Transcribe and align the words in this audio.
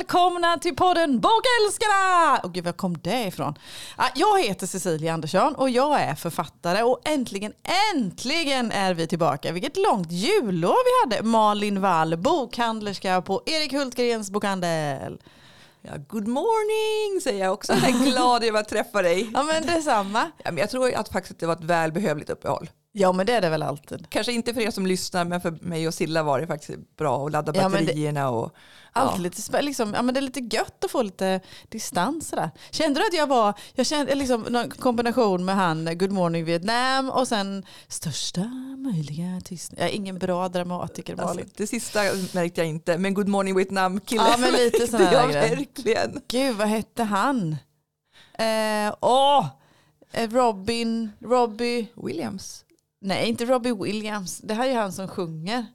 välkomna 0.00 0.58
till 0.58 0.76
podden 0.76 1.20
Bokälskarna! 1.20 2.38
Och 2.42 2.52
gud, 2.54 2.64
var 2.64 2.72
kom 2.72 2.98
det 2.98 3.26
ifrån? 3.26 3.54
Jag 4.14 4.42
heter 4.42 4.66
Cecilia 4.66 5.12
Andersson 5.12 5.54
och 5.54 5.70
jag 5.70 6.00
är 6.00 6.14
författare 6.14 6.82
och 6.82 7.00
äntligen, 7.04 7.52
äntligen 7.94 8.72
är 8.72 8.94
vi 8.94 9.06
tillbaka. 9.06 9.52
Vilket 9.52 9.76
långt 9.76 10.12
jullov 10.12 10.74
vi 10.84 11.16
hade. 11.16 11.28
Malin 11.28 11.80
Wall, 11.80 12.16
bokhandlerska 12.16 13.22
på 13.22 13.42
Erik 13.46 13.72
Hultgrens 13.72 14.30
bokhandel. 14.30 15.18
Ja, 15.82 15.92
good 16.08 16.28
morning 16.28 17.20
säger 17.22 17.44
jag 17.44 17.52
också. 17.52 17.72
Jag 17.72 17.88
är 17.88 18.10
glad 18.10 18.44
över 18.44 18.60
att 18.60 18.68
träffa 18.68 19.02
dig. 19.02 19.30
Ja 19.34 19.42
men 19.42 19.66
detsamma. 19.66 20.30
Ja, 20.44 20.50
men 20.50 20.58
jag 20.58 20.70
tror 20.70 20.94
att 20.94 21.08
faktiskt 21.08 21.40
det 21.40 21.46
var 21.46 21.54
ett 21.54 21.64
välbehövligt 21.64 22.30
uppehåll. 22.30 22.70
Ja 22.92 23.12
men 23.12 23.26
det 23.26 23.32
är 23.32 23.40
det 23.40 23.50
väl 23.50 23.62
alltid. 23.62 24.06
Kanske 24.10 24.32
inte 24.32 24.54
för 24.54 24.60
er 24.60 24.70
som 24.70 24.86
lyssnar 24.86 25.24
men 25.24 25.40
för 25.40 25.50
mig 25.50 25.88
och 25.88 25.94
Silla 25.94 26.22
var 26.22 26.40
det 26.40 26.46
faktiskt 26.46 26.96
bra 26.96 27.26
att 27.26 27.32
ladda 27.32 27.52
Ja, 27.56 27.62
det- 27.68 27.70
batterierna. 27.78 28.30
Och, 28.30 28.54
Alltid 28.92 29.18
ja. 29.18 29.22
lite, 29.22 29.62
liksom, 29.62 29.94
ja, 29.94 30.02
men 30.02 30.14
det 30.14 30.20
är 30.20 30.22
lite 30.22 30.40
gött 30.56 30.84
att 30.84 30.90
få 30.90 31.02
lite 31.02 31.40
distans 31.68 32.28
sådär. 32.28 32.50
Kände 32.70 33.00
du 33.00 33.06
att 33.06 33.14
jag 33.14 33.26
var, 33.26 33.54
jag 33.74 33.86
kände 33.86 34.14
liksom 34.14 34.40
någon 34.42 34.70
kombination 34.70 35.44
med 35.44 35.54
han 35.56 35.98
Good 35.98 36.10
Morning 36.12 36.44
Vietnam 36.44 37.10
och 37.10 37.28
sen 37.28 37.64
största 37.88 38.40
möjliga 38.78 39.40
tystnad. 39.44 39.80
Jag 39.80 39.88
är 39.88 39.92
ingen 39.92 40.18
bra 40.18 40.48
dramatiker 40.48 41.12
Alltså, 41.12 41.26
Malin. 41.26 41.50
det 41.56 41.66
sista 41.66 42.00
märkte 42.32 42.60
jag 42.60 42.68
inte, 42.68 42.98
men 42.98 43.14
Good 43.14 43.28
Morning 43.28 43.56
Vietnam 43.56 44.00
killen 44.00 44.26
Ja, 44.30 44.36
men 44.36 44.52
lite 44.52 44.86
sån 44.86 45.00
här 45.04 45.12
ja, 45.12 45.26
grej. 45.26 45.50
verkligen. 45.56 46.20
Gud 46.28 46.56
vad 46.56 46.68
hette 46.68 47.02
han? 47.02 47.56
Eh, 48.38 48.94
åh! 49.00 49.46
Eh, 50.12 50.30
Robin, 50.30 51.10
Robbie, 51.20 51.86
Williams. 51.96 52.64
Nej 53.00 53.28
inte 53.28 53.44
Robbie 53.44 53.72
Williams. 53.72 54.38
Det 54.38 54.54
här 54.54 54.64
är 54.64 54.72
ju 54.72 54.76
han 54.78 54.92
som 54.92 55.08
sjunger. 55.08 55.66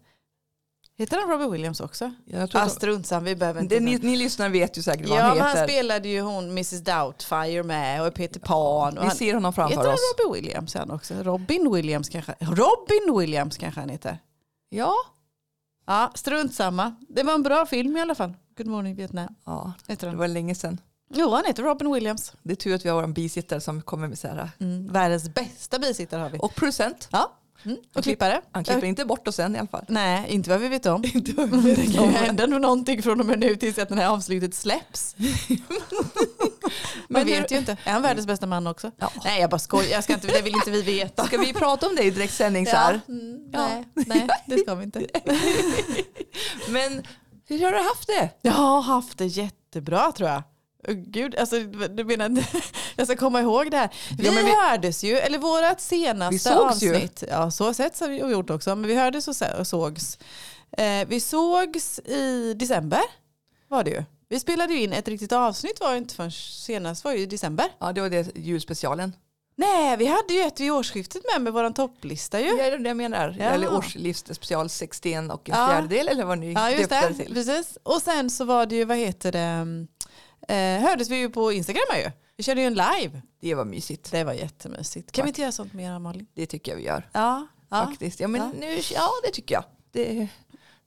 Heter 0.97 1.17
han 1.21 1.29
Robbie 1.29 1.51
Williams 1.51 1.79
också? 1.79 2.11
Jag 2.25 2.51
tror 2.51 2.61
Ah, 2.61 2.69
strunt 2.69 3.07
vi 3.23 3.35
behöver 3.35 3.61
inte. 3.61 3.75
det, 3.75 3.81
ni, 3.81 3.97
ni 3.97 4.15
lyssnare 4.17 4.49
vet 4.49 4.77
ju 4.77 4.81
säkert 4.81 5.09
vad 5.09 5.19
Ja, 5.19 5.23
han 5.23 5.37
heter. 5.37 5.57
han 5.57 5.67
spelade 5.67 6.09
ju 6.09 6.21
hon 6.21 6.45
Mrs 6.49 6.81
Doubtfire 6.83 7.63
med 7.63 8.07
och 8.07 8.13
Peter 8.13 8.39
Pan. 8.39 8.97
Och 8.97 9.03
Vi 9.03 9.07
han, 9.07 9.15
ser 9.15 9.33
honom 9.33 9.53
heter 9.53 9.61
framför 9.61 9.85
han 9.89 9.93
oss. 9.93 9.99
Robbie 10.19 10.41
Williams 10.41 10.73
han 10.73 10.91
också? 10.91 11.13
Robin 11.13 11.71
Williams 11.73 12.09
kanske? 12.09 12.35
Robin 12.39 13.19
Williams 13.19 13.57
kanske 13.57 13.79
han 13.79 13.89
heter. 13.89 14.19
Ja. 14.69 14.93
Ja, 15.87 16.11
strunt 16.15 16.53
samma. 16.53 16.95
Det 17.09 17.23
var 17.23 17.33
en 17.33 17.43
bra 17.43 17.65
film 17.65 17.97
i 17.97 18.01
alla 18.01 18.15
fall. 18.15 18.33
Good 18.57 18.67
morning 18.67 18.95
Vietnam. 18.95 19.35
ja, 19.45 19.73
Heter 19.87 20.07
det 20.07 20.11
han. 20.11 20.19
var 20.19 20.27
länge 20.27 20.55
sedan. 20.55 20.79
Jo, 21.13 21.29
han 21.31 21.45
heter 21.45 21.63
Robin 21.63 21.93
Williams. 21.93 22.33
Det 22.43 22.51
är 22.51 22.55
tur 22.55 22.75
att 22.75 22.85
vi 22.85 22.89
har 22.89 23.01
vår 23.01 23.07
bisittare 23.07 23.61
som 23.61 23.81
kommer 23.81 24.07
med 24.07 24.17
så 24.19 24.27
här. 24.27 24.49
Mm, 24.59 24.87
världens 24.93 25.29
bästa 25.33 25.79
bisittare 25.79 26.21
har 26.21 26.29
vi. 26.29 26.37
Och 26.41 26.55
producent. 26.55 27.07
Ja, 27.11 27.31
mm. 27.65 27.77
och 27.95 28.03
klippare. 28.03 28.41
Han 28.51 28.63
klipper 28.63 28.87
inte 28.87 29.05
bort 29.05 29.27
oss 29.27 29.39
än 29.39 29.55
i 29.55 29.59
alla 29.59 29.67
fall. 29.67 29.85
Nej, 29.87 30.25
inte 30.29 30.49
vad 30.49 30.59
vi 30.59 30.67
vet 30.67 30.85
om. 30.85 31.03
Inte 31.13 31.31
vad 31.33 31.49
vi 31.49 31.75
Det 31.75 31.81
vet 31.81 31.95
kan 31.95 32.09
hända 32.09 32.45
någonting 32.45 33.03
från 33.03 33.19
och 33.19 33.25
med 33.25 33.39
nu 33.39 33.55
tills 33.55 33.77
att 33.77 33.89
det 33.89 33.95
här 33.95 34.07
avslutet 34.09 34.55
släpps. 34.55 35.15
Man 37.09 37.21
Men 37.21 37.25
vet 37.25 37.51
hur- 37.51 37.55
ju 37.55 37.59
inte. 37.59 37.77
Är 37.83 37.91
han 37.93 38.01
världens 38.01 38.27
bästa 38.27 38.45
man 38.47 38.67
också? 38.67 38.91
Ja. 38.97 39.11
Nej, 39.23 39.41
jag 39.41 39.49
bara 39.49 39.59
skojar. 39.59 39.89
Jag 39.91 40.03
ska 40.03 40.13
inte, 40.13 40.27
det 40.27 40.41
vill 40.41 40.53
inte 40.55 40.71
vi 40.71 40.81
veta. 40.81 41.25
Ska 41.25 41.37
vi 41.37 41.53
prata 41.53 41.87
om 41.87 41.95
det 41.95 42.03
i 42.03 42.09
direktsändning 42.11 42.65
så 42.65 42.75
här? 42.75 42.99
Ja, 43.07 43.13
mm, 43.13 43.49
Ja. 43.53 43.67
nej, 43.67 43.85
nej, 44.07 44.27
det 44.47 44.57
ska 44.57 44.75
vi 44.75 44.83
inte. 44.83 44.99
Men 46.69 47.03
hur 47.47 47.63
har 47.63 47.71
du 47.71 47.77
haft 47.77 48.07
det? 48.07 48.29
Jag 48.41 48.51
har 48.51 48.81
haft 48.81 49.17
det 49.17 49.25
jättebra 49.25 50.11
tror 50.11 50.29
jag. 50.29 50.43
Åh, 50.88 50.94
Gud, 50.94 51.36
alltså, 51.36 51.59
du 51.89 52.03
menar, 52.03 52.45
jag 52.95 53.08
ska 53.08 53.16
komma 53.16 53.41
ihåg 53.41 53.72
det 53.72 53.78
här. 53.78 53.89
Vi, 54.17 54.25
Ja, 54.25 54.31
vi- 54.31 54.55
hördes 54.69 55.03
ju, 55.03 55.17
eller 55.17 55.38
vårat 55.39 55.81
senaste 55.81 56.33
Vi 56.33 56.39
sågs 56.39 56.83
ju. 56.83 56.95
avsnitt. 56.95 57.23
Ja, 57.30 57.52
så 57.52 57.73
sett 57.73 58.00
har 58.00 58.08
vi 58.09 58.17
gjort 58.17 58.50
också, 58.50 58.75
men 58.75 58.88
vi 58.88 58.95
hördes 58.95 59.28
och 59.28 59.36
så- 59.36 59.58
och 59.59 59.67
sågs. 59.67 60.17
Eh, 60.78 61.07
vi 61.07 61.19
sågs 61.19 62.00
i 62.00 62.53
december 62.53 63.01
var 63.68 63.84
det 63.84 63.90
ju. 63.91 64.03
Vi 64.29 64.40
spelade 64.40 64.74
ju 64.74 64.81
in 64.81 64.94
ett 64.94 65.07
riktigt 65.07 65.31
avsnitt 65.31 65.79
var 65.79 65.91
ju 65.91 65.97
inte 65.97 66.16
förrän 66.16 66.31
senast 66.31 67.03
var 67.03 67.12
ju 67.12 67.19
i 67.19 67.25
december. 67.25 67.66
Ja, 67.79 67.91
det 67.91 68.01
var 68.01 68.09
det 68.09 68.35
julspecialen. 68.35 69.13
Nej, 69.57 69.97
vi 69.97 70.06
hade 70.06 70.34
ju 70.34 70.41
ett 70.41 70.59
vid 70.59 70.72
årsskiftet 70.72 71.22
med 71.34 71.41
med 71.41 71.53
våran 71.53 71.74
topplista 71.74 72.40
ju. 72.40 72.45
Ja, 72.47 72.56
det 72.56 72.63
är 72.63 72.78
det 72.78 72.88
jag 72.90 72.97
menar. 72.97 73.35
Ja. 73.40 73.45
Eller 73.45 73.74
årslivsspecial 73.74 74.69
61 74.69 75.31
och 75.31 75.50
en 75.50 75.56
Ja. 75.59 75.68
fjärdedel 75.68 76.07
eller 76.07 76.25
vad 76.25 76.38
ni 76.38 76.53
Ja, 76.53 76.72
just 76.72 76.90
det 76.90 77.13
till. 77.13 77.34
Precis. 77.34 77.78
Och 77.84 78.01
sen 78.01 78.29
så 78.29 78.45
var 78.45 78.66
det 78.66 78.75
ju, 78.75 78.85
vad 78.85 78.97
heter 78.97 79.31
det, 79.31 79.66
eh, 80.47 80.81
hördes 80.81 81.09
vi 81.09 81.16
ju 81.17 81.29
på 81.29 81.51
Instagram 81.51 81.83
här 81.91 82.00
ju. 82.00 82.11
Vi 82.38 82.44
körde 82.44 82.61
ju 82.61 82.67
en 82.67 82.73
live. 82.73 83.22
Det 83.41 83.56
var 83.56 83.66
mysigt. 83.66 84.11
Det 84.11 84.23
var 84.23 84.33
jättemysigt. 84.33 85.11
Kan 85.11 85.25
vi 85.25 85.29
inte 85.29 85.41
göra 85.41 85.51
sånt 85.51 85.73
mer 85.73 86.00
Malin? 86.00 86.28
Det 86.33 86.45
tycker 86.45 86.72
jag 86.72 86.78
vi 86.78 86.83
gör. 86.83 87.09
Ja. 87.11 87.47
ja. 87.69 87.85
Faktiskt. 87.85 88.19
Ja, 88.19 88.28
men 88.28 88.41
Ja. 88.41 88.51
Nu, 88.59 88.79
ja, 88.94 89.09
det 89.23 89.31
tycker 89.31 89.56
jag. 89.56 89.63
Det, 89.91 90.03
det 90.03 90.28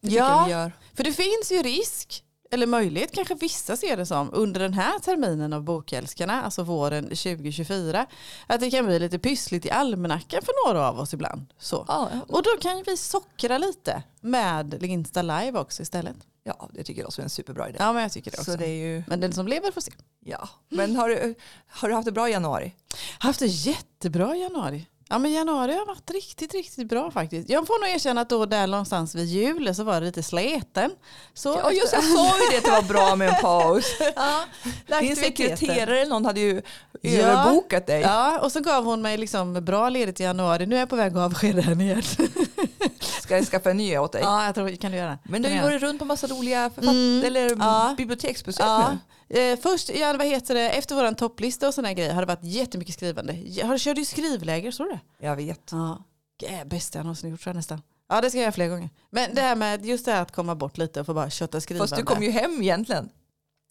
tycker 0.08 0.16
Ja. 0.16 0.38
jag 0.40 0.44
vi 0.46 0.50
gör. 0.52 0.72
För 0.94 1.04
det 1.04 1.12
finns 1.12 1.52
ju 1.52 1.62
risk, 1.62 2.24
eller 2.50 2.66
möjlighet 2.66 3.12
kanske 3.12 3.34
vissa 3.34 3.76
ser 3.76 3.96
det 3.96 4.06
som, 4.06 4.30
under 4.32 4.60
den 4.60 4.72
här 4.74 4.98
terminen 4.98 5.52
av 5.52 5.62
Bokälskarna, 5.62 6.42
alltså 6.42 6.62
våren 6.62 7.04
2024, 7.04 8.06
att 8.46 8.60
det 8.60 8.70
kan 8.70 8.86
bli 8.86 8.98
lite 8.98 9.18
pyssligt 9.18 9.66
i 9.66 9.70
almanackan 9.70 10.42
för 10.42 10.66
några 10.66 10.88
av 10.88 11.00
oss 11.00 11.14
ibland. 11.14 11.46
Så. 11.58 11.84
Ja, 11.88 12.10
Och 12.28 12.42
då 12.42 12.50
kan 12.60 12.82
vi 12.86 12.96
sockra 12.96 13.58
lite 13.58 14.02
med 14.20 14.82
Insta 14.82 15.22
live 15.22 15.58
också 15.58 15.82
istället. 15.82 16.16
ja, 16.44 16.68
det 16.72 16.84
tycker 16.84 17.00
jag 17.00 17.06
också 17.08 17.20
är 17.20 17.24
en 17.24 17.30
superbra 17.30 17.68
idé. 17.68 17.76
Ja 17.80 17.92
men 17.92 18.02
jag 18.02 18.12
tycker 18.12 18.30
det 18.30 18.38
också. 18.38 18.50
Så 18.52 18.56
det 18.58 18.66
är 18.66 18.86
ju, 18.86 19.02
Men 19.06 19.20
den 19.20 19.32
som 19.32 19.48
lever 19.48 19.70
får 19.70 19.80
se. 19.80 19.92
ja. 20.24 20.48
Men 20.68 20.96
har 20.96 21.08
du, 21.08 21.34
har 21.68 21.88
du 21.88 21.94
haft 21.94 22.04
det 22.06 22.12
bra 22.12 22.28
i 22.28 22.32
januari? 22.32 22.74
Haft 23.18 23.40
det 23.40 23.46
jättebra 23.46 24.36
i 24.36 24.40
januari. 24.40 24.86
Ja 25.10 25.18
men 25.18 25.32
januari 25.32 25.72
har 25.72 25.86
varit 25.86 26.10
riktigt, 26.10 26.54
riktigt 26.54 26.88
bra 26.88 27.10
faktiskt. 27.10 27.48
Jag 27.48 27.66
får 27.66 27.80
nog 27.80 27.94
erkänna 27.94 28.20
att 28.20 28.28
då 28.28 28.46
där 28.46 28.66
någonstans 28.66 29.14
vid 29.14 29.26
jul 29.26 29.74
så 29.74 29.84
var 29.84 30.00
det 30.00 30.06
lite 30.06 30.22
sleten. 30.22 30.90
Så 31.34 31.60
Ja, 31.62 31.72
just 31.72 31.92
jag 31.92 32.04
sa 32.04 32.38
ju 32.38 32.50
det 32.50 32.58
att 32.58 32.64
det 32.64 32.70
var 32.70 32.82
bra 32.82 33.16
med 33.16 33.28
en 33.28 33.34
paus. 33.34 33.84
ja, 34.16 35.00
Din 35.00 35.16
sekreterare 35.16 36.00
eller 36.00 36.10
någon 36.10 36.24
hade 36.24 36.40
ju. 36.40 36.62
Överbokat 37.02 37.86
dig. 37.86 38.00
Ja, 38.00 38.40
och 38.40 38.52
så 38.52 38.60
gav 38.60 38.84
hon 38.84 39.02
mig 39.02 39.16
liksom 39.18 39.64
bra 39.64 39.88
ledigt 39.88 40.20
i 40.20 40.22
januari. 40.22 40.66
Nu 40.66 40.74
är 40.76 40.78
jag 40.80 40.88
på 40.88 40.96
väg 40.96 41.12
att 41.12 41.18
avskeda 41.18 41.60
henne 41.62 41.84
igen. 41.84 42.02
Ska 43.22 43.36
jag 43.36 43.46
skaffa 43.46 43.70
en 43.70 43.76
ny 43.76 43.98
åt 43.98 44.12
dig? 44.12 44.20
ja, 44.22 44.44
jag 44.46 44.54
tror 44.54 44.76
kan 44.76 44.90
du 44.92 44.96
göra. 44.98 45.18
Men 45.24 45.42
du 45.42 45.48
har 45.48 45.54
ju 45.54 45.60
jag 45.60 45.64
varit 45.70 45.82
runt 45.82 45.98
på 45.98 46.04
massa 46.04 46.26
roliga 46.26 46.70
författ- 46.70 46.90
Mm, 46.90 47.24
eller 47.24 47.56
ja. 47.58 47.94
biblioteksbesök 47.96 48.66
Ja. 48.66 48.90
nu. 49.28 49.38
Eh, 49.52 49.58
först, 49.58 49.90
ja, 49.94 50.14
vad 50.18 50.26
heter 50.26 50.54
det, 50.54 50.70
efter 50.70 50.94
våran 50.94 51.14
topplista 51.14 51.68
och 51.68 51.74
sådana 51.74 51.92
grejer 51.92 52.12
har 52.14 52.22
det 52.22 52.26
varit 52.26 52.44
jättemycket 52.44 52.94
skrivande. 52.94 53.32
Jag 53.32 53.66
har 53.66 53.78
körde 53.78 54.00
ju 54.00 54.04
skrivläger, 54.04 54.70
såg 54.70 54.86
du 54.86 54.90
det? 54.92 55.26
Jag 55.26 55.36
vet. 55.36 55.60
Ja. 55.70 56.04
Det 56.40 56.68
bästa 56.68 56.98
jag 56.98 57.04
någonsin 57.04 57.30
gjort 57.30 57.40
tror 57.40 57.50
jag 57.50 57.56
nästan. 57.56 57.82
Ja 58.08 58.20
det 58.20 58.30
ska 58.30 58.38
jag 58.38 58.42
göra 58.42 58.52
fler 58.52 58.68
gånger. 58.68 58.90
Men 59.10 59.34
det 59.34 59.40
här 59.40 59.56
med 59.56 59.86
just 59.86 60.04
det 60.04 60.12
här 60.12 60.22
att 60.22 60.32
komma 60.32 60.54
bort 60.54 60.78
lite 60.78 61.00
och 61.00 61.06
få 61.06 61.14
bara 61.14 61.30
kötta 61.30 61.60
skrivande. 61.60 61.88
Fast 61.88 61.96
du 62.00 62.04
kom 62.14 62.22
ju 62.22 62.30
hem 62.30 62.62
egentligen. 62.62 63.08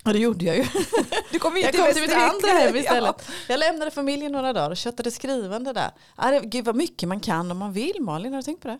Ja 0.03 0.13
det 0.13 0.19
gjorde 0.19 0.45
jag 0.45 0.55
ju. 0.57 0.65
Kom 1.47 1.57
ju 1.57 1.61
Jag 1.61 1.69
inte 1.69 1.77
kom 1.77 1.93
till 1.93 2.01
mitt 2.01 2.15
andra 2.15 2.47
hem 2.47 2.75
istället. 2.75 3.29
Jag 3.47 3.59
lämnade 3.59 3.91
familjen 3.91 4.31
några 4.31 4.53
dagar 4.53 4.69
och 4.69 4.77
köttade 4.77 5.11
skrivande 5.11 5.73
där. 5.73 5.91
Ja, 6.17 6.31
det, 6.31 6.39
gud 6.39 6.65
vad 6.65 6.75
mycket 6.75 7.09
man 7.09 7.19
kan 7.19 7.51
om 7.51 7.57
man 7.57 7.73
vill 7.73 7.95
Malin, 7.99 8.33
har 8.33 8.39
du 8.39 8.43
tänkt 8.43 8.61
på 8.61 8.67
det? 8.67 8.79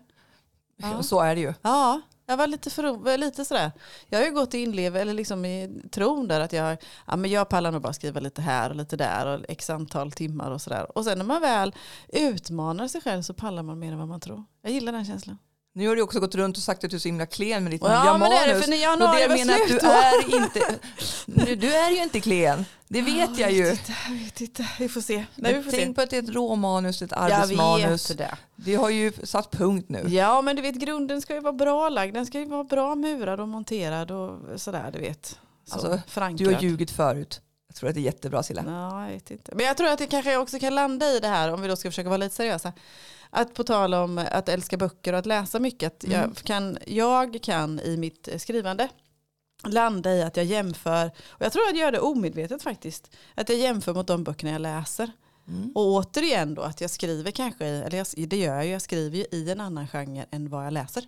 Ja. 0.76 0.92
Ja. 0.92 1.02
Så 1.02 1.20
är 1.20 1.34
det 1.34 1.40
ju. 1.40 1.54
Ja, 1.62 2.00
jag 2.26 2.36
var 2.36 2.46
lite, 2.46 2.70
för, 2.70 3.16
lite 3.18 3.44
sådär. 3.44 3.72
Jag 4.06 4.18
har 4.18 4.26
ju 4.26 4.32
gått 4.32 4.54
i 4.54 4.58
inlev, 4.58 4.96
eller 4.96 5.14
liksom 5.14 5.44
i 5.44 5.82
tron 5.90 6.28
där 6.28 6.40
att 6.40 6.52
jag, 6.52 6.76
ja, 7.06 7.16
men 7.16 7.30
jag 7.30 7.48
pallar 7.48 7.72
nog 7.72 7.82
bara 7.82 7.92
skriva 7.92 8.20
lite 8.20 8.42
här 8.42 8.70
och 8.70 8.76
lite 8.76 8.96
där 8.96 9.26
och 9.26 9.44
x 9.48 9.70
antal 9.70 10.12
timmar 10.12 10.50
och 10.50 10.62
sådär. 10.62 10.98
Och 10.98 11.04
sen 11.04 11.18
när 11.18 11.24
man 11.24 11.40
väl 11.40 11.74
utmanar 12.08 12.88
sig 12.88 13.00
själv 13.00 13.22
så 13.22 13.34
pallar 13.34 13.62
man 13.62 13.78
mer 13.78 13.92
än 13.92 13.98
vad 13.98 14.08
man 14.08 14.20
tror. 14.20 14.44
Jag 14.62 14.72
gillar 14.72 14.92
den 14.92 15.04
känslan. 15.04 15.38
Nu 15.78 15.88
har 15.88 15.96
du 15.96 16.02
också 16.02 16.20
gått 16.20 16.34
runt 16.34 16.56
och 16.56 16.62
sagt 16.62 16.84
att 16.84 16.90
du 16.90 16.96
är 16.96 17.00
så 17.00 17.08
himla 17.08 17.26
klen 17.26 17.62
med 17.64 17.72
ditt 17.72 17.82
Ja, 17.84 17.88
nya 18.04 18.18
men 18.18 18.30
det 18.30 18.36
är 18.36 18.46
det, 18.46 18.52
manus. 18.52 18.64
för 18.64 18.70
när 18.70 18.76
och 18.76 18.82
januari 18.82 19.16
det 19.16 19.22
jag 19.22 19.28
var 19.28 19.36
menar 19.36 19.54
att 19.54 19.68
du 19.68 19.78
är 19.78 20.42
inte, 20.42 20.78
nu, 21.26 21.56
du 21.56 21.74
är 21.74 21.90
ju 21.90 22.02
inte 22.02 22.20
klen. 22.20 22.64
Det 22.88 23.02
vet 23.02 23.38
jag 23.38 23.52
ju. 23.52 23.62
vet 23.62 23.78
inte, 23.78 23.92
jag 24.08 24.14
vet 24.24 24.40
inte. 24.40 24.66
Vi 24.78 24.88
får 24.88 25.00
se. 25.00 25.24
Nej, 25.34 25.54
vi 25.54 25.62
får 25.62 25.70
tänk 25.70 25.82
se. 25.86 25.94
på 25.94 26.00
att 26.00 26.10
det 26.10 26.16
är 26.16 26.22
ett 26.22 26.34
råmanus, 26.34 27.02
ett 27.02 27.10
Jag 27.10 27.20
arbetsmanus. 27.32 28.10
vet 28.10 28.18
det. 28.18 28.36
Det 28.56 28.74
har 28.74 28.90
ju 28.90 29.12
satt 29.22 29.50
punkt 29.50 29.86
nu. 29.88 30.04
Ja 30.08 30.42
men 30.42 30.56
du 30.56 30.62
vet 30.62 30.74
grunden 30.74 31.20
ska 31.22 31.34
ju 31.34 31.40
vara 31.40 31.52
bra 31.52 31.88
lagd. 31.88 32.14
Den 32.14 32.26
ska 32.26 32.38
ju 32.38 32.44
vara 32.44 32.64
bra 32.64 32.94
murad 32.94 33.40
och 33.40 33.48
monterad 33.48 34.10
och 34.10 34.38
sådär 34.60 34.90
du 34.92 34.98
vet. 34.98 35.38
Så, 35.66 35.74
Alltså. 35.74 36.00
Du 36.36 36.54
har 36.54 36.62
ljugit 36.62 36.90
förut. 36.90 37.40
Jag 37.68 37.76
tror 37.76 37.88
att 37.88 37.94
det 37.94 38.00
är 38.00 38.02
jättebra 38.02 38.42
Silla. 38.42 38.64
Ja, 38.66 39.04
jag 39.04 39.12
vet 39.12 39.30
inte. 39.30 39.52
Men 39.54 39.66
jag 39.66 39.76
tror 39.76 39.88
att 39.88 39.98
det 39.98 40.06
kanske 40.06 40.36
också 40.36 40.58
kan 40.58 40.74
landa 40.74 41.06
i 41.06 41.20
det 41.20 41.28
här 41.28 41.52
om 41.52 41.60
vi 41.62 41.68
då 41.68 41.76
ska 41.76 41.90
försöka 41.90 42.08
vara 42.08 42.16
lite 42.16 42.34
seriösa. 42.34 42.72
Att 43.30 43.54
på 43.54 43.64
tal 43.64 43.94
om 43.94 44.18
att 44.30 44.48
älska 44.48 44.76
böcker 44.76 45.12
och 45.12 45.18
att 45.18 45.26
läsa 45.26 45.58
mycket. 45.60 45.92
Att 45.92 46.04
Mm. 46.04 46.20
jag, 46.20 46.36
kan, 46.36 46.78
jag 46.86 47.38
kan 47.42 47.80
i 47.80 47.96
mitt 47.96 48.28
skrivande 48.38 48.88
landa 49.66 50.14
i 50.14 50.22
att 50.22 50.36
jag 50.36 50.46
jämför, 50.46 51.06
och 51.28 51.44
jag 51.44 51.52
tror 51.52 51.62
att 51.62 51.68
jag 51.76 51.78
gör 51.78 51.92
det 51.92 52.00
omedvetet 52.00 52.62
faktiskt, 52.62 53.10
att 53.34 53.48
jag 53.48 53.58
jämför 53.58 53.94
mot 53.94 54.06
de 54.06 54.24
böckerna 54.24 54.52
jag 54.52 54.60
läser. 54.60 55.10
Mm. 55.48 55.72
Och 55.74 55.86
återigen 55.86 56.54
då 56.54 56.62
att 56.62 56.80
jag 56.80 56.90
skriver 56.90 57.30
kanske, 57.30 57.66
eller 57.66 57.98
jag, 57.98 58.28
det 58.28 58.36
gör 58.36 58.54
jag 58.54 58.64
ju, 58.66 58.72
jag 58.72 58.82
skriver 58.82 59.16
ju 59.18 59.24
i 59.30 59.50
en 59.50 59.60
annan 59.60 59.88
genre 59.88 60.26
än 60.30 60.48
vad 60.50 60.66
jag 60.66 60.72
läser. 60.72 61.04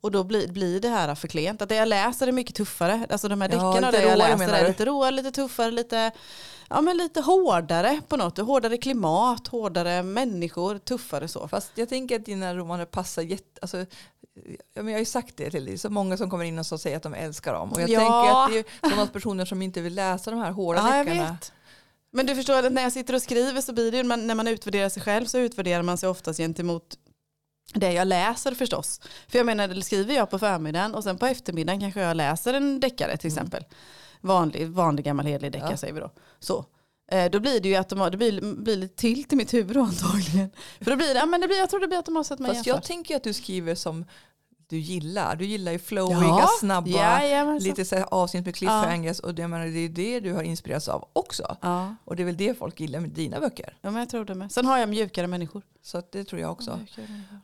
Och 0.00 0.10
då 0.10 0.24
blir, 0.24 0.48
blir 0.48 0.80
det 0.80 0.88
här 0.88 1.14
för 1.14 1.28
klent. 1.28 1.62
Att 1.62 1.68
det 1.68 1.74
jag 1.74 1.88
läser 1.88 2.26
är 2.26 2.32
mycket 2.32 2.56
tuffare. 2.56 3.06
Alltså 3.10 3.28
de 3.28 3.40
här 3.40 3.48
Ja, 3.48 3.54
deckarna 3.56 3.90
lite 3.90 4.02
där 4.02 4.08
jag 4.08 4.18
läser 4.18 4.52
är 4.54 4.68
lite 4.68 4.84
råare, 4.84 5.10
lite 5.10 5.30
tuffare, 5.30 5.70
lite, 5.70 6.10
ja, 6.70 6.80
men 6.80 6.96
lite 6.96 7.20
hårdare 7.20 8.00
på 8.08 8.16
något. 8.16 8.38
Hårdare 8.38 8.76
klimat, 8.76 9.48
hårdare 9.48 10.02
människor, 10.02 10.78
tuffare 10.78 11.28
så. 11.28 11.48
Fast 11.48 11.70
jag 11.74 11.88
tänker 11.88 12.16
att 12.16 12.24
dina 12.24 12.54
romaner 12.54 12.84
passar 12.84 13.22
jätte... 13.22 13.44
Alltså, 13.62 13.86
jag 14.74 14.82
har 14.82 14.90
ju 14.98 15.04
sagt 15.04 15.36
det 15.36 15.50
till 15.50 15.64
dig, 15.64 15.78
så 15.78 15.90
många 15.90 16.16
som 16.16 16.30
kommer 16.30 16.44
in 16.44 16.58
och 16.58 16.66
säger 16.66 16.96
att 16.96 17.02
de 17.02 17.14
älskar 17.14 17.52
dem. 17.54 17.72
Och 17.72 17.80
jag 17.80 17.90
Ja. 17.90 17.98
tänker 17.98 18.62
att 18.62 18.66
det 18.80 18.86
är 18.86 18.90
sådana 18.90 19.06
personer 19.06 19.44
som 19.44 19.62
inte 19.62 19.80
vill 19.80 19.94
läsa 19.94 20.30
de 20.30 20.40
här 20.40 20.50
hårda 20.50 20.78
Ja, 20.96 21.04
deckarna. 21.04 21.36
Men 22.10 22.26
du 22.26 22.34
förstår 22.34 22.66
att 22.66 22.72
när 22.72 22.82
jag 22.82 22.92
sitter 22.92 23.14
och 23.14 23.22
skriver 23.22 23.60
så 23.60 23.72
blir 23.72 23.90
det 23.92 23.96
ju, 23.96 24.02
när 24.02 24.34
man 24.34 24.48
utvärderar 24.48 24.88
sig 24.88 25.02
själv 25.02 25.26
så 25.26 25.38
utvärderar 25.38 25.82
man 25.82 25.98
sig 25.98 26.08
oftast 26.08 26.38
gentemot 26.38 26.98
det 27.74 27.92
jag 27.92 28.08
läser 28.08 28.52
förstås. 28.54 29.00
För 29.28 29.38
jag 29.38 29.46
menar, 29.46 29.68
det 29.68 29.82
skriver 29.82 30.14
jag 30.14 30.30
på 30.30 30.38
förmiddagen 30.38 30.94
och 30.94 31.04
sen 31.04 31.18
på 31.18 31.26
eftermiddagen 31.26 31.80
kanske 31.80 32.00
jag 32.00 32.16
läser 32.16 32.54
en 32.54 32.80
deckare 32.80 33.16
till 33.16 33.26
exempel. 33.26 33.64
Vanlig, 34.20 34.68
vanlig 34.68 35.04
gammal 35.04 35.26
hedlig 35.26 35.52
deckare 35.52 35.70
Ja. 35.70 35.76
säger 35.76 35.94
vi 35.94 36.00
då. 36.00 36.10
Så. 36.38 36.64
Eh, 37.10 37.30
då 37.30 37.40
blir 37.40 37.60
det 37.60 37.68
ju 37.68 37.74
automatiskt, 37.76 38.12
det 38.12 38.16
blir, 38.30 38.54
blir 38.54 38.76
lite 38.76 38.96
tilt 38.96 39.32
i 39.32 39.36
mitt 39.36 39.54
huvud 39.54 39.76
då 39.76 39.80
antagligen. 39.82 40.50
För 40.80 40.90
då 40.90 40.96
blir 40.96 41.06
det, 41.14 41.14
ja, 41.20 41.26
men 41.26 41.40
det 41.40 41.46
blir, 41.48 41.58
jag 41.58 41.70
tror 41.70 41.80
det 41.80 41.86
blir 41.88 41.96
automatiskt 41.98 42.32
att 42.32 42.38
man 42.38 42.48
Fast 42.54 42.66
jämför. 42.66 42.78
jag 42.78 42.84
tänker 42.84 43.16
att 43.16 43.22
du 43.24 43.32
skriver 43.32 43.74
som 43.74 44.04
du 44.70 44.78
gillar. 44.78 45.36
Du 45.36 45.44
gillar 45.44 45.72
ju 45.72 45.78
flowiga, 45.78 46.20
Ja, 46.20 46.48
snabba, 46.60 46.88
jajamensan. 46.90 47.68
lite 47.68 47.84
så 47.84 47.96
här 47.96 48.06
avsnitt 48.10 48.44
med 48.44 48.54
cliffhangers. 48.54 49.20
Och 49.20 49.34
det, 49.34 49.48
menar, 49.48 49.66
det 49.66 49.78
är 49.78 49.88
det 49.88 50.20
du 50.20 50.32
har 50.32 50.42
inspirerats 50.42 50.88
av 50.88 51.08
också. 51.12 51.56
Ja, 51.60 51.94
Och 52.04 52.16
det 52.16 52.22
är 52.22 52.24
väl 52.24 52.36
det 52.36 52.58
folk 52.58 52.80
gillar 52.80 53.00
med 53.00 53.10
dina 53.10 53.40
böcker. 53.40 53.76
ja, 53.80 53.90
men 53.90 53.98
jag 54.00 54.08
tror 54.08 54.24
det 54.24 54.34
med. 54.34 54.52
Sen 54.52 54.66
har 54.66 54.78
jag 54.78 54.88
mjukare 54.88 55.26
människor. 55.26 55.62
Så 55.82 56.02
det 56.12 56.24
tror 56.24 56.40
jag 56.40 56.52
också. 56.52 56.80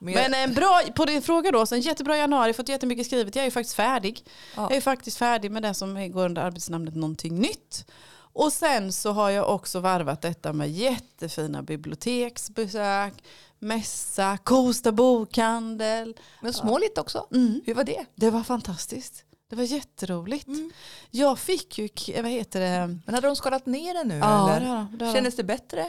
Men 0.01 0.15
jag, 0.15 0.31
Men 0.31 0.51
eh, 0.51 0.55
bra, 0.57 0.81
på 0.97 1.05
din 1.05 1.23
fråga 1.23 1.51
då, 1.51 1.67
så 1.67 1.75
en 1.75 1.81
jättebra 1.81 2.17
januari, 2.17 2.53
fått 2.53 2.69
jättemycket 2.69 3.07
skrivet. 3.07 3.37
Jag 3.37 3.43
är 3.43 3.47
ju 3.47 3.51
faktiskt 3.51 3.77
färdig. 3.77 4.25
Ja. 4.57 4.63
Jag 4.63 4.77
är 4.77 4.81
faktiskt 4.81 5.17
färdig 5.17 5.51
med 5.51 5.63
det 5.63 5.75
som 5.75 6.13
går 6.13 6.25
under 6.25 6.43
arbetsnamnet 6.43 6.95
någonting 6.95 7.35
nytt. 7.41 7.87
Och 8.35 8.53
sen 8.53 8.93
så 8.93 9.13
har 9.13 9.31
jag 9.31 9.49
också 9.55 9.81
varvat 9.81 10.23
detta 10.23 10.53
med 10.53 10.71
jättefina 10.71 11.63
biblioteksbesök, 11.63 13.13
mässa, 13.59 14.39
Kosta 14.45 14.93
bokhandel. 14.93 16.17
men 16.43 16.53
Småligt 16.53 16.99
också. 16.99 17.27
Mm. 17.33 17.61
Hur 17.67 17.75
var 17.75 17.85
det? 17.85 18.05
Det 18.15 18.31
var 18.31 18.43
fantastiskt. 18.43 19.25
Det 19.51 19.57
var 19.57 19.65
jätteroligt. 19.65 20.47
Mm. 20.47 20.71
Jag 21.11 21.39
fick 21.39 21.79
ju, 21.79 21.89
k- 21.89 22.13
vad 22.23 22.31
heter 22.31 22.61
det? 22.61 22.99
Men 23.07 23.15
hade 23.15 23.27
de 23.27 23.37
skalat 23.37 23.67
ner 23.67 23.95
den 23.95 24.09
nu? 24.09 24.19
Ja, 24.19 24.51
eller? 24.57 24.87
det 24.91 25.05
det. 25.05 25.13
Kändes 25.13 25.37
det 25.37 25.45
bättre? 25.45 25.81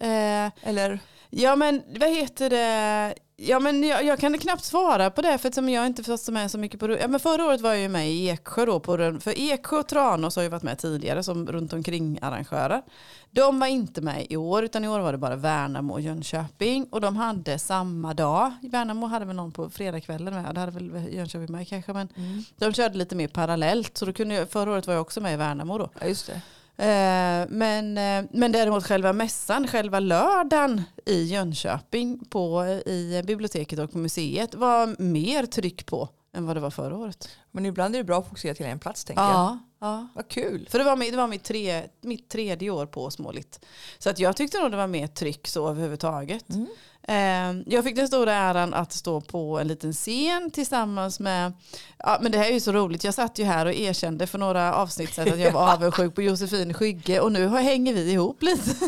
Eh, 0.00 0.50
Eller? 0.62 0.98
Ja 1.30 1.56
men 1.56 1.82
vad 2.00 2.10
heter 2.10 2.50
det? 2.50 3.14
Ja 3.36 3.58
men 3.60 3.82
jag, 3.84 4.04
jag 4.04 4.18
kan 4.18 4.38
knappt 4.38 4.64
svara 4.64 5.10
på 5.10 5.22
det 5.22 5.38
för 5.38 5.50
som 5.50 5.68
jag 5.68 5.86
inte 5.86 6.02
förstått 6.02 6.34
med 6.34 6.50
så 6.50 6.58
mycket 6.58 6.80
på 6.80 6.90
ja, 6.90 7.08
men 7.08 7.20
Förra 7.20 7.44
året 7.46 7.60
var 7.60 7.70
jag 7.70 7.80
ju 7.80 7.88
med 7.88 8.10
i 8.10 8.28
Eksjö 8.28 8.66
då 8.66 8.80
på 8.80 8.96
den, 8.96 9.20
för 9.20 9.38
Eksjö 9.38 9.76
och 9.76 9.88
Tranås 9.88 10.36
har 10.36 10.42
ju 10.42 10.48
varit 10.48 10.62
med 10.62 10.78
tidigare 10.78 11.22
som 11.22 11.46
runt 11.46 11.72
omkring 11.72 12.18
arrangörer. 12.22 12.82
De 13.30 13.60
var 13.60 13.66
inte 13.66 14.00
med 14.00 14.26
i 14.30 14.36
år 14.36 14.64
utan 14.64 14.84
i 14.84 14.88
år 14.88 15.00
var 15.00 15.12
det 15.12 15.18
bara 15.18 15.36
Värnamo 15.36 15.92
och 15.92 16.00
Jönköping 16.00 16.86
och 16.90 17.00
de 17.00 17.16
hade 17.16 17.58
samma 17.58 18.14
dag. 18.14 18.52
Värnamo 18.62 19.06
hade 19.06 19.24
väl 19.24 19.36
någon 19.36 19.52
på 19.52 19.70
fredagskvällen 19.70 20.34
med, 20.34 20.54
det 20.54 20.60
hade 20.60 20.72
väl 20.72 21.14
Jönköping 21.14 21.52
med 21.56 21.68
kanske 21.68 21.92
men 21.92 22.08
Mm. 22.16 22.44
de 22.58 22.72
körde 22.72 22.98
lite 22.98 23.14
mer 23.16 23.28
parallellt 23.28 23.98
så 23.98 24.04
då 24.06 24.12
kunde 24.12 24.34
jag, 24.34 24.50
förra 24.50 24.70
året 24.72 24.86
var 24.86 24.94
jag 24.94 25.00
också 25.00 25.20
med 25.20 25.34
i 25.34 25.36
Värnamo 25.36 25.78
då. 25.78 25.90
Ja, 26.00 26.06
just 26.06 26.26
det. 26.26 26.40
Eh, 26.76 27.48
men, 27.48 27.98
eh, 27.98 28.24
men 28.32 28.52
däremot 28.52 28.84
själva 28.84 29.12
mässan, 29.12 29.68
själva 29.68 30.00
lördagen 30.00 30.82
i 31.06 31.22
Jönköping 31.24 32.24
på, 32.24 32.64
i 32.86 33.22
biblioteket 33.26 33.78
och 33.78 33.92
på 33.92 33.98
museet 33.98 34.54
var 34.54 35.02
mer 35.02 35.46
tryck 35.46 35.86
på 35.86 36.08
än 36.34 36.46
vad 36.46 36.56
det 36.56 36.60
var 36.60 36.70
förra 36.70 36.96
året. 36.96 37.28
Men 37.50 37.66
ibland 37.66 37.94
är 37.94 37.98
det 37.98 38.04
bra 38.04 38.18
att 38.18 38.28
fokusera 38.28 38.54
till 38.54 38.66
en 38.66 38.78
plats 38.78 39.04
tänker 39.04 39.22
jag. 39.22 39.32
Ja, 39.32 39.58
ja. 39.80 40.08
Vad 40.14 40.28
kul. 40.28 40.68
För 40.70 40.78
det 40.78 40.84
var, 40.84 41.10
det 41.10 41.16
var 41.16 41.28
mitt, 41.28 41.44
tre, 41.44 41.82
mitt 42.00 42.28
tredje 42.28 42.70
år 42.70 42.86
på 42.86 43.10
Småligt. 43.10 43.64
Så 43.98 44.10
att 44.10 44.18
jag 44.18 44.36
tyckte 44.36 44.58
nog 44.58 44.70
det 44.70 44.76
var 44.76 44.86
mer 44.86 45.06
tryck 45.06 45.48
så 45.48 45.68
överhuvudtaget. 45.68 46.50
Mm. 46.50 46.66
Eh, 47.08 47.52
jag 47.66 47.84
fick 47.84 47.96
den 47.96 48.08
stora 48.08 48.34
äran 48.34 48.74
att 48.74 48.92
stå 48.92 49.20
på 49.20 49.58
en 49.58 49.68
liten 49.68 49.92
scen 49.92 50.50
tillsammans 50.50 51.20
med, 51.20 51.52
ja 51.98 52.18
men 52.22 52.32
det 52.32 52.38
här 52.38 52.46
är 52.48 52.52
ju 52.52 52.60
så 52.60 52.72
roligt, 52.72 53.04
jag 53.04 53.14
satt 53.14 53.38
ju 53.38 53.44
här 53.44 53.66
och 53.66 53.74
erkände 53.74 54.26
för 54.26 54.38
några 54.38 54.74
avsnitt 54.74 55.14
sedan 55.14 55.32
att 55.32 55.38
jag 55.38 55.52
var 55.52 55.72
avundsjuk 55.74 56.14
på 56.14 56.22
Josefin 56.22 56.74
Skygge 56.74 57.20
och 57.20 57.32
nu 57.32 57.48
hänger 57.48 57.94
vi 57.94 58.12
ihop 58.12 58.42
lite. 58.42 58.70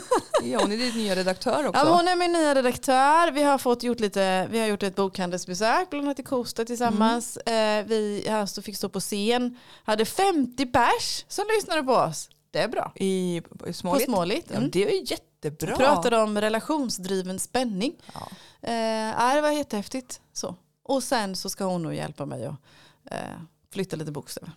Ja, 0.46 0.58
hon 0.60 0.72
är 0.72 0.76
din 0.76 0.94
nya 0.96 1.16
redaktör 1.16 1.66
också. 1.66 1.86
Ja, 1.86 1.96
hon 1.96 2.08
är 2.08 2.16
min 2.16 2.32
nya 2.32 2.54
redaktör. 2.54 3.30
Vi 3.32 3.42
har, 3.42 3.58
fått 3.58 3.82
gjort 3.82 4.00
lite, 4.00 4.48
vi 4.50 4.58
har 4.60 4.66
gjort 4.66 4.82
ett 4.82 4.96
bokhandelsbesök, 4.96 5.90
bland 5.90 6.04
annat 6.06 6.18
i 6.18 6.22
Kosta 6.22 6.64
tillsammans. 6.64 7.36
Eh, 7.36 7.84
vi 7.86 8.24
här 8.28 8.46
stå- 8.46 8.62
fick 8.62 8.76
stå 8.76 8.88
på 8.88 9.00
scen, 9.00 9.58
hade 9.84 10.04
50 10.04 10.66
pers 10.66 11.24
som 11.28 11.44
lyssnade 11.56 11.82
på 11.82 11.92
oss. 11.92 12.28
Det 12.50 12.58
är 12.58 12.68
bra. 12.68 12.92
I, 12.94 13.36
i 13.36 13.40
På 13.40 13.72
Småligt. 13.72 14.04
Småligt. 14.04 14.46
Ja, 14.50 14.56
Mm. 14.56 14.70
det 14.72 14.84
är 14.88 14.90
ju 14.92 15.00
jättebra. 15.44 15.76
Pratade 15.76 16.16
om 16.22 16.40
relationsdriven 16.40 17.38
spänning. 17.38 17.96
Ja. 18.14 18.28
Eh, 18.68 19.34
det 19.34 19.40
var 19.40 19.50
jättehäftigt. 19.50 20.20
Så. 20.32 20.56
Och 20.82 21.02
sen 21.02 21.36
så 21.36 21.50
ska 21.50 21.64
hon 21.64 21.82
nog 21.82 21.94
hjälpa 21.94 22.26
mig 22.26 22.46
att 22.46 22.56
eh, 23.10 23.18
flytta 23.72 23.96
lite 23.96 24.12
bokstäver. 24.12 24.50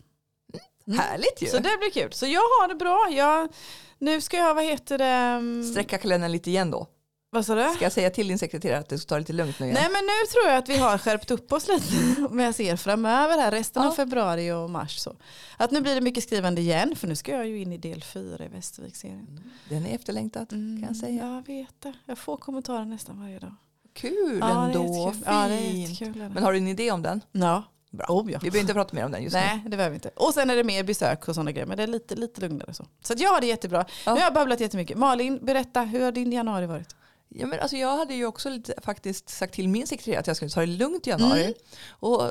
Mm. 0.88 1.00
Härligt 1.00 1.42
ju. 1.42 1.48
Så 1.48 1.58
det 1.58 1.78
blir 1.80 1.92
kul. 1.92 2.14
Så 2.14 2.26
jag 2.26 2.42
har 2.42 2.68
det 2.68 2.76
bra. 2.76 3.08
Jag, 3.12 3.50
nu 3.98 4.22
ska 4.22 4.38
jag, 4.38 4.56
vad 4.56 4.64
heter 4.64 4.98
det? 4.98 5.06
mm, 5.06 5.64
Sträcka 5.64 5.98
kalendern 5.98 6.32
lite 6.32 6.50
igen 6.50 6.72
då. 6.72 6.88
Vad 7.30 7.46
sa 7.46 7.56
du? 7.56 7.74
Ska 7.76 7.86
jag 7.86 7.92
säga 7.92 8.10
till 8.10 8.28
din 8.28 8.40
sekreterare 8.40 8.80
att 8.80 8.90
du 8.90 8.98
ska 8.98 9.08
ta 9.10 9.16
det 9.16 9.20
lite 9.20 9.34
lugnt 9.34 9.60
nu 9.60 9.66
igen? 9.66 9.78
Nej 9.82 9.90
men 9.92 10.06
nu 10.06 10.28
tror 10.32 10.46
jag 10.48 10.58
att 10.58 10.70
vi 10.70 10.78
har 10.78 10.98
skärpt 10.98 11.32
upp 11.32 11.52
oss 11.52 11.68
lite. 11.68 11.94
Men 12.32 12.46
jag 12.46 12.56
ser 12.56 12.76
framöver 12.76 13.38
här, 13.38 13.52
resten 13.52 13.84
Ja. 13.84 13.90
av 13.90 13.94
februari 13.94 14.52
och 14.52 14.70
mars. 14.70 14.98
Så. 15.00 15.16
Att 15.58 15.72
nu 15.72 15.82
blir 15.82 15.96
det 15.96 16.02
mycket 16.02 16.24
skrivande 16.24 16.62
igen, 16.62 16.96
för 16.96 17.08
nu 17.08 17.16
ska 17.16 17.32
jag 17.32 17.48
ju 17.48 17.62
in 17.62 17.74
i 17.74 17.78
del 17.78 18.04
fyra 18.04 18.46
i 18.46 18.48
Västervik-serien. 18.48 19.40
Den 19.70 19.86
är 19.86 19.96
efterlängtad 19.96 20.50
kan 20.50 20.86
jag 20.88 20.96
säga. 20.96 21.24
Mm, 21.24 21.36
Jag 21.36 21.48
vet 21.48 21.82
det. 21.82 21.94
Jag 22.06 22.18
får 22.18 22.38
kommentarer 22.38 22.86
nästan 22.86 23.20
varje 23.22 23.40
dag. 23.40 23.56
Kul 23.94 24.38
Ja, 24.42 24.48
det 24.48 24.54
är 24.54 24.66
ändå. 24.66 24.84
jättekul. 25.08 25.24
Ja, 25.26 25.48
det 25.48 25.54
är 25.54 25.60
Fint. 25.72 25.90
jättekul. 26.02 26.30
Men 26.34 26.44
har 26.44 26.52
du 26.52 26.58
en 26.58 26.68
idé 26.68 26.92
om 26.92 27.02
den? 27.02 27.22
Ja. 27.32 27.64
Bra. 27.92 28.06
Oh, 28.10 28.32
ja. 28.32 28.40
Vi 28.44 28.52
behöver 28.52 28.60
inte 28.60 28.74
prata 28.74 28.96
mer 28.96 29.06
om 29.06 29.12
den 29.12 29.24
just 29.24 29.34
nu. 29.36 29.40
Nej, 29.40 29.62
det 29.64 29.70
behöver 29.78 29.90
vi 29.90 29.96
inte. 29.96 30.10
Och 30.16 30.34
sen 30.34 30.50
är 30.50 30.56
det 30.56 30.64
mer 30.64 30.84
besök 30.84 31.28
och 31.28 31.36
sådana 31.36 31.52
grejer, 31.52 31.66
men 31.68 31.78
det 31.78 31.84
är 31.84 31.88
lite, 31.88 32.16
lite 32.16 32.42
lugnare 32.42 32.74
så. 32.74 32.86
Så 33.04 33.14
att 33.14 33.20
jag 33.20 33.30
har 33.30 33.42
det 33.42 33.48
jättebra. 33.48 33.86
Ja. 34.06 34.14
Nu 34.14 34.20
har 34.20 34.26
jag 34.26 34.34
babblat 34.34 34.60
jättemycket. 34.60 34.98
Malin, 34.98 35.40
berätta, 35.46 35.82
hur 35.82 36.04
har 36.04 36.12
din 36.12 36.32
januari 36.32 36.66
varit? 36.66 36.96
Ja, 37.30 37.48
men 37.48 37.60
alltså 37.60 37.78
jag 37.78 37.98
hade 37.98 38.14
ju 38.14 38.26
också 38.26 38.50
lite, 38.50 38.74
faktiskt 38.82 39.30
sagt 39.30 39.54
till 39.54 39.70
min 39.70 39.88
sekreterare 39.88 40.20
att 40.20 40.28
jag 40.28 40.36
skulle 40.36 40.52
ta 40.52 40.60
det 40.60 40.66
lugnt 40.66 41.08
i 41.08 41.10
januari. 41.10 41.44
Mm. 41.44 41.54
Och 41.90 42.22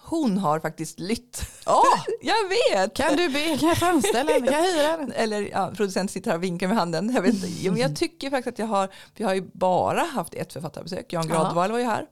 hon 0.00 0.38
har 0.38 0.60
faktiskt 0.60 0.98
lytt. 0.98 1.42
Åh, 1.66 2.04
jag 2.22 2.48
vet! 2.48 2.94
kan 2.96 3.16
du 3.16 3.28
be? 3.28 3.58
Kan 3.58 3.68
jag 3.68 3.78
framställa 3.78 4.32
henne? 4.32 4.46
Kan 4.46 4.64
jag 4.64 4.72
hyra 4.72 4.86
henne? 4.86 5.14
Eller 5.16 5.40
ja, 5.40 5.72
producenten 5.76 6.08
sitter 6.08 6.30
här 6.30 6.36
och 6.38 6.42
vinkar 6.42 6.68
med 6.68 6.76
handen. 6.76 7.12
Jag, 7.14 7.22
vet, 7.22 7.34
inte. 7.34 7.48
Jo, 7.48 7.72
men 7.72 7.80
jag 7.80 7.96
tycker 7.96 8.30
faktiskt 8.30 8.54
att 8.54 8.58
jag 8.58 8.66
har, 8.66 8.88
vi 9.16 9.24
har 9.24 9.34
ju 9.34 9.50
bara 9.54 10.02
haft 10.02 10.34
ett 10.34 10.52
författarbesök. 10.52 11.12
Jan 11.12 11.28
Ja. 11.28 11.34
Gradvall 11.34 11.72
var 11.72 11.78
ju 11.78 11.84
här. 11.84 12.06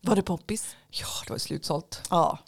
Var 0.00 0.16
det 0.16 0.22
poppis? 0.22 0.76
Ja, 0.90 1.06
det 1.26 1.30
var 1.32 1.38
slutsålt. 1.38 2.02
Ja. 2.10 2.38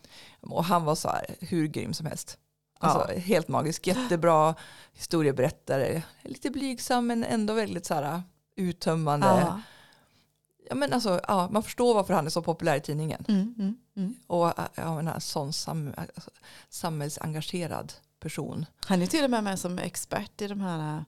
Och 0.41 0.65
han 0.65 0.85
var 0.85 0.95
så 0.95 1.09
här, 1.09 1.37
hur 1.41 1.67
grym 1.67 1.95
som 1.95 2.07
helst. 2.07 2.39
Alltså, 2.81 3.13
Ja. 3.13 3.21
Helt 3.21 3.49
magisk, 3.49 3.87
jättebra 3.87 4.55
historieberättare. 4.93 6.03
Lite 6.23 6.51
blygsam 6.51 7.07
men 7.07 7.25
ändå 7.25 7.55
väldigt 7.55 7.87
så 7.87 7.95
här, 7.95 8.23
uttömmande. 8.59 9.27
ja. 9.27 9.61
Ja, 10.69 10.75
men 10.75 10.93
alltså, 10.93 11.21
ja, 11.29 11.49
man 11.53 11.63
förstår 11.63 11.95
varför 11.95 12.15
han 12.15 12.27
är 12.27 12.31
så 12.31 12.43
populär 12.43 12.77
i 12.77 12.81
tidningen. 12.81 13.25
Mm, 13.29 13.55
mm, 13.59 13.77
mm. 13.97 14.15
Och 14.27 14.53
ja, 14.75 15.01
en 15.01 15.21
sån 15.21 15.53
sam, 15.53 15.95
alltså, 15.97 16.31
samhällsengagerad 16.69 17.93
person. 18.21 18.67
Han 18.87 19.03
är 19.03 19.07
till 19.07 19.25
och 19.25 19.31
med 19.31 19.45
med 19.45 19.59
som 19.59 19.79
expert 19.79 20.43
i 20.43 20.47
de 20.47 20.61
här 20.61 20.97
äh, 20.97 21.03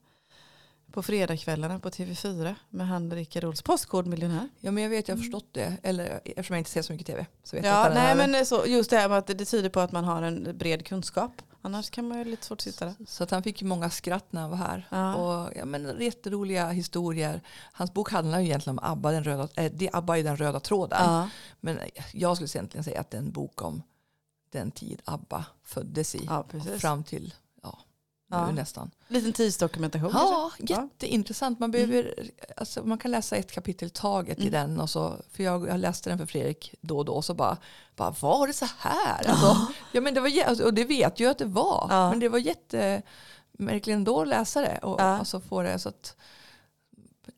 på 0.93 1.03
fredagskvällarna 1.03 1.79
på 1.79 1.91
TV4 1.91 2.55
med 2.71 2.89
han 2.89 3.15
Rickard 3.15 3.45
Olsson, 3.45 3.63
Postkodmiljonär. 3.65 4.49
Ja 4.61 4.71
men 4.71 4.83
jag 4.83 4.91
vet, 4.91 5.09
jag 5.09 5.17
har 5.17 5.23
förstått 5.23 5.49
det. 5.53 5.77
Eller 5.83 6.21
eftersom 6.25 6.55
jag 6.55 6.61
inte 6.61 6.71
ser 6.71 6.83
så 6.83 6.93
mycket 6.93 7.07
tv. 7.07 7.27
Så 7.45 7.57
vet 7.57 7.65
jag 7.65 7.75
Ja, 7.75 7.83
han 7.83 7.95
nej 7.95 8.17
men 8.17 8.47
så, 8.47 8.67
just 8.67 8.91
det 8.91 8.97
här 8.97 9.09
med 9.09 9.19
att 9.19 9.27
det 9.27 9.45
tyder 9.45 9.69
på 9.69 9.81
att 9.81 9.93
man 9.93 10.05
har 10.05 10.23
en 10.23 10.59
bred 10.59 10.87
kunskap. 10.87 11.43
Annars 11.63 11.91
kan 11.91 12.09
man 12.09 12.19
ju 12.19 12.25
lite 12.25 12.47
svårt 12.47 12.59
att 12.59 12.63
sitta 12.63 12.85
där. 12.85 12.95
Så 13.07 13.25
att 13.25 13.31
han 13.31 13.43
fick 13.43 13.63
ju 13.63 13.69
många 13.69 13.91
skratt 13.91 14.33
när 14.33 14.41
han 14.41 14.51
var 14.51 14.57
här. 14.57 14.89
Ja. 14.91 15.15
Och 15.15 15.53
ja, 15.57 15.65
men, 15.65 16.01
jätteroliga 16.01 16.71
historier. 16.71 17.41
Hans 17.73 17.95
bok 17.95 18.11
handlar 18.11 18.41
ju 18.41 18.47
egentligen 18.47 18.79
om 18.79 18.91
Abba, 18.93 19.11
den 19.11 19.25
röda, 19.25 19.49
äh, 19.55 19.73
det 19.73 19.87
är 19.87 19.97
Abba 19.97 20.17
i 20.17 20.23
den 20.23 20.37
röda 20.37 20.61
tråden. 20.61 20.99
Ja. 21.05 21.29
Men 21.61 21.79
jag 22.13 22.37
skulle 22.37 22.49
egentligen 22.55 22.85
säga 22.85 23.01
att 23.01 23.11
det 23.11 23.17
är 23.17 23.23
en 23.23 23.33
bok 23.33 23.63
om 23.63 23.83
den 24.51 24.71
tid 24.71 25.03
Abba 25.05 25.45
föddes 25.65 26.15
i. 26.15 26.25
ja, 26.27 26.47
fram 26.79 27.05
till 27.05 27.35
ja, 28.31 28.47
nu 28.47 28.53
nästan. 28.53 28.91
Liten 29.09 29.33
tidsdokumentation 29.33 30.11
Ja, 30.15 30.51
kanske? 30.59 30.75
jätteintressant. 30.75 31.59
Man, 31.59 31.71
behöver, 31.71 32.15
alltså, 32.57 32.83
man 32.85 32.99
kan 32.99 33.11
läsa 33.11 33.37
ett 33.37 33.53
kapitel 33.53 33.87
i 33.89 33.91
taget 33.91 34.39
i 34.39 34.49
Mm. 34.49 34.53
den. 34.53 34.81
Och 34.81 34.91
så, 34.91 35.17
för 35.33 35.43
jag, 35.45 35.69
jag 35.69 35.81
läste 35.81 36.11
den 36.11 36.19
för 36.19 36.27
Fredrik 36.27 36.75
då 36.81 36.99
och 36.99 37.05
då. 37.05 37.13
Och 37.13 37.25
så 37.25 37.35
bara, 37.35 37.57
bara 37.97 38.15
var 38.21 38.47
det 38.47 38.53
så 38.53 38.67
här? 38.79 39.29
Alltså, 39.29 39.57
ja, 39.93 40.01
men 40.01 40.15
det 40.15 40.21
var, 40.21 40.31
alltså, 40.47 40.65
och 40.65 40.75
det 40.75 40.85
vet 40.85 41.21
jag 41.21 41.31
att 41.31 41.39
det 41.39 41.45
var. 41.45 41.87
Ja. 41.91 42.11
Men 42.11 42.21
det 42.21 42.29
var 42.29 42.39
jättemärkligt 42.39 43.95
ändå 43.95 44.21
att 44.23 44.29
läsa 44.29 44.61
det. 44.61 44.79
Och, 44.83 45.01
Ja. 45.01 45.21
och 45.21 45.27
så 45.27 45.41
få 45.41 45.63
det 45.63 45.79
så 45.79 45.89
att 45.89 46.17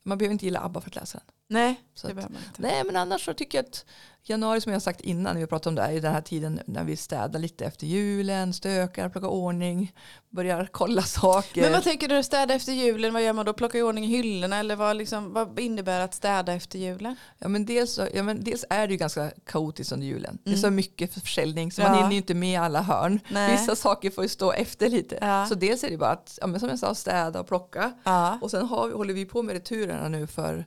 man 0.03 0.17
behöver 0.17 0.33
inte 0.33 0.45
gilla 0.45 0.59
ABBA 0.59 0.81
för 0.81 0.89
att 0.89 0.95
läsa 0.95 1.17
den. 1.17 1.27
Nej, 1.53 1.75
Så 1.95 2.07
det 2.07 2.13
behöver 2.13 2.33
man 2.33 2.41
inte. 2.47 2.61
Nej 2.61 2.83
men 2.85 2.95
annars 2.95 3.25
så 3.25 3.33
tycker 3.33 3.57
jag 3.57 3.65
att 3.65 3.85
januari 4.25 4.61
som 4.61 4.71
jag 4.71 4.75
har 4.75 4.81
sagt 4.81 5.01
innan, 5.01 5.35
vi 5.35 5.41
har 5.41 5.47
pratat 5.47 5.67
om 5.67 5.75
det, 5.75 5.81
är 5.81 5.91
ju 5.91 5.99
den 5.99 6.13
här 6.13 6.21
tiden 6.21 6.59
när 6.65 6.83
vi 6.83 6.97
städar 6.97 7.39
lite 7.39 7.65
efter 7.65 7.87
julen, 7.87 8.53
stökar, 8.53 9.09
plockar 9.09 9.27
ordning, 9.27 9.93
börjar 10.29 10.69
kolla 10.71 11.01
saker. 11.01 11.61
Men 11.61 11.71
vad 11.71 11.83
tänker 11.83 12.07
du 12.07 12.23
städa 12.23 12.53
efter 12.53 12.71
julen? 12.73 13.13
Vad 13.13 13.23
gör 13.23 13.33
man 13.33 13.45
då? 13.45 13.53
Plocka 13.53 13.77
i 13.77 13.81
ordning 13.81 14.03
hyllorna? 14.03 14.57
Eller 14.57 14.75
vad, 14.75 14.95
liksom, 14.97 15.33
vad 15.33 15.59
innebär 15.59 15.99
att 15.99 16.13
städa 16.13 16.53
efter 16.53 16.79
julen? 16.79 17.15
Ja, 17.39 17.47
men 17.47 17.65
dels, 17.65 17.99
ja, 18.13 18.23
men 18.23 18.43
dels 18.43 18.65
är 18.69 18.87
det 18.87 18.93
ju 18.93 18.97
ganska 18.97 19.31
kaotiskt 19.45 19.91
under 19.91 20.07
julen. 20.07 20.37
Det 20.43 20.49
är 20.49 20.53
Mm. 20.53 20.61
så 20.61 20.69
mycket 20.71 21.13
försäljning 21.13 21.71
så 21.71 21.81
Ja. 21.81 21.87
man 21.89 21.97
hinner 21.97 22.11
ju 22.11 22.17
inte 22.17 22.33
med 22.33 22.61
alla 22.61 22.81
hörn. 22.81 23.19
Nej. 23.31 23.51
Vissa 23.51 23.75
saker 23.75 24.11
får 24.11 24.23
ju 24.23 24.29
stå 24.29 24.51
efter 24.51 24.89
lite. 24.89 25.17
Ja. 25.21 25.45
Så 25.49 25.55
dels 25.55 25.83
är 25.83 25.89
det 25.89 25.97
bara 25.97 26.09
att, 26.11 26.37
ja, 26.41 26.47
men 26.47 26.59
som 26.59 26.69
jag 26.69 26.79
sa, 26.79 26.95
städa 26.95 27.39
och 27.39 27.47
plocka. 27.47 27.93
Och 28.41 28.51
sen 28.51 28.65
har, 28.65 28.87
vi- 28.87 28.93
håller 28.93 29.13
vi 29.13 29.25
på 29.25 29.41
med 29.41 29.53
returerna 29.53 30.07
nu 30.09 30.27
för 30.27 30.65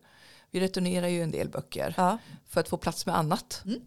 vi 0.56 0.60
returnerar 0.60 1.08
ju 1.08 1.22
en 1.22 1.30
del 1.30 1.48
böcker 1.48 1.94
Ja. 1.96 2.18
för 2.48 2.60
att 2.60 2.68
få 2.68 2.76
plats 2.76 3.06
med 3.06 3.16
annat. 3.16 3.62
Mm. 3.64 3.80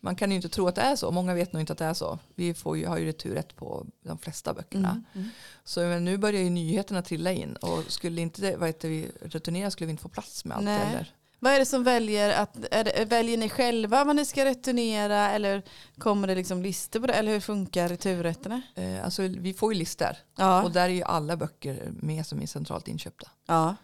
Man 0.00 0.16
kan 0.16 0.30
ju 0.30 0.36
inte 0.36 0.48
tro 0.48 0.68
att 0.68 0.74
det 0.74 0.82
är 0.82 0.96
så. 0.96 1.10
Många 1.10 1.34
vet 1.34 1.52
nog 1.52 1.62
inte 1.62 1.72
att 1.72 1.78
det 1.78 1.84
är 1.84 1.94
så. 1.94 2.18
Vi 2.34 2.54
får 2.54 2.76
ju, 2.78 2.86
har 2.86 2.98
ju 2.98 3.04
returrätt 3.06 3.56
på 3.56 3.86
de 4.04 4.18
flesta 4.18 4.54
böckerna. 4.54 4.90
Mm. 4.90 5.04
Mm. 5.14 5.28
Så 5.64 5.80
men 5.80 6.04
nu 6.04 6.18
börjar 6.18 6.42
ju 6.42 6.50
nyheterna 6.50 7.02
trilla 7.02 7.32
in. 7.32 7.56
Och 7.56 7.82
skulle 7.88 8.20
inte 8.20 8.56
vad 8.56 8.68
heter 8.68 8.88
vi, 8.88 9.10
returnera 9.20 9.70
skulle 9.70 9.86
vi 9.86 9.90
inte 9.90 10.02
få 10.02 10.08
plats 10.08 10.44
med 10.44 10.56
allt 10.56 10.64
Nej. 10.64 10.78
heller. 10.78 11.14
Vad 11.38 11.52
är 11.52 11.58
det 11.58 11.66
som 11.66 11.84
väljer 11.84 12.30
att, 12.42 12.54
det, 12.70 13.04
väljer 13.08 13.38
ni 13.38 13.48
själva 13.48 14.04
vad 14.04 14.16
ni 14.16 14.24
ska 14.24 14.44
returnera 14.44 15.30
eller 15.30 15.62
kommer 15.98 16.28
det 16.28 16.34
liksom 16.34 16.62
listor 16.62 17.00
på 17.00 17.06
det? 17.06 17.12
Eller 17.12 17.32
hur 17.32 17.40
funkar 17.40 17.88
returrätterna? 17.88 18.62
Eh, 18.74 19.04
alltså, 19.04 19.22
vi 19.22 19.54
får 19.54 19.72
ju 19.72 19.78
listor. 19.78 20.16
Ja. 20.36 20.62
Och 20.62 20.70
där 20.70 20.84
är 20.84 20.88
ju 20.88 21.02
alla 21.02 21.36
böcker 21.36 21.92
med 22.02 22.26
som 22.26 22.42
är 22.42 22.46
centralt 22.46 22.88
inköpta. 22.88 23.28
ja. 23.46 23.76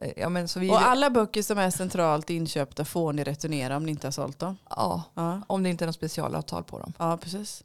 Eh, 0.00 0.12
Ja, 0.16 0.28
men 0.28 0.48
så 0.48 0.60
vi, 0.60 0.70
Och 0.70 0.80
alla 0.82 1.10
böcker 1.10 1.42
som 1.42 1.58
är 1.58 1.70
centralt 1.70 2.30
inköpta 2.30 2.84
får 2.84 3.12
ni 3.12 3.24
returnera 3.24 3.76
om 3.76 3.84
ni 3.84 3.90
inte 3.90 4.06
har 4.06 4.12
sålt 4.12 4.38
dem? 4.38 4.56
ja, 4.70 5.02
Ja, 5.14 5.40
om 5.46 5.62
det 5.62 5.68
inte 5.70 5.84
är 5.84 5.86
något 5.86 5.94
specialavtal 5.94 6.64
på 6.64 6.78
dem. 6.78 6.92
ja 6.98 7.16
precis. 7.16 7.64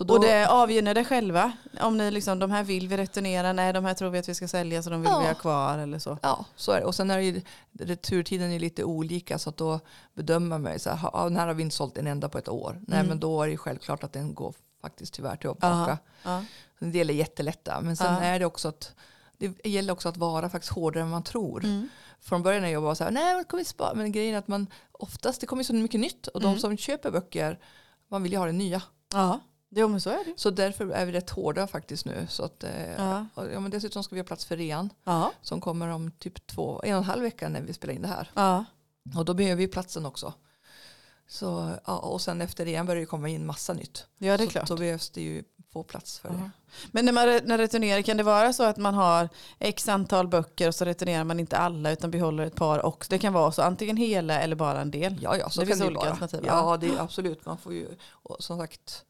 Då, 0.00 0.14
Och 0.14 0.20
det 0.20 0.46
avgör 0.48 0.82
ni 0.82 0.94
det 0.94 1.04
själva? 1.04 1.52
Om 1.80 1.96
ni 1.98 2.10
liksom, 2.10 2.38
de 2.38 2.50
här 2.50 2.64
vill 2.64 2.88
vi 2.88 2.96
returnera, 2.96 3.52
nej 3.52 3.72
de 3.72 3.84
här 3.84 3.94
tror 3.94 4.10
vi 4.10 4.18
att 4.18 4.28
vi 4.28 4.34
ska 4.34 4.48
sälja 4.48 4.82
så 4.82 4.90
de 4.90 5.00
vill 5.02 5.10
Ja. 5.10 5.18
vi 5.20 5.26
ha 5.26 5.34
kvar 5.34 5.78
eller 5.78 5.98
så. 5.98 6.18
Ja, 6.22 6.44
så 6.56 6.72
är 6.72 6.80
det. 6.80 6.86
Och 6.86 6.94
sen 6.94 7.10
är 7.10 7.16
det 7.16 7.22
ju, 7.24 7.42
returtiden 7.80 8.52
är 8.52 8.58
lite 8.58 8.84
olika 8.84 9.38
så 9.38 9.50
att 9.50 9.56
då 9.56 9.80
bedömer 10.14 10.58
man 10.58 10.72
ju 10.72 10.78
så 10.78 10.90
här, 10.90 11.30
här 11.36 11.46
har 11.46 11.54
vi 11.54 11.62
inte 11.62 11.76
sålt 11.76 11.98
en 11.98 12.06
enda 12.06 12.28
på 12.28 12.38
ett 12.38 12.48
år. 12.48 12.80
Nej 12.86 12.98
Mm. 12.98 13.08
men 13.08 13.20
då 13.20 13.42
är 13.42 13.46
det 13.46 13.50
ju 13.52 13.56
självklart 13.58 14.04
att 14.04 14.12
den 14.12 14.34
går 14.34 14.54
faktiskt 14.82 15.14
tyvärr 15.14 15.28
Aha. 15.30 15.36
tillbaka. 15.38 15.98
Ja. 16.22 16.44
En 16.78 16.92
del 16.92 17.10
är 17.10 17.14
jättelätta 17.14 17.80
men 17.80 17.96
sen 17.96 18.14
är 18.14 18.38
det 18.38 18.46
också 18.46 18.68
att 18.68 18.92
det 19.38 19.68
gäller 19.68 19.92
också 19.92 20.08
att 20.08 20.16
vara 20.16 20.48
faktiskt 20.50 20.72
hårdare 20.72 21.02
än 21.04 21.10
man 21.10 21.22
tror. 21.22 21.64
Mm. 21.64 21.88
Från 22.20 22.42
början 22.42 22.62
när 22.62 22.68
jag 22.68 22.80
var 22.80 22.94
så 22.94 23.04
här, 23.04 23.10
nej 23.10 23.34
men 23.34 23.44
kommer 23.44 23.64
spara. 23.64 23.94
Men 23.94 24.12
grejen 24.12 24.34
är 24.34 24.38
att 24.38 24.48
man 24.48 24.66
oftast, 24.92 25.40
det 25.40 25.46
kommer 25.46 25.62
så 25.62 25.74
mycket 25.74 26.00
nytt 26.00 26.26
och 26.26 26.40
Mm. 26.40 26.54
de 26.54 26.60
som 26.60 26.76
köper 26.76 27.10
böcker, 27.10 27.58
man 28.08 28.22
vill 28.22 28.32
ju 28.32 28.38
ha 28.38 28.46
det 28.46 28.52
nya. 28.52 28.82
ja, 29.12 29.40
jo 29.76 29.88
men 29.88 30.00
så 30.00 30.10
är 30.10 30.24
det. 30.24 30.32
Så 30.36 30.50
därför 30.50 30.90
är 30.90 31.06
vi 31.06 31.12
rätt 31.12 31.30
hårda 31.30 31.66
faktiskt 31.66 32.04
nu. 32.04 32.26
Så 32.30 32.44
att, 32.44 32.64
eh, 32.64 32.92
Ja. 32.96 33.26
och, 33.34 33.52
ja, 33.52 33.60
men 33.60 33.70
dessutom 33.70 34.04
ska 34.04 34.14
vi 34.14 34.20
ha 34.20 34.26
plats 34.26 34.44
för 34.44 34.56
rean 34.56 34.90
Ja. 35.04 35.32
som 35.42 35.60
kommer 35.60 35.88
om 35.88 36.10
typ 36.10 36.46
två, 36.46 36.80
en 36.84 36.92
och 36.94 36.98
en 36.98 37.04
halv 37.04 37.22
vecka 37.22 37.48
när 37.48 37.60
vi 37.62 37.72
spelar 37.72 37.94
in 37.94 38.02
det 38.02 38.08
här. 38.08 38.30
Ja. 38.34 38.64
Och 39.16 39.24
då 39.24 39.34
behöver 39.34 39.56
vi 39.56 39.68
platsen 39.68 40.06
också. 40.06 40.32
Så, 41.28 41.70
ja, 41.86 41.98
och 41.98 42.20
sen 42.20 42.40
efter 42.40 42.64
rean 42.64 42.86
börjar 42.86 43.00
det 43.00 43.06
komma 43.06 43.28
in 43.28 43.46
massa 43.46 43.72
nytt. 43.72 44.06
ja, 44.18 44.36
det 44.36 44.42
är 44.42 44.46
så, 44.46 44.50
klart. 44.52 44.68
Då 44.68 44.76
behövs 44.76 45.10
det 45.10 45.20
ju 45.20 45.44
få 45.72 45.82
plats 45.82 46.18
för 46.18 46.28
Ja. 46.28 46.34
det. 46.34 46.50
Men 46.92 47.04
när 47.04 47.12
man 47.12 47.40
när 47.44 47.58
returnerar, 47.58 48.02
kan 48.02 48.16
det 48.16 48.22
vara 48.22 48.52
så 48.52 48.62
att 48.62 48.76
man 48.76 48.94
har 48.94 49.28
x 49.58 49.88
antal 49.88 50.28
böcker 50.28 50.68
och 50.68 50.74
så 50.74 50.84
returnerar 50.84 51.24
man 51.24 51.40
inte 51.40 51.56
alla 51.56 51.90
utan 51.90 52.10
behåller 52.10 52.46
ett 52.46 52.54
par 52.54 52.86
också? 52.86 53.10
Det 53.10 53.18
kan 53.18 53.32
vara 53.32 53.52
så, 53.52 53.62
antingen 53.62 53.96
hela 53.96 54.40
eller 54.40 54.56
bara 54.56 54.80
en 54.80 54.90
del. 54.90 55.18
Ja, 55.22 55.36
ja, 55.36 55.50
så 55.50 55.60
Det 55.60 55.66
kan 55.66 55.68
finns 55.70 55.80
det 55.80 55.86
olika 55.86 56.00
vara. 56.00 56.10
alternativ, 56.10 56.40
Ja, 56.46 56.76
det 56.76 56.86
är 56.88 57.00
absolut. 57.00 57.46
Man 57.46 57.58
får 57.58 57.74
ju, 57.74 57.88
som 58.38 58.58
sagt, 58.58 59.04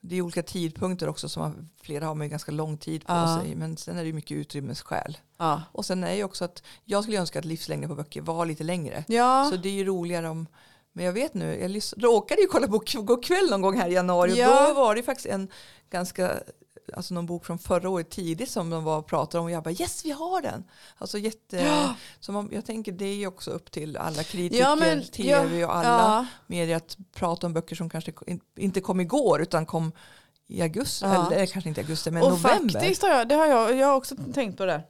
det 0.00 0.16
är 0.16 0.22
olika 0.22 0.42
tidpunkter 0.42 1.08
också. 1.08 1.28
Så 1.28 1.40
man, 1.40 1.68
flera 1.82 2.06
har 2.06 2.14
man 2.14 2.28
ganska 2.28 2.52
lång 2.52 2.76
tid 2.78 3.06
på 3.06 3.12
Ja. 3.12 3.40
sig. 3.42 3.54
Men 3.54 3.76
sen 3.76 3.96
är 3.96 4.00
det 4.00 4.06
ju 4.06 4.12
mycket 4.12 4.36
utrymmesskäl. 4.36 5.18
Ja. 5.38 5.62
Och 5.72 5.86
sen 5.86 6.04
är 6.04 6.08
det 6.08 6.16
ju 6.16 6.24
också 6.24 6.44
att 6.44 6.62
jag 6.84 7.02
skulle 7.02 7.18
önska 7.18 7.38
att 7.38 7.44
livslängden 7.44 7.88
på 7.90 7.94
böcker 7.96 8.20
var 8.20 8.46
lite 8.46 8.64
längre. 8.64 9.04
Ja. 9.08 9.48
Så 9.50 9.56
det 9.56 9.68
är 9.68 9.72
ju 9.72 9.84
roligare 9.84 10.28
om 10.28 10.46
men 10.92 11.04
jag 11.04 11.12
vet 11.12 11.34
nu, 11.34 11.60
jag 11.60 11.82
råkade 12.04 12.40
ju 12.40 12.46
kolla 12.46 12.68
på 12.68 12.82
Gå 13.02 13.16
kväll 13.16 13.50
någon 13.50 13.62
gång 13.62 13.78
här 13.78 13.88
i 13.88 13.92
januari 13.94 14.38
Ja. 14.38 14.68
då 14.68 14.74
var 14.74 14.94
det 14.94 15.02
faktiskt 15.02 15.26
en 15.28 15.48
ganska, 15.90 16.32
alltså 16.92 17.14
någon 17.14 17.26
bok 17.26 17.46
från 17.46 17.58
förra 17.58 17.88
året 17.88 18.10
tidigt 18.10 18.50
som 18.50 18.70
de 18.70 18.84
var 18.84 18.98
och 18.98 19.06
pratade 19.06 19.38
om 19.38 19.44
och 19.44 19.50
jag 19.50 19.62
bara 19.62 19.70
yes 19.74 20.04
vi 20.04 20.10
har 20.10 20.42
den. 20.42 20.64
Alltså 20.98 21.18
jätte, 21.18 21.56
Ja. 21.56 21.94
så 22.20 22.32
man, 22.32 22.48
jag 22.52 22.64
tänker 22.64 22.92
det 22.92 23.04
är 23.22 23.26
också 23.26 23.50
upp 23.50 23.70
till 23.70 23.96
alla 23.96 24.22
kritiker, 24.22 24.62
Ja, 24.64 24.76
men- 24.76 25.04
tv 25.04 25.64
och 25.64 25.76
alla 25.76 25.88
Ja. 25.88 26.26
medier 26.46 26.76
att 26.76 26.96
prata 27.14 27.46
om 27.46 27.52
böcker 27.52 27.76
som 27.76 27.90
kanske 27.90 28.12
in- 28.26 28.40
inte 28.56 28.80
kom 28.80 29.00
igår 29.00 29.42
utan 29.42 29.66
kom 29.66 29.92
i 30.48 30.62
augusti, 30.62 31.04
eller 31.04 31.46
kanske 31.46 31.68
inte 31.68 31.80
augusti 31.80 32.10
men 32.10 32.22
och 32.22 32.30
november. 32.30 32.74
faktiskt 32.74 33.02
har 33.02 33.08
jag, 33.10 33.28
det 33.28 33.34
har 33.34 33.46
jag, 33.46 33.76
jag 33.76 33.86
har 33.86 33.94
också 33.96 34.16
tänkt 34.34 34.56
på 34.58 34.64
det. 34.64 34.82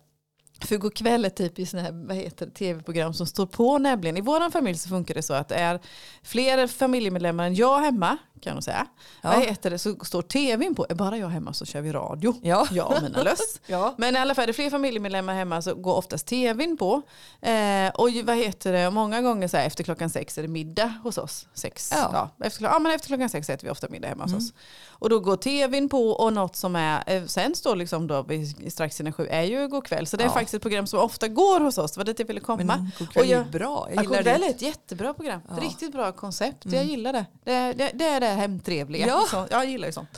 För 0.64 0.76
går 0.76 0.90
kväll 0.90 1.24
är 1.24 1.28
typiskt 1.30 1.74
vad 1.92 2.16
heter 2.16 2.46
tv-program 2.50 3.14
som 3.14 3.26
står 3.26 3.46
på 3.46 3.78
nämligen. 3.78 4.16
I 4.16 4.20
vår 4.20 4.50
familj 4.50 4.78
så 4.78 4.88
funkar 4.88 5.14
det 5.14 5.22
så 5.22 5.34
att 5.34 5.48
det 5.48 5.54
är 5.54 5.80
fler 6.22 6.66
familjemedlemmar 6.66 7.46
än 7.46 7.54
jag 7.54 7.78
hemma, 7.78 8.16
kan 8.40 8.54
man 8.54 8.62
säga. 8.62 8.86
Ja. 9.22 9.30
Vad 9.30 9.40
heter 9.42 9.70
det, 9.70 9.78
så 9.78 9.96
står 10.04 10.22
tvn 10.22 10.74
på. 10.74 10.86
Är 10.88 10.94
bara 10.94 11.16
jag 11.18 11.28
hemma 11.28 11.52
så 11.52 11.64
kör 11.66 11.80
vi 11.80 11.92
radio. 11.92 12.34
Ja. 12.42 12.66
Jag 12.70 12.96
och 12.96 13.02
mina 13.02 13.22
löss. 13.22 13.60
Ja. 13.66 13.94
Men 13.98 14.16
i 14.16 14.18
alla 14.18 14.34
fall, 14.34 14.42
är 14.42 14.46
det 14.46 14.52
fler 14.52 14.70
familjemedlemmar 14.70 15.34
hemma 15.34 15.62
så 15.62 15.74
går 15.74 15.94
oftast 15.94 16.26
tvn 16.26 16.76
på. 16.76 17.02
Eh, 17.40 17.88
och 17.94 18.08
vad 18.24 18.36
heter 18.36 18.72
det, 18.72 18.90
många 18.90 19.20
gånger 19.22 19.48
så 19.48 19.56
här, 19.56 19.66
efter 19.66 19.84
klockan 19.84 20.10
sex 20.10 20.38
är 20.38 20.42
det 20.42 20.48
middag 20.48 20.94
hos 21.02 21.18
oss. 21.18 21.46
Sex, 21.54 21.90
Ja. 21.94 22.30
ja. 22.38 22.46
efter, 22.46 22.64
ja, 22.64 22.78
men 22.78 22.92
efter 22.92 23.08
klockan 23.08 23.28
sex 23.28 23.50
äter 23.50 23.64
vi 23.66 23.70
ofta 23.70 23.88
middag 23.88 24.08
hemma 24.08 24.24
hos 24.24 24.32
Mm. 24.32 24.38
oss. 24.44 24.52
Och 25.00 25.08
då 25.10 25.20
går 25.20 25.36
tvn 25.36 25.88
på 25.88 26.10
och 26.10 26.32
något 26.32 26.56
som 26.56 26.76
är, 26.76 27.02
eh, 27.06 27.24
sen 27.26 27.54
står 27.54 27.76
liksom 27.76 28.06
då 28.06 28.26
strax 28.68 29.00
innan 29.00 29.12
sju, 29.12 29.26
är 29.30 29.42
ju 29.42 29.68
God 29.68 29.84
kväll. 29.84 30.06
Så 30.06 30.16
det 30.16 30.24
är 30.24 30.26
Ja. 30.28 30.32
faktiskt 30.32 30.54
ett 30.54 30.62
program 30.62 30.86
som 30.86 31.00
ofta 31.00 31.28
går 31.28 31.60
hos 31.60 31.78
oss. 31.78 31.92
Det 31.92 32.00
var 32.00 32.04
dit 32.04 32.18
jag 32.18 32.26
ville 32.26 32.40
komma. 32.40 32.64
Men 32.64 32.90
kväll 32.96 33.08
Och 33.16 33.26
jag- 33.26 33.40
är 33.40 33.44
bra, 33.44 33.88
jag 33.94 33.96
Ja, 34.04 34.10
gillar 34.18 34.22
det. 34.22 34.30
är 34.46 34.50
ett 34.50 34.62
jättebra 34.62 35.14
program. 35.14 35.40
Ja. 35.48 35.62
Riktigt 35.62 35.92
bra 35.92 36.12
koncept. 36.12 36.64
Jag 36.64 36.74
Mm. 36.74 36.88
gillar 36.88 37.12
det. 37.12 37.26
Det, 37.44 37.72
det, 37.72 37.90
det 37.94 38.04
är 38.04 38.20
det 38.20 38.26
hemtrevliga. 38.26 39.06
Ja. 39.06 39.24
Så, 39.30 39.46
jag 39.50 39.64
gillar 39.66 39.86
ju 39.86 39.92
sånt. 39.92 40.08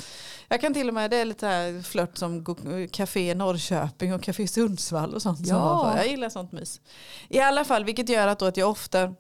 Jag 0.49 0.61
kan 0.61 0.75
till 0.75 0.89
och 0.89 0.95
med, 0.95 1.11
det 1.11 1.17
är 1.17 1.25
lite 1.25 1.47
här 1.47 1.83
flört 1.83 2.17
som 2.19 2.45
Café 2.91 3.35
Norrköping 3.35 4.15
och 4.15 4.23
Café 4.23 4.49
Sundsvall 4.49 5.15
och 5.15 5.23
sånt. 5.23 5.39
som 5.47 5.57
Ja. 5.57 5.91
för. 5.91 5.99
Jag 5.99 6.09
gillar 6.09 6.29
sånt 6.29 6.53
mys. 6.53 6.81
I 7.29 7.41
alla 7.41 7.65
fall, 7.65 7.85
vilket 7.85 8.09
gör 8.09 8.27
att, 8.27 8.39
då 8.39 8.45
att 8.47 8.57
jag 8.57 8.71
ofta 8.71 9.15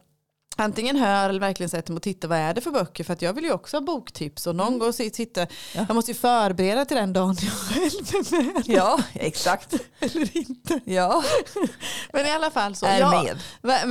antingen 0.56 0.96
hör 0.96 1.28
eller 1.28 1.40
verkligen 1.40 1.70
sätter 1.70 1.92
mig 1.92 1.96
och 1.96 2.02
tittar 2.02 2.28
vad 2.28 2.38
är 2.38 2.54
det 2.54 2.60
för 2.60 2.70
böcker 2.70 3.04
för 3.04 3.12
att 3.12 3.22
jag 3.22 3.32
vill 3.32 3.44
ju 3.44 3.52
också 3.52 3.76
ha 3.76 3.80
boktips 3.82 4.46
och 4.46 4.56
någon 4.56 4.66
Mm. 4.66 4.78
gång 4.78 4.92
sitta, 4.92 5.40
Ja. 5.40 5.46
jag 5.88 5.94
måste 5.94 6.10
ju 6.10 6.14
förbereda 6.14 6.84
till 6.84 6.96
den 6.96 7.12
dagen 7.12 7.36
jag 7.40 7.52
själv 7.52 7.90
är 8.32 8.54
med 8.54 8.62
Ja, 8.66 8.98
exakt. 9.14 9.74
eller 10.00 10.36
inte. 10.36 10.80
Ja, 10.84 11.22
Men 12.12 12.26
i 12.26 12.30
alla 12.30 12.50
fall 12.50 12.74
så. 12.76 12.86
är 12.86 13.00
ja, 13.00 13.10
med. 13.10 13.38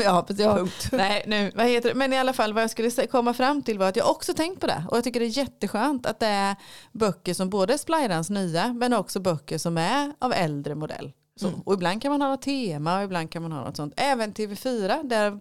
Ja, 0.03 0.23
ja, 0.37 0.55
Punkt. 0.55 0.89
Nej, 0.91 1.23
nu, 1.27 1.51
vad 1.55 1.65
heter 1.65 1.89
det? 1.89 1.95
Men 1.95 2.13
i 2.13 2.17
alla 2.17 2.33
fall 2.33 2.53
vad 2.53 2.63
jag 2.63 2.69
skulle 2.71 3.07
komma 3.07 3.33
fram 3.33 3.61
till 3.61 3.79
var 3.79 3.87
att 3.87 3.95
jag 3.95 4.09
också 4.09 4.33
tänkt 4.33 4.59
på 4.61 4.67
det. 4.67 4.85
Och 4.89 4.97
jag 4.97 5.03
tycker 5.03 5.19
det 5.19 5.25
är 5.25 5.37
jätteskönt 5.37 6.05
att 6.05 6.19
det 6.19 6.27
är 6.27 6.55
böcker 6.91 7.33
som 7.33 7.49
både 7.49 7.73
är 7.73 7.77
Splajrans 7.77 8.29
nya 8.29 8.73
men 8.73 8.93
också 8.93 9.19
böcker 9.19 9.57
som 9.57 9.77
är 9.77 10.13
av 10.19 10.33
äldre 10.33 10.75
modell. 10.75 11.11
Mm. 11.41 11.53
Och 11.65 11.73
ibland 11.73 12.01
kan 12.01 12.11
man 12.11 12.21
ha 12.21 12.29
något 12.29 12.41
tema 12.41 12.97
och 12.97 13.03
ibland 13.03 13.31
kan 13.31 13.41
man 13.41 13.51
ha 13.51 13.63
något 13.63 13.75
sånt. 13.77 13.93
Även 13.97 14.33
TV4 14.33 15.03
där 15.09 15.39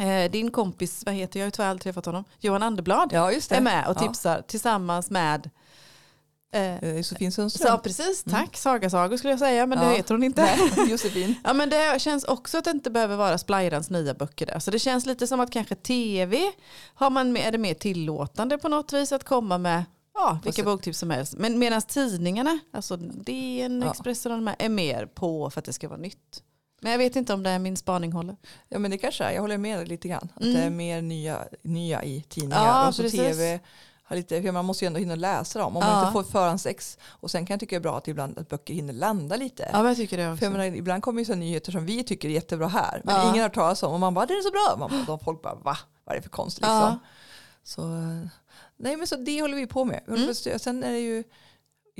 eh, 0.00 0.30
din 0.30 0.50
kompis, 0.50 1.02
vad 1.06 1.14
heter 1.14 1.40
jag, 1.40 1.44
har 1.44 1.46
ju 1.46 1.50
tyvärr 1.50 1.68
aldrig 1.70 1.82
träffat 1.82 2.06
honom, 2.06 2.24
Johan 2.38 2.62
Anderblad 2.62 3.08
Ja, 3.12 3.32
just 3.32 3.50
det. 3.50 3.56
är 3.56 3.60
med 3.60 3.86
och 3.88 3.96
Ja. 3.96 4.00
tipsar 4.00 4.42
tillsammans 4.42 5.10
med 5.10 5.50
eh, 6.52 6.74
Eh, 6.84 6.96
Josefin 6.96 7.32
Sundström. 7.32 7.80
precis, 7.82 8.24
tack. 8.24 8.56
Saga 8.56 8.90
Sago 8.90 9.18
skulle 9.18 9.32
jag 9.32 9.38
säga, 9.38 9.66
men 9.66 9.78
Ja. 9.78 9.84
det 9.88 9.96
heter 9.96 10.14
hon 10.14 10.24
inte. 10.24 10.42
Nej, 10.76 10.90
Josefin. 10.90 11.34
Ja 11.44 11.52
men 11.52 11.70
det 11.70 12.00
känns 12.02 12.24
också 12.24 12.58
att 12.58 12.64
det 12.64 12.70
inte 12.70 12.90
behöver 12.90 13.16
vara 13.16 13.38
Splajrans 13.38 13.90
nya 13.90 14.14
böcker 14.14 14.46
där. 14.46 14.58
Så 14.58 14.70
det 14.70 14.78
känns 14.78 15.06
lite 15.06 15.26
som 15.26 15.40
att 15.40 15.50
kanske 15.50 15.74
tv 15.74 16.40
har 16.94 17.10
man, 17.10 17.36
är 17.36 17.52
det 17.52 17.58
mer 17.58 17.74
tillåtande 17.74 18.58
på 18.58 18.68
något 18.68 18.92
vis 18.92 19.12
att 19.12 19.24
komma 19.24 19.58
med 19.58 19.84
ja, 20.14 20.38
vilka 20.44 20.62
boktips 20.62 20.98
som 20.98 21.10
helst. 21.10 21.34
Men 21.36 21.58
medan 21.58 21.82
tidningarna, 21.82 22.58
alltså 22.72 22.96
DN, 22.96 23.82
Ja. 23.82 23.90
Expressen 23.90 24.32
och 24.32 24.38
de 24.38 24.46
här, 24.46 24.56
är 24.58 24.68
mer 24.68 25.06
på 25.06 25.50
för 25.50 25.58
att 25.58 25.64
det 25.64 25.72
ska 25.72 25.88
vara 25.88 25.98
nytt. 26.00 26.42
Men 26.80 26.92
jag 26.92 26.98
vet 26.98 27.16
inte 27.16 27.34
om 27.34 27.42
det 27.42 27.50
är 27.50 27.58
min 27.58 27.76
spaning 27.76 28.12
håller. 28.12 28.36
Ja 28.68 28.78
men 28.78 28.90
det 28.90 28.98
kanske 28.98 29.24
är, 29.24 29.30
jag 29.30 29.40
håller 29.40 29.58
med 29.58 29.88
lite 29.88 30.08
grann. 30.08 30.28
Att 30.34 30.42
Mm. 30.42 30.54
det 30.54 30.60
är 30.60 30.70
mer 30.70 31.02
nya, 31.02 31.44
nya 31.62 32.02
i 32.04 32.22
tidningar. 32.28 32.66
Ja, 32.66 32.88
och 32.88 32.94
så 32.94 33.02
precis. 33.02 33.20
tv 33.20 33.60
har 34.02 34.16
lite, 34.16 34.42
för 34.42 34.52
man 34.52 34.64
måste 34.64 34.84
ju 34.84 34.86
ändå 34.86 34.98
hinna 34.98 35.14
läsa 35.14 35.58
dem. 35.58 35.76
Om 35.76 35.82
Ja. 35.82 35.90
man 35.90 36.00
inte 36.02 36.12
får 36.12 36.22
förhandsex. 36.22 36.98
Och 37.06 37.30
sen 37.30 37.46
kan 37.46 37.54
jag 37.54 37.60
tycka 37.60 37.76
det 37.76 37.78
är 37.78 37.82
bra 37.82 37.98
att 37.98 38.08
ibland 38.08 38.38
att 38.38 38.48
böcker 38.48 38.74
hinner 38.74 38.92
landa 38.92 39.36
lite. 39.36 39.68
Ja 39.72 39.78
men 39.78 39.86
jag 39.86 39.96
tycker 39.96 40.16
det 40.16 40.22
För 40.24 40.32
också. 40.32 40.44
jag 40.44 40.52
menar, 40.52 40.64
ibland 40.64 41.02
kommer 41.02 41.20
ju 41.20 41.24
så 41.24 41.34
nyheter 41.34 41.72
som 41.72 41.86
vi 41.86 42.04
tycker 42.04 42.28
är 42.28 42.32
jättebra 42.32 42.68
här. 42.68 43.00
Men 43.04 43.14
Ja. 43.14 43.22
ingen 43.22 43.34
har 43.34 43.42
hört 43.42 43.54
talas 43.54 43.82
om. 43.82 43.92
Och 43.92 44.00
man 44.00 44.14
bara, 44.14 44.26
det 44.26 44.34
är 44.34 44.42
så 44.42 44.50
bra. 44.50 44.76
Man 44.78 44.90
bara, 44.90 45.04
de 45.06 45.24
folk 45.24 45.42
bara, 45.42 45.54
va? 45.54 45.76
Vad 46.04 46.12
är 46.12 46.18
det 46.18 46.22
för 46.22 46.30
konst 46.30 46.58
liksom? 46.60 46.98
Så, 47.64 47.82
eh, 47.82 48.26
nej 48.76 48.96
men 48.96 49.06
så 49.06 49.16
det 49.16 49.40
håller 49.40 49.56
vi 49.56 49.66
på 49.66 49.84
med. 49.84 50.00
Styra. 50.36 50.58
Sen 50.58 50.84
är 50.84 50.90
det 50.92 51.00
ju, 51.00 51.24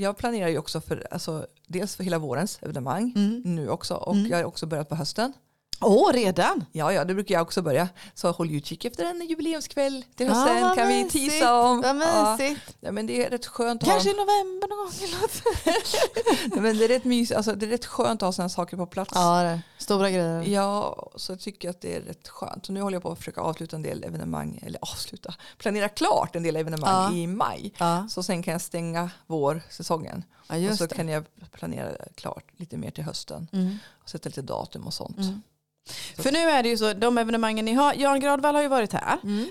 jag 0.00 0.16
planerar 0.16 0.48
ju 0.48 0.58
också 0.58 0.80
för, 0.80 1.06
alltså, 1.10 1.46
dels 1.66 1.96
för 1.96 2.04
hela 2.04 2.18
vårens 2.18 2.58
evenemang 2.62 3.12
Mm. 3.16 3.42
nu 3.44 3.68
också. 3.68 3.94
Och 3.94 4.14
Mm. 4.14 4.30
jag 4.30 4.36
har 4.38 4.44
också 4.44 4.66
börjat 4.66 4.88
på 4.88 4.94
hösten. 4.94 5.32
Åh, 5.80 6.12
redan? 6.12 6.64
Ja, 6.72 6.92
ja, 6.92 7.04
det 7.04 7.14
brukar 7.14 7.34
jag 7.34 7.42
också 7.42 7.62
börja. 7.62 7.88
Så 8.14 8.30
håll 8.30 8.50
utkik 8.54 8.84
efter 8.84 9.04
en 9.04 9.26
jubileumskväll 9.28 10.04
till 10.16 10.28
hösten. 10.28 10.56
Ja, 10.56 10.62
vad 10.68 10.76
kan 10.76 10.88
vi 10.88 11.08
tisa 11.10 11.54
om. 11.60 11.80
Vad 11.80 11.96
Ja. 12.02 12.36
mysigt. 12.38 12.76
Ja, 12.80 12.92
men 12.92 13.06
det 13.06 13.24
är 13.26 13.30
rätt 13.30 13.46
skönt 13.46 13.84
Kanske 13.84 14.10
i 14.10 14.12
november 14.12 14.68
någon 14.68 14.78
gång. 14.78 14.92
eller 15.04 15.20
något. 15.20 15.42
Nej, 16.52 16.60
men 16.60 16.78
det 16.78 16.84
är 16.84 16.88
rätt 16.88 17.04
mys, 17.04 17.32
alltså, 17.32 17.54
det 17.54 17.66
är 17.66 17.70
rätt 17.70 17.86
skönt 17.86 18.22
att 18.22 18.26
ha 18.26 18.32
sådana 18.32 18.48
saker 18.48 18.76
på 18.76 18.86
plats. 18.86 19.10
Ja, 19.14 19.42
det 19.42 19.60
stora 19.78 20.10
grejer. 20.10 20.42
Ja, 20.42 21.10
så 21.16 21.32
jag 21.32 21.40
tycker 21.40 21.70
att 21.70 21.80
det 21.80 21.96
är 21.96 22.00
rätt 22.00 22.28
skönt. 22.28 22.66
Så 22.66 22.72
nu 22.72 22.80
håller 22.80 22.94
jag 22.96 23.02
på 23.02 23.10
att 23.12 23.18
försöka 23.18 23.40
avsluta 23.40 23.76
en 23.76 23.82
del 23.82 24.04
evenemang, 24.04 24.60
eller 24.62 24.78
avsluta, 24.82 25.34
planera 25.58 25.88
klart 25.88 26.36
en 26.36 26.42
del 26.42 26.56
evenemang 26.56 27.16
Ja. 27.16 27.22
i 27.22 27.26
maj. 27.26 27.72
Ja, 27.78 28.06
Så 28.10 28.22
sen 28.22 28.42
kan 28.42 28.52
jag 28.52 28.60
stänga 28.60 29.10
vårsäsongen. 29.26 30.24
ja 30.48 30.70
och 30.70 30.76
så 30.78 30.86
det. 30.86 30.94
kan 30.94 31.08
jag 31.08 31.24
planera 31.52 31.90
klart 32.14 32.44
lite 32.56 32.76
mer 32.76 32.90
till 32.90 33.04
hösten. 33.04 33.48
Mm. 33.52 33.76
Och 34.02 34.10
sätta 34.10 34.28
lite 34.28 34.42
datum 34.42 34.86
och 34.86 34.94
sånt. 34.94 35.18
Mm. 35.18 35.42
För 36.16 36.32
nu 36.32 36.38
är 36.38 36.62
det 36.62 36.68
ju 36.68 36.76
så, 36.76 36.92
de 36.92 37.18
evenemangen 37.18 37.64
ni 37.64 37.72
har, 37.72 37.94
Jan 37.94 38.20
Gradvall 38.20 38.54
har 38.54 38.62
ju 38.62 38.68
varit 38.68 38.92
här. 38.92 39.18
Mm. 39.22 39.46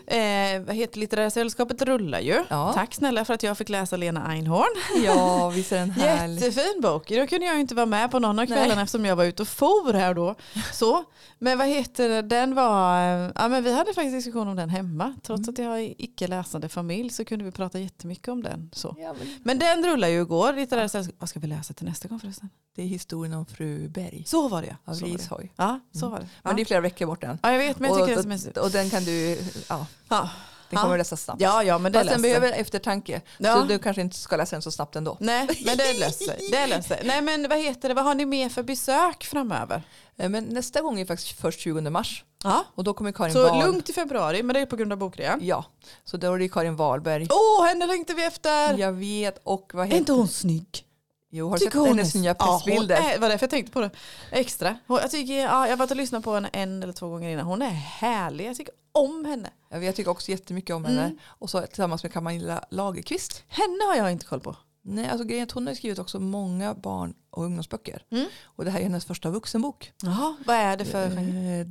Eh, 0.61 0.67
vad 0.67 0.75
heter 0.75 0.99
Litterära 0.99 1.29
sällskapet 1.29 1.81
rullar 1.81 2.19
ju. 2.19 2.43
Ja. 2.49 2.73
Tack 2.73 2.93
snälla 2.93 3.25
för 3.25 3.33
att 3.33 3.43
jag 3.43 3.57
fick 3.57 3.69
läsa 3.69 3.97
Lena 3.97 4.25
Einhorn. 4.27 5.03
Ja, 5.05 5.49
visst 5.49 5.71
är 5.71 5.79
den 5.79 5.91
härlig. 5.91 6.41
Jättefin 6.43 6.81
bok. 6.81 7.09
Då 7.09 7.27
kunde 7.27 7.45
jag 7.45 7.55
ju 7.55 7.61
inte 7.61 7.75
vara 7.75 7.85
med 7.85 8.11
på 8.11 8.19
någon 8.19 8.29
av 8.29 8.35
Nej. 8.35 8.47
kvällarna 8.47 8.81
eftersom 8.81 9.05
jag 9.05 9.15
var 9.15 9.25
ute 9.25 9.41
och 9.41 9.47
for 9.47 9.93
här 9.93 10.13
då. 10.13 10.35
Så. 10.73 11.03
Men 11.39 11.57
vad 11.57 11.67
heter 11.67 12.09
det, 12.09 12.21
den 12.21 12.55
var, 12.55 12.97
ja 13.35 13.47
men 13.47 13.63
vi 13.63 13.73
hade 13.73 13.93
faktiskt 13.93 14.15
diskussion 14.15 14.47
om 14.47 14.55
den 14.55 14.69
hemma. 14.69 15.15
Trots 15.23 15.39
Mm. 15.39 15.49
att 15.53 15.57
jag 15.59 15.79
är 15.81 15.93
icke 16.01 16.27
läsande 16.27 16.69
familj 16.69 17.09
så 17.09 17.25
kunde 17.25 17.45
vi 17.45 17.51
prata 17.51 17.79
jättemycket 17.79 18.27
om 18.27 18.43
den. 18.43 18.69
Så. 18.73 18.95
Ja, 18.99 19.15
men 19.19 19.27
Men 19.43 19.59
den 19.59 19.85
rullar 19.85 20.07
ju 20.07 20.21
igår, 20.21 20.53
Litterära 20.53 20.89
sällskapet. 20.89 21.21
Vad 21.21 21.29
ska 21.29 21.39
vi 21.39 21.47
läsa 21.47 21.73
till 21.73 21.85
nästa 21.85 22.07
gång 22.07 22.19
förresten? 22.19 22.49
det 22.75 22.83
är 22.83 22.87
historien 22.87 23.33
om 23.33 23.45
fru 23.45 23.89
Berg 23.89 24.23
Så 24.27 24.47
var 24.47 24.61
det 24.61 24.77
ja. 24.85 24.91
av. 24.93 24.99
Rishoj. 24.99 25.53
Ja, 25.55 25.79
så 25.91 26.09
var 26.09 26.18
det. 26.18 26.18
Men 26.43 26.55
det 26.55 26.61
är 26.61 26.65
flera 26.65 26.81
veckor 26.81 27.05
bort 27.05 27.23
än. 27.23 27.39
ja, 27.43 27.51
jag 27.51 27.57
vet 27.59 27.79
men 27.79 27.89
jag 27.89 27.99
och, 28.01 28.07
tycker 28.07 28.23
det 28.23 28.33
är 28.33 28.37
så 28.37 28.49
och, 28.59 28.65
och 28.65 28.71
den 28.71 28.89
kan 28.89 29.03
du, 29.03 29.37
ja, 29.69 29.85
Ja, 30.09 30.29
den 30.69 30.79
kommer 30.79 30.97
läsa 30.97 31.17
snabbt. 31.17 31.41
ja, 31.41 31.63
ja 31.63 31.77
men 31.77 31.91
det 31.91 31.99
Fast 31.99 32.09
den 32.11 32.21
behöver 32.21 32.51
eftertanke. 32.51 33.21
Ja. 33.37 33.55
Så 33.55 33.63
du 33.63 33.79
kanske 33.79 34.01
inte 34.01 34.15
ska 34.17 34.35
läsa 34.37 34.55
den 34.55 34.61
så 34.61 34.71
snabbt 34.71 34.95
ändå. 34.95 35.17
Nej, 35.19 35.47
men 35.65 35.77
det 35.77 35.93
löser. 35.99 36.35
Det 36.51 36.67
löser. 36.67 37.01
Nej, 37.03 37.21
men 37.21 37.49
vad 37.49 37.57
heter 37.59 37.87
det? 37.89 37.93
Vad 37.95 38.03
har 38.05 38.15
ni 38.15 38.25
mer 38.25 38.49
för 38.49 38.63
besök 38.63 39.23
framöver? 39.23 39.83
Eh, 40.17 40.29
Men 40.29 40.43
nästa 40.43 40.81
gång 40.81 40.99
är 40.99 41.05
faktiskt 41.05 41.41
först 41.41 41.59
20 41.59 41.81
mars. 41.89 42.23
Ja. 42.43 42.63
Och 42.75 42.83
då 42.83 42.93
kommer 42.93 43.11
Karin 43.11 43.33
Så 43.33 43.43
Wahl. 43.49 43.65
lugnt 43.65 43.89
i 43.89 43.93
februari, 43.93 44.43
men 44.43 44.53
det 44.53 44.59
är 44.59 44.65
på 44.65 44.75
grund 44.75 44.91
av 44.91 44.97
bokrean. 44.97 45.39
Ja, 45.41 45.65
så 46.03 46.17
då 46.17 46.33
är 46.33 46.39
det 46.39 46.49
Karin 46.49 46.75
Wahlberg. 46.75 47.27
Åh, 47.29 47.65
henne 47.65 47.87
längtar 47.87 48.13
vi 48.13 48.23
efter! 48.25 48.77
Jag 48.77 48.91
vet 48.91 49.39
och 49.43 49.71
vad 49.73 49.83
Är 49.83 49.87
heter 49.87 49.97
inte 49.99 50.11
hon 50.11 50.27
snygg? 50.27 50.85
Jo, 51.31 51.49
har 51.49 51.57
du 51.57 51.65
sett 51.65 51.73
hennes 51.73 52.15
nya 52.15 52.35
Ja, 52.39 52.45
hon 52.45 52.59
pressbilder? 52.61 52.95
är, 52.95 53.19
var 53.19 53.29
därför 53.29 53.43
jag 53.43 53.49
tänkte 53.49 53.71
på 53.71 53.79
det 53.81 53.89
extra. 54.31 54.77
Hon, 54.87 54.97
jag, 54.97 55.11
tycker, 55.11 55.33
ja, 55.33 55.63
jag 55.65 55.71
har 55.71 55.77
varit 55.77 55.91
och 55.91 55.97
lyssnat 55.97 56.23
på 56.23 56.33
henne 56.33 56.49
en 56.53 56.83
eller 56.83 56.93
två 56.93 57.09
gånger 57.09 57.29
innan. 57.29 57.45
Hon 57.45 57.61
är 57.61 57.69
härlig. 57.69 58.45
Jag 58.47 58.55
tycker 58.55 58.73
om 58.91 59.25
henne. 59.25 59.49
Ja, 59.69 59.77
Jag 59.77 59.95
tycker 59.95 60.11
också 60.11 60.31
jättemycket 60.31 60.75
om 60.75 60.85
Mm. 60.85 60.97
henne. 60.97 61.15
Och 61.25 61.49
så 61.49 61.61
tillsammans 61.61 62.03
med 62.03 62.13
Camilla 62.13 62.63
Lagerqvist. 62.71 63.43
Henne 63.47 63.83
har 63.87 63.95
jag 63.95 64.11
inte 64.11 64.25
koll 64.25 64.39
på. 64.39 64.55
Nej, 64.81 65.09
alltså 65.09 65.23
grejen 65.25 65.41
är 65.41 65.45
att 65.47 65.51
hon 65.51 65.67
har 65.67 65.73
skrivit 65.73 65.99
också 65.99 66.19
många 66.19 66.73
barn 66.73 67.13
och 67.29 67.43
ungdomsböcker. 67.43 68.03
Mm. 68.11 68.25
Och 68.43 68.65
det 68.65 68.71
här 68.71 68.79
är 68.79 68.83
hennes 68.83 69.05
första 69.05 69.29
vuxenbok. 69.29 69.91
Jaha, 70.03 70.35
vad 70.45 70.55
är 70.55 70.77
det 70.77 70.85
för 70.85 71.09
genre? 71.09 71.65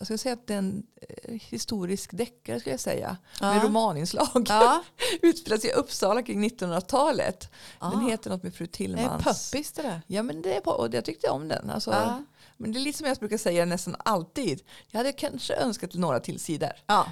Jag 0.00 0.06
skulle 0.06 0.18
säga 0.18 0.32
att 0.32 0.46
det 0.46 0.54
är 0.54 0.58
en 0.58 0.82
eh, 1.28 1.34
historisk 1.40 2.10
deckare 2.12 2.60
skulle 2.60 2.72
jag 2.72 2.80
säga. 2.80 3.16
Ja. 3.40 3.54
Med 3.54 3.62
romaninslag. 3.64 4.46
Ja, 4.48 4.82
Utspelar 5.22 5.58
sig 5.58 5.70
i 5.70 5.72
Uppsala 5.72 6.22
kring 6.22 6.44
1900-talet. 6.50 7.40
Den 7.80 7.88
Ah. 7.94 8.08
heter 8.08 8.30
något 8.30 8.42
med 8.42 8.54
fru 8.54 8.66
det 8.66 8.70
är 8.70 8.86
Tillmans. 8.86 9.24
puppis 9.50 9.72
det 9.72 9.82
där. 9.82 10.02
Ja 10.06 10.22
men 10.22 10.42
det 10.42 10.54
är 10.56 10.68
och 10.68 10.94
jag 10.94 11.04
tyckte 11.04 11.28
om 11.30 11.48
den. 11.48 11.70
Alltså, 11.70 11.90
Ja. 11.90 12.22
Men 12.56 12.72
det 12.72 12.78
är 12.78 12.80
lite 12.80 12.98
som 12.98 13.06
jag 13.06 13.16
brukar 13.16 13.38
säga 13.38 13.64
nästan 13.64 13.96
alltid. 13.98 14.62
Jag 14.88 14.98
hade 14.98 15.12
kanske 15.12 15.54
önskat 15.54 15.94
några 15.94 16.20
till 16.20 16.40
sidor. 16.40 16.70
Ja. 16.86 17.06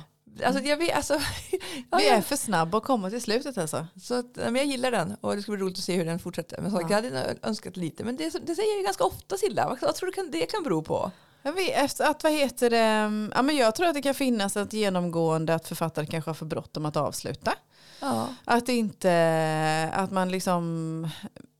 Alltså, 0.45 0.62
jag, 0.62 0.76
vet, 0.76 0.97
alltså, 0.97 1.14
ja, 1.90 1.99
Vi 1.99 2.09
är 2.09 2.14
ja. 2.16 2.23
för 2.23 2.37
snabba 2.37 2.78
att 2.78 2.85
komma 2.85 3.11
till 3.11 3.23
slutet 3.23 3.59
alltså. 3.59 3.87
Så 4.02 4.14
att, 4.14 4.26
ja, 4.35 4.42
men 4.45 4.57
jag 4.57 4.66
gillar 4.66 4.90
den 4.90 5.14
och 5.21 5.37
det 5.37 5.42
ska 5.42 5.52
bli 5.52 5.61
roligt 5.61 5.78
att 5.78 5.85
se 5.85 5.97
hur 5.97 6.04
den 6.04 6.18
fortsätter. 6.18 6.61
Men 6.62 6.71
så, 6.71 6.76
Ja. 6.80 6.87
jag 6.90 6.95
hade 6.97 7.37
önskat 7.42 7.76
lite. 7.76 8.04
Men 8.04 8.16
det, 8.16 8.47
det 8.47 8.54
säger 8.54 8.76
jag 8.76 8.85
ganska 8.85 9.04
ofta 9.04 9.37
Silla. 9.37 9.76
Vad 9.83 9.95
tror 9.95 10.07
du 10.07 10.12
kan, 10.12 10.30
det 10.30 10.47
kan 10.47 10.62
bero 10.62 10.83
på? 10.83 11.11
Jag 11.42 11.52
vet, 11.52 12.00
att, 12.00 12.23
vad 12.23 12.33
heter 12.33 12.71
det, 12.71 13.30
ja, 13.35 13.42
men 13.42 13.57
jag 13.57 13.75
tror 13.75 13.87
att 13.87 13.95
det 13.95 14.02
kan 14.02 14.14
finnas 14.14 14.57
ett 14.57 14.72
genomgående 14.72 15.55
att 15.55 15.68
författare 15.68 16.07
kanske 16.07 16.31
har 16.31 16.35
för 16.35 16.46
bråttom 16.46 16.87
att 16.87 16.96
avsluta. 16.96 17.55
Ja. 18.01 18.29
Att 18.44 18.68
inte, 18.68 19.90
att 19.92 20.11
man 20.11 20.31
liksom 20.31 21.09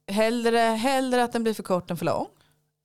hellre, 0.07 0.59
hellre 0.59 1.25
att 1.25 1.33
den 1.33 1.43
blir 1.43 1.55
för 1.55 1.63
kort 1.63 1.91
än 1.91 1.97
för 1.97 2.05
lång. 2.05 2.27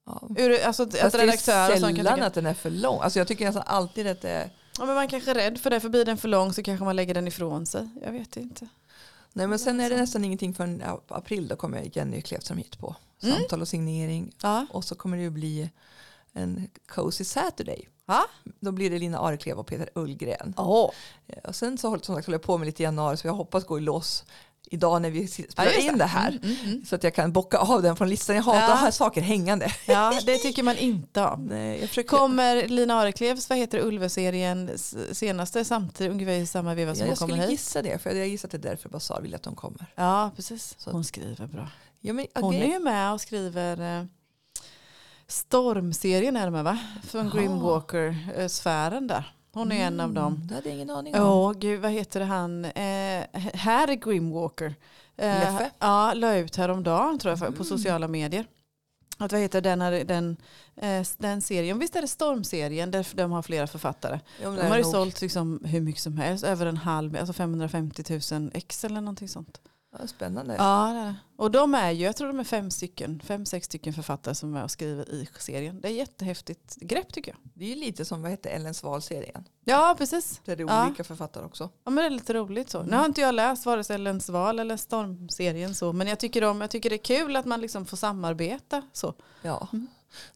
Ja. 0.06 0.22
Ur, 0.38 0.66
alltså 0.66 0.84
att, 0.84 0.96
att 0.96 1.02
Fast 1.02 1.16
det 1.18 1.24
är 1.24 1.68
sällan 1.68 1.96
tycka, 1.96 2.26
att 2.26 2.34
den 2.34 2.46
är 2.46 2.54
för 2.54 2.70
lång. 2.70 3.00
Alltså 3.02 3.20
jag 3.20 3.28
tycker 3.28 3.46
nästan 3.46 3.64
alltid 3.66 4.08
att 4.08 4.22
det 4.22 4.30
är... 4.30 4.50
ja, 4.80 4.86
men 4.86 4.96
man 4.96 5.08
kanske 5.08 5.32
är 5.32 5.36
rädd 5.36 5.60
för 5.60 5.70
det, 5.70 5.80
för 5.80 5.90
blir 5.90 6.06
den 6.06 6.18
för 6.18 6.28
lång 6.28 6.54
så 6.54 6.64
kanske 6.64 6.86
man 6.86 6.96
lägger 6.96 7.14
den 7.14 7.28
ifrån 7.28 7.66
sig. 7.66 7.90
Jag 8.06 8.12
vet 8.12 8.38
inte. 8.38 8.68
Nej 9.34 9.48
men 9.48 9.60
sen 9.60 9.80
är 9.80 9.90
det 9.90 9.98
nästan 9.98 10.26
ingenting 10.26 10.54
förrän 10.54 10.84
april. 11.08 11.48
Då 11.48 11.56
kommer 11.56 11.98
Jenny 11.98 12.22
Klevström 12.22 12.58
hit 12.58 12.80
på 12.80 12.96
Mm. 13.24 13.36
samtal 13.36 13.62
och 13.62 13.68
signering. 13.68 14.36
Ja. 14.42 14.66
Och 14.72 14.84
så 14.84 14.96
kommer 14.96 15.18
det 15.18 15.24
ju 15.24 15.30
bli 15.30 15.70
en 16.34 16.68
Cozy 16.88 17.24
Saturday. 17.24 17.90
Ja. 18.06 18.26
Då 18.60 18.72
blir 18.72 18.90
det 18.90 19.00
Lina 19.00 19.20
Areklev 19.20 19.58
och 19.60 19.68
Peter 19.68 19.90
Ullgren. 19.96 20.54
Oh. 20.58 20.92
Och 21.44 21.56
sen 21.56 21.78
så 21.78 21.90
håller 21.90 22.04
som 22.04 22.16
sagt, 22.16 22.28
håller 22.28 22.38
jag 22.38 22.44
på 22.44 22.58
med 22.58 22.66
lite 22.66 22.84
i 22.84 22.86
januari 22.86 23.18
så 23.18 23.28
jag 23.28 23.34
hoppas 23.34 23.66
gå 23.66 23.78
i 23.78 23.82
lås 23.82 24.26
idag 24.66 25.02
när 25.02 25.10
vi 25.10 25.28
spelar 25.28 25.80
in 25.80 25.98
det 25.98 26.06
här. 26.06 26.30
Mm, 26.30 26.44
mm, 26.44 26.66
mm. 26.66 26.86
Så 26.86 26.96
att 26.96 27.04
jag 27.04 27.14
kan 27.16 27.32
bocka 27.32 27.58
av 27.58 27.82
den 27.82 27.96
från 27.96 28.10
listan. 28.10 28.36
Jag 28.36 28.44
hatar 28.44 28.60
Ja. 28.60 28.74
att 28.74 28.80
ha 28.80 28.92
saker 28.92 29.22
hängande. 29.22 29.68
Ja, 29.88 30.20
det 30.26 30.38
tycker 30.38 30.64
man 30.64 30.78
inte 30.78 31.22
om. 31.26 31.46
Nej, 31.52 31.90
jag 31.96 32.08
Kommer 32.08 32.68
Lina 32.68 32.94
Areklevs, 32.96 33.50
vad 33.50 33.58
heter 33.58 33.80
Ulve-serien 33.80 34.72
senaste 35.12 35.66
samtidigt 35.66 36.12
ungefär 36.14 36.34
i 36.34 36.46
samma 36.46 36.74
veva 36.76 36.96
som 36.96 37.00
ja, 37.00 37.06
hon 37.06 37.10
jag 37.10 37.18
kommer 37.18 37.34
skulle 37.34 37.42
hit? 37.42 37.52
gissa 37.52 37.82
det 37.82 37.98
för 37.98 38.16
jag 38.16 38.28
gissar 38.28 38.48
att 38.48 38.52
det 38.52 38.58
är 38.58 38.70
därför 38.70 38.90
Basar 38.90 39.22
vill 39.22 39.36
att 39.36 39.44
de 39.44 39.56
kommer. 39.56 39.86
Ja, 39.96 40.32
precis. 40.36 40.76
Så- 40.78 40.92
Hon 40.92 41.04
skriver 41.04 41.48
bra. 41.48 41.68
Ja, 42.00 42.14
men, 42.14 42.28
Hon 42.36 42.56
är 42.56 42.68
ju 42.68 42.80
med 42.80 43.14
och 43.14 43.22
skriver 43.22 44.00
eh, 44.00 44.06
Stormserien 45.28 46.38
är 46.38 46.46
det 46.46 46.52
med 46.52 46.64
va? 46.64 46.80
Från 47.04 47.26
Jaha. 47.26 47.36
Grimwalker-sfären 47.42 49.08
där. 49.08 49.34
Hon 49.54 49.72
är 49.72 49.86
en 49.88 50.00
av 50.00 50.14
dem. 50.14 50.34
Mm, 50.36 50.48
Det 50.48 50.56
hade 50.56 50.70
jag 50.70 50.76
ingen 50.76 50.90
aning 50.90 51.16
om. 51.16 51.22
Ja, 51.22 51.54
gud 51.58 51.82
vad 51.82 51.92
heter 51.92 52.22
han? 52.22 52.66
Eh, 52.66 53.24
här 53.54 53.88
är 53.88 53.94
Grimwalker. 53.96 54.76
Eh, 55.18 55.40
Leffe? 55.40 55.72
Ja, 55.80 56.14
la 56.14 56.36
ut 56.36 56.56
häromdagen 56.56 57.20
tror 57.20 57.32
jag 57.32 57.40
för- 57.40 57.46
på 57.46 57.54
Mm. 57.54 57.66
sociala 57.66 58.08
medier. 58.08 58.46
Att 59.18 59.32
vad 59.32 59.42
heter 59.42 59.62
den, 59.62 59.82
här- 59.82 60.04
den, 60.04 60.38
eh, 60.76 61.06
den 61.18 61.42
serien? 61.42 61.80
Visst 61.80 61.96
är 61.96 62.02
det 62.02 62.08
Stormserien 62.08 62.92
där 62.92 63.08
de 63.16 63.32
har 63.32 63.42
flera 63.42 63.68
författare. 63.68 64.20
Det 64.40 64.44
De 64.46 64.68
har 64.68 64.78
ju 64.78 64.84
sålt 64.84 65.22
liksom 65.22 65.60
hur 65.66 65.82
mycket 65.82 66.02
som 66.02 66.18
helst, 66.18 66.44
över 66.44 66.66
en 66.66 66.78
halv, 66.78 67.18
alltså 67.18 67.34
550 67.34 68.20
000 68.32 68.52
ex 68.54 68.84
eller 68.84 69.02
någonting 69.02 69.28
sånt. 69.28 69.62
Ja, 70.00 70.08
spännande. 70.08 70.56
Ja. 70.56 71.14
Och 71.38 71.52
de 71.52 71.76
är 71.76 71.92
ju, 71.92 72.04
jag 72.06 72.16
tror 72.16 72.28
de 72.28 72.40
är 72.40 72.44
fem 72.44 72.72
stycken, 72.72 73.22
fem, 73.26 73.46
sex 73.46 73.66
stycken 73.66 73.94
författare 73.94 74.36
som 74.36 74.56
är 74.56 74.64
och 74.64 74.72
skriver 74.72 75.10
i 75.10 75.28
serien. 75.40 75.82
Det 75.82 75.88
är 75.88 75.92
jättehäftigt 75.92 76.76
grepp 76.76 77.14
tycker 77.14 77.32
jag. 77.32 77.40
Det 77.54 77.66
är 77.66 77.70
ju 77.70 77.76
lite 77.76 78.06
som 78.06 78.22
vad 78.22 78.32
heter 78.32 78.50
Ellens 78.50 78.84
val-serien. 78.84 79.44
Ja, 79.66 79.96
precis. 79.98 80.42
Där 80.46 80.56
det 80.56 80.64
är 80.64 80.68
Ja. 80.68 80.86
olika 80.88 81.04
författare 81.04 81.46
också. 81.46 81.64
Ja, 81.84 81.92
men 81.92 81.96
det 81.96 82.06
är 82.06 82.10
lite 82.10 82.34
roligt 82.34 82.70
så. 82.70 82.78
Nu 82.80 82.88
Mm. 82.88 83.00
har 83.00 83.06
inte 83.06 83.22
jag 83.22 83.36
läst 83.36 83.66
vare 83.66 83.84
sig 83.84 83.94
Ellens 83.96 84.30
val 84.30 84.60
eller 84.60 84.78
Stormserien 84.78 85.76
så, 85.76 85.94
men 85.94 86.08
jag 86.08 86.20
tycker, 86.20 86.44
om, 86.44 86.62
jag 86.62 86.70
tycker 86.70 86.90
det 86.90 86.96
är 86.96 87.18
kul 87.18 87.36
att 87.36 87.46
man 87.46 87.62
liksom 87.62 87.86
får 87.86 87.98
samarbeta 87.98 88.82
så. 88.94 89.14
Ja. 89.42 89.68
Mm. 89.74 89.88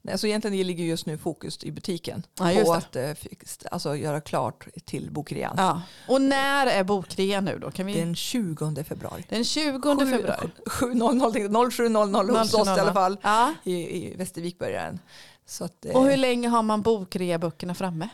Nej, 0.01 0.11
alltså 0.11 0.27
egentligen 0.27 0.67
ligger 0.67 0.83
just 0.85 1.05
nu 1.05 1.17
fokus 1.17 1.63
i 1.63 1.71
butiken 1.71 2.23
Ja, 2.39 2.61
på 2.65 2.73
att 2.73 2.95
eh, 2.95 3.13
fix- 3.13 3.59
alltså, 3.71 3.95
göra 3.95 4.21
klart 4.21 4.67
till 4.85 5.11
bokrean. 5.11 5.55
Ja. 5.57 5.81
Och 6.07 6.21
när 6.21 6.67
är 6.67 6.83
bokrea 6.83 7.41
nu 7.41 7.59
då? 7.59 7.71
Kan 7.71 7.85
vi... 7.85 7.93
Den 7.93 8.15
20 8.15 8.83
februari. 8.83 9.25
Den 9.29 9.43
20 9.43 10.05
februari. 10.11 10.49
07.00 10.65 11.49
07.00 11.49 12.39
hos 12.39 12.53
oss 12.53 12.67
i 12.67 12.71
alla 12.71 12.93
fall. 12.93 13.17
Ja. 13.21 13.53
I, 13.63 13.73
i 13.73 14.15
Västervik 14.15 14.59
börjar 14.59 14.85
den. 14.85 14.99
Så 15.45 15.63
att, 15.63 15.85
eh, 15.85 15.95
Och 15.95 16.05
hur 16.05 16.17
länge 16.17 16.47
har 16.47 16.63
man 16.63 16.81
bokrea-böckerna 16.81 17.73
framme? 17.75 18.09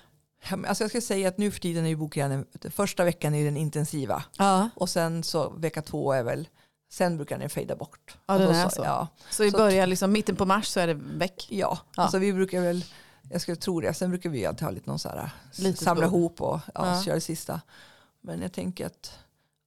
alltså 0.67 0.83
jag 0.83 0.91
ska 0.91 1.01
säga 1.01 1.27
att 1.27 1.37
nu 1.37 1.51
för 1.51 1.59
tiden 1.59 1.85
är 1.85 1.89
ju 1.89 1.95
bokrean, 1.95 2.45
första 2.69 3.03
veckan 3.03 3.35
är 3.35 3.45
den 3.45 3.57
intensiva. 3.57 4.23
Ja, 4.37 4.69
Och 4.75 4.89
sen 4.89 5.23
så 5.23 5.49
vecka 5.49 5.81
två 5.81 6.11
är 6.13 6.23
väl, 6.23 6.47
sen 6.93 7.17
brukar 7.17 7.37
den 7.39 7.49
fejda 7.49 7.75
bort. 7.75 8.17
Ja, 8.25 8.37
den 8.37 8.49
är 8.55 8.63
så. 8.63 8.69
så. 8.69 8.81
Ja, 8.83 9.07
så 9.29 9.43
i 9.43 9.51
början, 9.51 9.89
liksom, 9.89 10.11
mitten 10.11 10.35
på 10.35 10.45
mars 10.45 10.67
så 10.67 10.79
är 10.79 10.87
det 10.87 10.93
väck. 10.93 11.47
ja. 11.49 11.77
Ja. 11.95 12.03
Alltså 12.03 12.17
vi 12.17 12.33
brukar 12.33 12.61
väl, 12.61 12.85
jag 13.31 13.41
skulle 13.41 13.55
tro 13.57 13.81
det, 13.81 13.93
sen 13.93 14.09
brukar 14.09 14.29
vi 14.29 14.45
alltid 14.45 14.63
ha 14.63 14.71
lite 14.71 14.89
någon 14.89 14.99
så 14.99 15.09
här, 15.09 15.29
Litet 15.57 15.79
samla 15.83 16.05
bok. 16.07 16.13
ihop 16.15 16.41
och 16.41 16.59
ja, 16.75 16.95
Ja. 16.95 17.03
köra 17.03 17.15
det 17.15 17.21
sista. 17.21 17.61
Men 18.21 18.41
jag 18.41 18.53
tänker 18.53 18.85
att 18.85 19.19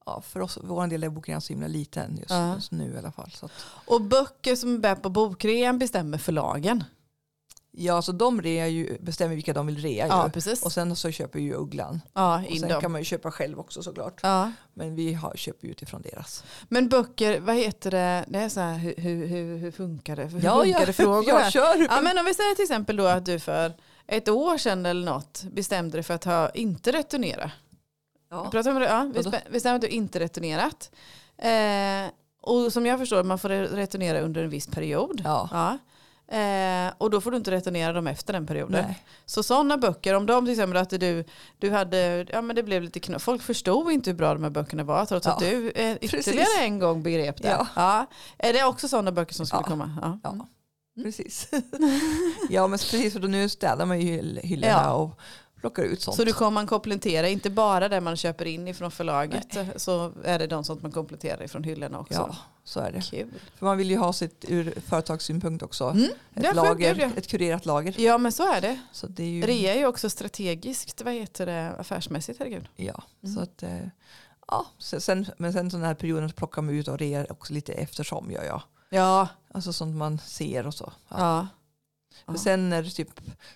ja, 0.05 0.21
för 0.21 0.39
oss, 0.39 0.53
för 0.53 0.61
vår 0.67 0.87
del 0.87 1.03
är 1.03 1.09
bokrean 1.09 1.41
så 1.41 1.53
himla 1.53 1.67
liten 1.67 2.17
just, 2.17 2.29
Ja. 2.29 2.55
just 2.55 2.71
nu 2.71 2.93
i 2.93 2.97
alla 2.97 3.11
fall. 3.11 3.31
Att, 3.41 3.51
Och 3.87 4.01
böcker 4.01 4.55
som 4.55 4.85
är 4.85 4.95
på 4.95 5.09
bokrean 5.09 5.79
bestämmer 5.79 6.17
förlagen. 6.17 6.83
Ja, 7.79 8.01
så 8.01 8.11
de 8.11 8.41
rea 8.41 8.67
ju, 8.67 8.97
bestämmer 9.01 9.35
vilka 9.35 9.53
de 9.53 9.67
vill 9.67 9.77
rea 9.81 10.07
Ja, 10.07 10.25
ju. 10.25 10.31
precis. 10.31 10.63
Och 10.65 10.71
sen 10.71 10.95
så 10.95 11.11
köper 11.11 11.39
ju 11.39 11.53
Ugglan. 11.55 12.01
ja, 12.13 12.41
Och 12.51 12.57
sen 12.57 12.69
dem. 12.69 12.81
kan 12.81 12.91
man 12.91 13.01
ju 13.01 13.05
köpa 13.05 13.31
själv 13.31 13.59
också 13.59 13.83
såklart. 13.83 14.19
Ja. 14.23 14.51
Men 14.73 14.95
vi 14.95 15.13
har, 15.13 15.33
köper 15.35 15.65
ju 15.67 15.71
utifrån 15.71 16.01
deras. 16.01 16.43
Men 16.69 16.89
böcker, 16.89 17.39
vad 17.39 17.55
heter 17.55 17.91
det? 17.91 18.25
Det 18.27 18.39
är 18.39 18.49
så 18.49 18.59
här, 18.59 18.77
hur, 18.77 18.95
hur, 18.97 19.25
hur, 19.27 19.57
hur 19.57 19.71
funkar 19.71 20.15
det? 20.15 20.25
Hur 20.25 20.41
Ja, 20.43 20.53
funkar 20.63 20.79
ja, 20.79 20.85
det 20.85 20.93
frågor 20.93 21.23
jag 21.29 21.51
kör. 21.51 21.87
Ja, 21.89 22.01
men 22.01 22.17
om 22.17 22.25
vi 22.25 22.33
säger 22.33 22.55
till 22.55 22.63
exempel 22.63 22.95
då 22.95 23.05
att 23.05 23.25
du 23.25 23.39
för 23.39 23.73
ett 24.07 24.29
år 24.29 24.57
sedan 24.57 24.85
eller 24.85 25.05
något 25.11 25.43
bestämde 25.51 25.97
dig 25.97 26.03
för 26.03 26.13
att 26.13 26.23
ha, 26.23 26.49
inte 26.49 26.91
returnera. 26.91 27.51
Ja. 28.29 28.49
Pratar 28.51 28.71
om 28.71 28.79
det? 28.79 28.85
Ja, 28.85 29.11
vi 29.15 29.51
bestämde 29.51 29.75
att 29.75 29.81
du 29.81 29.87
inte 29.87 30.19
returnerat. 30.19 30.91
Eh, 31.37 32.11
och 32.41 32.73
som 32.73 32.85
jag 32.85 32.99
förstår, 32.99 33.23
man 33.23 33.39
får 33.39 33.49
re- 33.49 33.75
returnera 33.75 34.19
under 34.21 34.43
en 34.43 34.49
viss 34.49 34.67
period. 34.67 35.21
Ja. 35.25 35.49
Ja. 35.51 35.77
Eh, 36.31 36.93
och 36.97 37.09
då 37.09 37.21
får 37.21 37.31
du 37.31 37.37
inte 37.37 37.51
returnera 37.51 37.93
dem 37.93 38.07
efter 38.07 38.33
den 38.33 38.47
perioden. 38.47 38.85
Nej. 38.87 39.03
Så 39.25 39.43
sådana 39.43 39.77
böcker, 39.77 40.13
om 40.13 40.25
de 40.25 40.45
till 40.45 40.51
exempel 40.53 40.77
att 40.77 40.89
du, 40.89 41.23
du 41.59 41.71
hade, 41.71 42.25
ja 42.31 42.41
men 42.41 42.55
det 42.55 42.63
blev 42.63 42.83
lite 42.83 42.99
knas. 42.99 43.23
Folk 43.23 43.41
förstod 43.41 43.91
inte 43.91 44.09
hur 44.09 44.17
bra 44.17 44.33
de 44.33 44.43
här 44.43 44.49
böckerna 44.49 44.83
var 44.83 45.05
trots 45.05 45.27
att 45.27 45.41
Ja, 45.41 45.49
du 45.49 45.71
eh, 45.71 45.95
ytterligare 46.01 46.23
precis. 46.45 46.57
en 46.59 46.79
gång 46.79 47.03
begrep 47.03 47.41
det. 47.41 47.47
Ja. 47.47 47.67
Ja. 47.75 48.05
Är 48.37 48.53
det 48.53 48.63
också 48.63 48.87
sådana 48.87 49.11
böcker 49.11 49.33
som 49.33 49.45
skulle 49.45 49.61
Ja. 49.61 49.67
komma? 49.69 50.17
Ja. 50.23 50.29
Mm. 50.31 50.45
precis. 51.03 51.49
ja, 52.49 52.67
men 52.67 52.79
precis 52.79 53.13
för 53.13 53.19
nu 53.19 53.49
städar 53.49 53.85
man 53.85 53.99
ju 54.01 54.17
hyll- 54.21 54.39
hyllorna 54.43 54.71
Ja. 54.73 54.93
och 54.93 55.19
plockar 55.59 55.83
ut 55.83 56.01
sånt. 56.01 56.17
Så 56.17 56.23
du 56.23 56.33
kommer 56.33 56.51
man 56.51 56.67
komplettera, 56.67 57.27
inte 57.29 57.49
bara 57.49 57.89
det 57.89 58.01
man 58.01 58.15
köper 58.17 58.45
in 58.45 58.67
ifrån 58.67 58.91
förlaget, 58.91 59.57
så 59.75 60.11
är 60.23 60.39
det 60.39 60.47
de 60.47 60.63
som 60.63 60.79
man 60.81 60.91
kompletterar 60.91 61.43
ifrån 61.43 61.63
hyllorna 61.63 61.99
också. 61.99 62.13
Ja, 62.13 62.35
så 62.63 62.79
är 62.79 62.91
det. 62.91 63.01
Kul. 63.01 63.33
För 63.55 63.65
man 63.65 63.77
vill 63.77 63.89
ju 63.91 63.97
ha 63.97 64.13
sitt 64.13 64.45
ur 64.47 64.73
företagssynpunkt 64.87 65.63
också. 65.63 65.83
Mm, 65.89 66.09
Ett, 66.35 66.55
lager, 66.55 67.11
ett 67.17 67.27
kurerat 67.27 67.65
lager. 67.65 67.95
Ja 68.01 68.17
men 68.17 68.31
så 68.31 68.53
är 68.53 68.61
det. 68.61 68.79
Så 68.91 69.07
det 69.07 69.23
är 69.23 69.27
ju, 69.27 69.41
Rea 69.45 69.73
är 69.73 69.77
ju 69.77 69.85
också 69.85 70.09
strategiskt, 70.09 71.01
vad 71.01 71.13
heter 71.13 71.45
det, 71.45 71.73
affärsmässigt, 71.79 72.39
herregud. 72.39 72.67
Ja, 72.75 73.03
Mm. 73.23 73.35
så 73.35 73.41
att, 73.41 73.63
eh, 73.63 73.77
ja, 74.47 74.65
så- 74.77 74.99
sen, 74.99 75.25
men 75.37 75.53
sen 75.53 75.71
sån 75.71 75.81
här 75.83 75.93
perioden 75.93 76.29
så 76.29 76.35
plockar 76.35 76.61
man 76.61 76.75
ut 76.75 76.87
och 76.87 76.97
rear 76.99 77.31
också 77.31 77.53
lite 77.53 77.73
eftersom 77.73 78.31
gör 78.31 78.43
jag. 78.43 78.61
Ja. 78.89 79.27
Alltså 79.53 79.73
sånt 79.73 79.95
man 79.95 80.19
ser 80.19 80.67
och 80.67 80.73
så. 80.73 80.93
Ja. 81.09 81.15
ja. 81.19 81.47
För 82.25 82.33
Ja. 82.33 82.37
sen 82.37 82.69
när 82.69 82.83
typ 82.83 83.09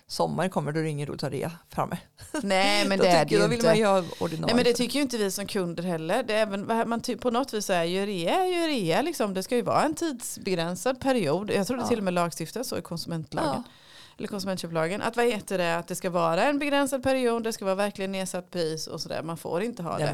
sommaren 0.06 0.50
kommer 0.50 0.72
då 0.72 0.78
är 0.80 0.84
det 0.84 0.90
ingen 0.90 1.06
roligt 1.06 1.22
att 1.24 1.32
ha 1.32 1.38
rea 1.38 1.52
framme. 1.68 1.98
Nej 2.42 2.88
men 2.88 2.98
det 2.98 3.08
är 3.08 3.18
det 3.18 3.24
tycker, 3.24 3.36
ju 3.36 3.42
då 3.42 3.48
vill 3.48 3.54
inte. 3.56 3.66
man 3.66 3.78
ju 3.78 3.84
ha 3.86 4.04
ordinarie. 4.18 4.46
Nej 4.46 4.54
men 4.54 4.64
det 4.64 4.72
tycker 4.72 4.94
ju 4.96 5.02
inte 5.02 5.16
vi 5.18 5.30
som 5.30 5.46
kunder 5.46 5.82
heller. 5.82 6.22
Det 6.22 6.34
är 6.34 6.42
även, 6.42 6.88
man 6.88 7.00
på 7.20 7.30
något 7.30 7.52
vis 7.54 7.70
är 7.70 7.84
ju 7.84 8.06
rea 8.06 8.46
ju 8.46 8.66
rea 8.66 9.02
liksom. 9.02 9.34
Det 9.34 9.42
ska 9.42 9.56
ju 9.56 9.62
vara 9.62 9.82
en 9.82 9.94
tidsbegränsad 9.94 11.00
period. 11.00 11.50
Jag 11.50 11.66
tror 11.66 11.76
det 11.76 11.82
Ja. 11.82 11.88
till 11.88 11.98
och 11.98 12.04
med 12.04 12.14
lagstiftas 12.14 12.68
så 12.68 12.78
i 12.78 12.82
konsumentlagen. 12.82 13.48
ja. 13.54 13.62
Eller 14.18 14.28
konsumentköplagen. 14.28 15.02
Att 15.02 15.16
vad 15.16 15.26
heter 15.26 15.58
det? 15.58 15.76
Att 15.76 15.88
det 15.88 15.94
ska 15.94 16.10
vara 16.10 16.44
en 16.44 16.58
begränsad 16.58 17.02
period. 17.02 17.42
Det 17.44 17.52
ska 17.52 17.64
vara 17.64 17.74
verkligen 17.74 18.12
nedsatt 18.12 18.50
pris 18.50 18.86
och 18.86 19.00
sådär. 19.00 19.22
Man 19.22 19.36
får 19.36 19.62
inte 19.62 19.82
ha 19.82 20.00
Ja, 20.00 20.06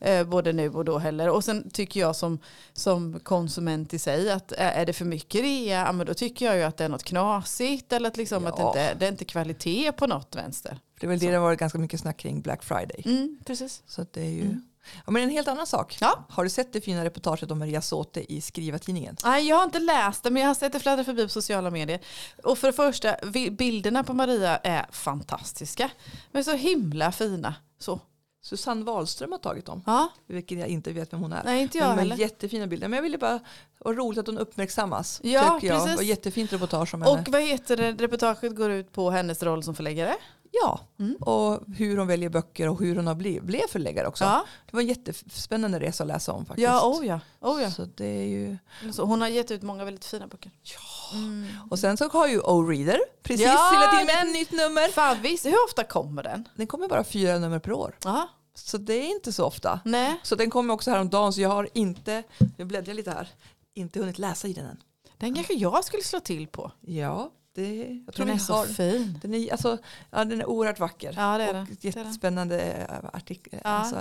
det. 0.00 0.18
Eh, 0.18 0.26
både 0.26 0.52
nu 0.52 0.68
och 0.70 0.84
då 0.84 0.98
heller. 0.98 1.28
Och 1.30 1.44
sen 1.44 1.70
tycker 1.70 2.00
jag 2.00 2.16
som, 2.16 2.38
som 2.72 3.20
konsument 3.20 3.94
i 3.94 3.98
sig 3.98 4.30
att 4.32 4.52
är 4.52 4.70
är 4.74 4.86
det 4.86 4.92
för 4.92 5.04
mycket 5.04 5.40
rea, 5.42 5.80
ja, 5.86 5.92
men 5.92 6.06
då 6.06 6.14
tycker 6.14 6.46
jag 6.46 6.56
ju 6.56 6.62
att 6.62 6.76
det 6.76 6.84
är 6.84 6.88
något 6.88 7.04
knasigt. 7.04 7.92
Eller 7.92 8.08
att, 8.08 8.16
liksom 8.16 8.46
att 8.46 8.56
det, 8.56 8.62
Ja. 8.62 8.68
inte, 8.68 8.94
det 8.94 9.06
är 9.06 9.10
inte 9.12 9.24
kvalitet 9.24 9.92
på 9.92 10.06
något 10.06 10.34
vänster. 10.36 10.78
det 11.00 11.06
är 11.06 11.08
väl 11.10 11.18
det 11.18 11.26
det 11.30 11.34
har 11.36 11.42
varit 11.42 11.58
ganska 11.58 11.78
mycket 11.78 12.00
snack 12.00 12.16
kring 12.16 12.40
Black 12.40 12.62
Friday. 12.64 13.02
Mm, 13.04 13.38
precis. 13.46 13.82
Så 13.86 14.06
det 14.12 14.20
är 14.20 14.30
ju... 14.30 14.42
Mm. 14.42 14.62
Ja, 15.06 15.12
men 15.12 15.22
en 15.22 15.30
helt 15.30 15.48
annan 15.48 15.66
sak. 15.66 15.96
Ja. 16.00 16.24
Har 16.28 16.44
du 16.44 16.50
sett 16.50 16.72
det 16.72 16.80
fina 16.80 17.04
reportaget 17.04 17.50
om 17.50 17.58
Maria 17.58 17.80
Sote 17.82 18.32
i 18.32 18.40
Skriva-tidningen? 18.40 19.16
Nej, 19.24 19.48
jag 19.48 19.56
har 19.56 19.64
inte 19.64 19.78
läst 19.78 20.22
det 20.22 20.30
men 20.30 20.42
jag 20.42 20.48
har 20.48 20.54
sett 20.54 20.72
det 20.72 20.80
fladdra 20.80 21.04
förbi 21.04 21.22
på 21.22 21.28
sociala 21.28 21.70
medier. 21.70 22.00
Och 22.44 22.58
för 22.58 22.66
det 22.66 22.72
första, 22.72 23.16
bilderna 23.50 24.04
på 24.04 24.12
Maria 24.14 24.56
är 24.56 24.86
fantastiska. 24.90 25.90
Men 26.32 26.44
så 26.44 26.52
himla 26.54 27.12
fina. 27.12 27.54
Så. 27.78 28.00
Susanne 28.42 28.84
Wahlström 28.84 29.32
har 29.32 29.38
tagit 29.38 29.66
dem, 29.66 29.82
Ja, 29.86 30.08
vilket 30.26 30.58
jag 30.58 30.68
inte 30.68 30.92
vet 30.92 31.12
vem 31.12 31.20
hon 31.20 31.32
är. 31.32 31.44
nej 31.44 31.62
inte 31.62 31.78
jag 31.78 31.88
Men 31.88 31.98
heller. 31.98 32.16
jättefina 32.16 32.66
bilder. 32.66 32.88
Men 32.88 32.96
jag 32.96 33.02
ville 33.02 33.18
bara, 33.18 33.40
vad 33.78 33.96
roligt 33.96 34.18
att 34.18 34.26
hon 34.26 34.38
uppmärksammas. 34.38 35.20
Ja, 35.24 35.54
tycker 35.60 35.74
jag. 35.74 35.82
precis. 35.84 35.98
Och 35.98 36.04
jättefint 36.04 36.52
reportage 36.52 36.94
om 36.94 37.02
henne. 37.02 37.20
Och 37.20 37.28
vad 37.28 37.42
heter 37.42 37.76
det, 37.76 37.92
reportaget 37.92 38.56
går 38.56 38.70
ut 38.70 38.92
på 38.92 39.10
hennes 39.10 39.42
roll 39.42 39.62
som 39.62 39.74
förläggare. 39.74 40.14
Ja, 40.62 40.80
Mm. 40.98 41.16
och 41.20 41.60
hur 41.76 41.96
hon 41.96 42.06
väljer 42.06 42.28
böcker 42.28 42.68
och 42.68 42.80
hur 42.80 42.96
hon 42.96 43.06
har 43.06 43.14
blivit, 43.14 43.42
blev 43.42 43.66
förläggare 43.68 44.06
också. 44.06 44.24
Ja, 44.24 44.44
Det 44.66 44.76
var 44.76 44.80
en 44.80 44.86
jättespännande 44.88 45.80
resa 45.80 46.04
att 46.04 46.08
läsa 46.08 46.32
om 46.32 46.46
faktiskt. 46.46 46.64
ja, 46.64 46.86
oh 46.88 47.06
ja. 47.06 47.20
Oh 47.40 47.62
ja. 47.62 47.70
Så 47.70 47.84
det 47.84 48.06
är 48.06 48.26
ju... 48.26 48.56
Så 48.92 49.04
hon 49.04 49.20
har 49.20 49.28
gett 49.28 49.50
ut 49.50 49.62
många 49.62 49.84
väldigt 49.84 50.04
fina 50.04 50.26
böcker. 50.26 50.52
Ja. 50.62 51.18
Mm. 51.18 51.46
Och 51.70 51.78
sen 51.78 51.96
så 51.96 52.08
har 52.08 52.26
ju 52.28 52.40
O-Reader 52.40 52.98
precis 53.22 53.46
Ja, 53.46 53.70
hela 53.72 53.90
tiden 53.92 54.06
med 54.06 54.26
ett 54.26 54.32
nytt 54.32 54.52
nummer. 54.52 54.88
Favvis, 54.88 55.46
hur 55.46 55.64
ofta 55.68 55.84
kommer 55.84 56.22
den? 56.22 56.48
Den 56.56 56.66
kommer 56.66 56.88
bara 56.88 57.04
fyra 57.04 57.38
nummer 57.38 57.58
per 57.58 57.72
år. 57.72 57.96
Ja, 58.04 58.28
Så 58.54 58.78
det 58.78 58.94
är 58.94 59.10
inte 59.10 59.32
så 59.32 59.44
ofta. 59.44 59.80
nej. 59.84 60.20
Så 60.22 60.34
den 60.36 60.50
kommer 60.50 60.74
också 60.74 60.90
häromdagen 60.90 61.32
så 61.32 61.40
jag 61.40 61.48
har 61.48 61.68
inte, 61.74 62.22
nu 62.58 62.64
bläddrar 62.64 62.88
jag 62.90 62.96
lite 62.96 63.10
här, 63.10 63.28
inte 63.74 63.98
hunnit 64.00 64.18
läsa 64.18 64.48
i 64.48 64.52
den 64.52 64.66
än. 64.66 64.82
Den 65.18 65.34
kanske 65.34 65.54
jag 65.54 65.84
skulle 65.84 66.02
slå 66.02 66.20
till 66.20 66.46
på. 66.46 66.72
Ja, 66.80 67.30
det, 67.54 68.02
jag 68.06 68.14
tror 68.14 68.26
Den 68.26 68.34
är 68.34 68.38
så 68.38 68.52
har. 68.52 68.66
fin. 68.66 69.18
Den 69.22 69.34
är, 69.34 69.52
alltså, 69.52 69.78
ja, 70.10 70.24
den 70.24 70.40
är 70.40 70.46
oerhört 70.46 70.78
vacker. 70.78 71.14
Ja, 71.16 71.38
det 71.38 71.44
är 71.44 71.60
och. 71.60 71.66
Det 71.66 71.84
jättespännande 71.84 72.86
artiklar. 73.12 73.60
Ja. 73.64 73.70
Alltså, 73.70 73.96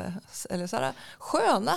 eller 0.50 0.68
så 0.68 0.76
här, 0.76 0.94
sköna 1.18 1.74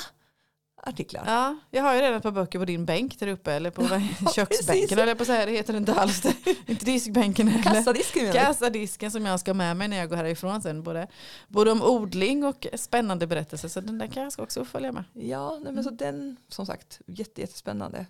artiklar. 0.83 1.25
Ja, 1.27 1.57
jag 1.71 1.83
har 1.83 1.95
ju 1.95 2.01
redan 2.01 2.17
ett 2.17 2.23
par 2.23 2.31
böcker 2.31 2.59
på 2.59 2.65
din 2.65 2.85
bänk 2.85 3.19
där 3.19 3.27
uppe. 3.27 3.53
Eller 3.53 3.71
på 3.71 3.83
precis. 3.89 4.35
köksbänken. 4.35 4.99
Eller 4.99 5.15
på 5.15 5.25
så 5.25 5.33
här, 5.33 5.47
det 5.47 5.53
heter 5.53 5.77
inte 5.77 5.95
alls 5.95 6.23
inte 6.67 6.85
diskbänken 6.85 7.49
heller. 7.49 7.75
Kassadisken? 7.75 8.33
Kassadisken 8.33 9.11
som 9.11 9.27
jag 9.27 9.41
ska 9.41 9.51
ha 9.51 9.55
med 9.55 9.77
mig 9.77 9.89
när 9.89 9.97
jag 9.97 10.09
går 10.09 10.17
härifrån 10.17 10.63
sen. 10.63 10.83
Både, 10.83 11.07
både 11.49 11.71
om 11.73 11.83
odling 11.83 12.45
och 12.45 12.67
spännande 12.75 13.27
berättelser. 13.27 13.69
Så 13.69 13.81
den 13.81 13.99
där 13.99 14.07
kan 14.07 14.23
jag 14.23 14.33
också 14.39 14.65
följa 14.65 14.93
med. 14.93 15.05
Ja, 15.13 15.59
nej, 15.63 15.73
men 15.73 15.85
så 15.85 15.91
den 15.91 16.37
som 16.49 16.67
sagt 16.67 17.01
jätte, 17.07 17.41
jättespännande. 17.41 18.07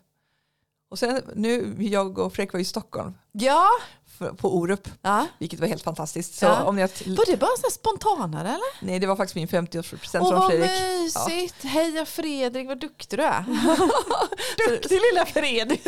Och 0.88 0.99
sen 0.99 1.22
nu, 1.35 1.77
jag 1.79 2.18
och 2.18 2.33
Fredrik 2.33 2.53
var 2.53 2.61
i 2.61 2.64
Stockholm. 2.64 3.14
Ja, 3.33 3.68
på 4.36 4.56
Orup, 4.56 4.88
ja. 5.02 5.26
vilket 5.38 5.60
var 5.60 5.66
helt 5.66 5.82
fantastiskt. 5.82 6.34
Så 6.38 6.44
Ja. 6.46 6.62
om 6.64 6.78
jag, 6.78 6.90
Var 7.06 7.26
det 7.26 7.36
bara 7.36 7.56
så 7.64 7.70
spontanare 7.70 8.48
eller? 8.48 8.84
nej, 8.86 8.98
det 8.98 9.06
var 9.06 9.16
faktiskt 9.16 9.34
min 9.34 9.48
50-årspresent 9.48 10.20
Åh 10.22 10.28
från 10.30 10.40
vad 10.40 10.50
Fredrik. 10.50 10.70
mysigt. 11.02 11.64
Heja 11.64 12.06
Fredrik, 12.06 12.68
vad 12.68 12.78
duktig 12.80 13.18
du 13.18 13.22
är. 13.22 13.44
duktig 14.70 15.00
lilla 15.10 15.26
Fredrik. 15.26 15.80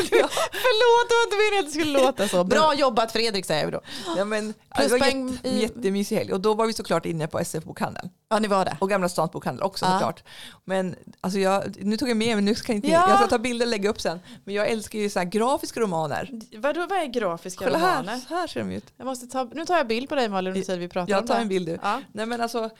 Förlåt, 0.53 1.09
det 1.09 1.15
var 1.15 1.25
inte 1.25 1.37
meningen 1.37 1.59
att 1.61 1.67
det 1.67 1.81
skulle 1.81 1.93
låta 2.03 2.29
så. 2.29 2.45
Bra 2.45 2.75
jobbat 2.75 3.13
Fredrik 3.13 3.47
säger 3.47 3.65
vi 3.67 3.71
då. 3.73 3.81
Ja, 4.17 4.25
men, 4.25 4.47
det 4.49 4.55
var 4.69 4.89
Pluspoäng 4.89 5.29
jätte, 5.33 5.49
i- 5.49 5.63
jättemysig 5.63 6.17
helg. 6.17 6.33
Och 6.33 6.41
då 6.41 6.55
var 6.55 6.67
vi 6.67 6.73
såklart 6.73 7.07
inne 7.07 7.27
på 7.27 7.39
SF-bokhandeln. 7.39 8.11
Ja, 8.31 8.39
ni 8.39 8.49
var 8.49 8.65
det. 8.65 8.77
Och 8.81 8.91
Gamla 8.91 9.09
Stans 9.09 9.33
bokhandel 9.33 9.63
också 9.63 9.85
Ja. 9.87 9.93
såklart. 9.93 10.23
Men 10.65 10.97
alltså 11.21 11.39
jag, 11.39 11.75
nu 11.85 11.97
tog 11.97 12.09
jag 12.11 12.17
med 12.17 12.37
men 12.37 12.45
nu 12.45 12.55
ska 12.55 12.73
jag 12.73 12.77
inte, 12.77 12.89
Ja. 12.89 13.09
jag 13.09 13.19
ska 13.19 13.29
ta 13.29 13.39
bilder 13.39 13.67
och 13.67 13.71
lägga 13.71 13.91
upp 13.91 14.01
sen. 14.01 14.21
Men 14.45 14.55
jag 14.55 14.69
älskar 14.69 14.99
ju 14.99 15.11
så 15.11 15.23
grafiska 15.25 15.81
romaner. 15.81 16.31
Vadå, 16.57 16.87
vad 16.91 16.99
är 16.99 17.07
grafiska 17.07 17.65
Kolla 17.65 17.79
här, 17.79 18.03
romaner? 18.09 18.27
här 18.29 18.47
ser 18.47 18.61
de 18.61 18.73
ut. 18.73 18.93
Jag 18.97 19.05
måste 19.05 19.27
ta, 19.27 19.45
nu 19.45 19.67
tar 19.67 19.77
jag 19.77 19.87
bild 19.87 20.09
på 20.09 20.15
dig 20.15 20.29
Malin 20.29 20.53
under 20.53 20.67
tiden 20.67 20.81
vi 20.81 20.89
pratar 20.89 21.15
om 21.15 21.19
Jag 21.19 21.27
tar 21.27 21.41
en 21.41 21.49
bild 21.49 21.69
nu. 21.69 21.79
Ja. 21.83 22.03
Nej 22.13 22.27
men 22.27 22.41
alltså, 22.41 22.71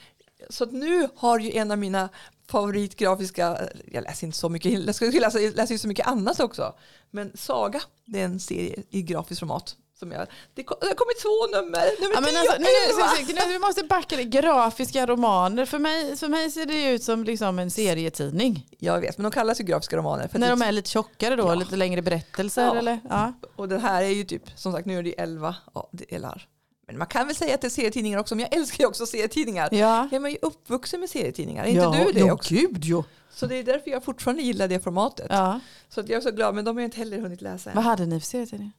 så 0.49 0.65
nu 0.65 1.07
har 1.15 1.39
ju 1.39 1.51
en 1.51 1.71
av 1.71 1.77
mina 1.77 2.09
favoritgrafiska, 2.47 3.69
jag 3.91 4.03
läser 4.03 4.27
inte 4.27 4.37
så 4.37 4.49
mycket, 4.49 4.71
jag 4.71 5.55
läser 5.55 5.71
ju 5.71 5.77
så 5.77 5.87
mycket 5.87 6.07
annat 6.07 6.39
också. 6.39 6.73
Men 7.11 7.37
Saga, 7.37 7.81
det 8.05 8.19
är 8.19 8.25
en 8.25 8.39
serie 8.39 8.83
i 8.89 9.01
grafisk 9.01 9.39
format. 9.39 9.75
Som 9.99 10.11
jag, 10.11 10.27
det, 10.53 10.65
har 10.69 10.95
kommit 10.95 11.19
två 11.21 11.57
nummer, 11.57 12.01
nummer 12.01 12.15
Ja, 12.15 12.21
men 12.21 12.29
10 12.29 12.39
alltså, 12.39 12.57
nu, 12.59 12.67
11. 12.89 13.03
nu, 13.27 13.33
nu, 13.47 13.53
vi 13.53 13.59
måste 13.59 13.83
backa 13.83 14.15
det. 14.15 14.23
Grafiska 14.23 15.05
romaner. 15.05 15.65
För 15.65 15.79
mig, 15.79 16.17
för 16.17 16.27
mig 16.27 16.51
ser 16.51 16.65
det 16.65 16.91
ut 16.91 17.03
som 17.03 17.23
liksom 17.23 17.59
en 17.59 17.71
serietidning. 17.71 18.65
Jag 18.79 18.99
vet, 19.01 19.17
men 19.17 19.23
de 19.23 19.31
kallas 19.31 19.59
ju 19.59 19.63
grafiska 19.63 19.97
romaner. 19.97 20.27
För 20.27 20.39
När 20.39 20.49
de 20.49 20.61
är 20.61 20.71
lite 20.71 20.89
tjockare 20.89 21.35
då, 21.35 21.43
Ja. 21.43 21.55
lite 21.55 21.75
längre 21.75 22.01
berättelser 22.01 22.61
Ja. 22.65 22.75
eller? 22.75 22.99
Ja. 23.09 23.33
Och 23.55 23.69
den 23.69 23.81
här 23.81 24.01
är 24.03 24.09
ju 24.09 24.23
typ, 24.23 24.43
som 24.55 24.71
sagt 24.73 24.85
nu 24.85 24.99
är 24.99 25.03
det 25.03 25.19
11 25.19 25.55
ja, 25.73 25.89
delar. 25.93 26.47
Men 26.87 26.97
man 26.97 27.07
kan 27.07 27.27
väl 27.27 27.35
säga 27.35 27.55
att 27.55 27.61
det 27.61 27.67
är 27.67 27.69
serietidningar 27.69 28.19
också, 28.19 28.35
men 28.35 28.45
jag 28.51 28.59
älskar 28.59 28.83
ju 28.83 28.87
också 28.87 29.05
serietidningar. 29.05 29.69
Ja. 29.71 30.09
Jag 30.11 30.25
är 30.25 30.29
ju 30.29 30.37
uppvuxen 30.41 30.99
med 30.99 31.09
serietidningar, 31.09 31.63
är 31.63 31.67
inte 31.67 31.81
ja, 31.81 32.03
du 32.05 32.11
det 32.11 32.19
ja, 32.19 32.33
också? 32.33 32.53
gud 32.53 32.85
jo. 32.85 33.03
Så 33.31 33.45
det 33.45 33.55
är 33.55 33.63
därför 33.63 33.91
jag 33.91 34.03
fortfarande 34.03 34.43
gillar 34.43 34.67
det 34.67 34.79
formatet. 34.79 35.27
Ja. 35.29 35.59
Så 35.89 35.99
att 35.99 36.09
jag 36.09 36.17
är 36.17 36.21
så 36.21 36.31
glad, 36.31 36.55
men 36.55 36.65
de 36.65 36.75
har 36.75 36.81
jag 36.81 36.87
inte 36.87 36.97
heller 36.97 37.19
hunnit 37.19 37.41
läsa 37.41 37.69
Vad 37.69 37.77
än. 37.77 37.83
hade 37.89 38.05
ni 38.05 38.19
för 38.19 38.27
serietidning? 38.27 38.71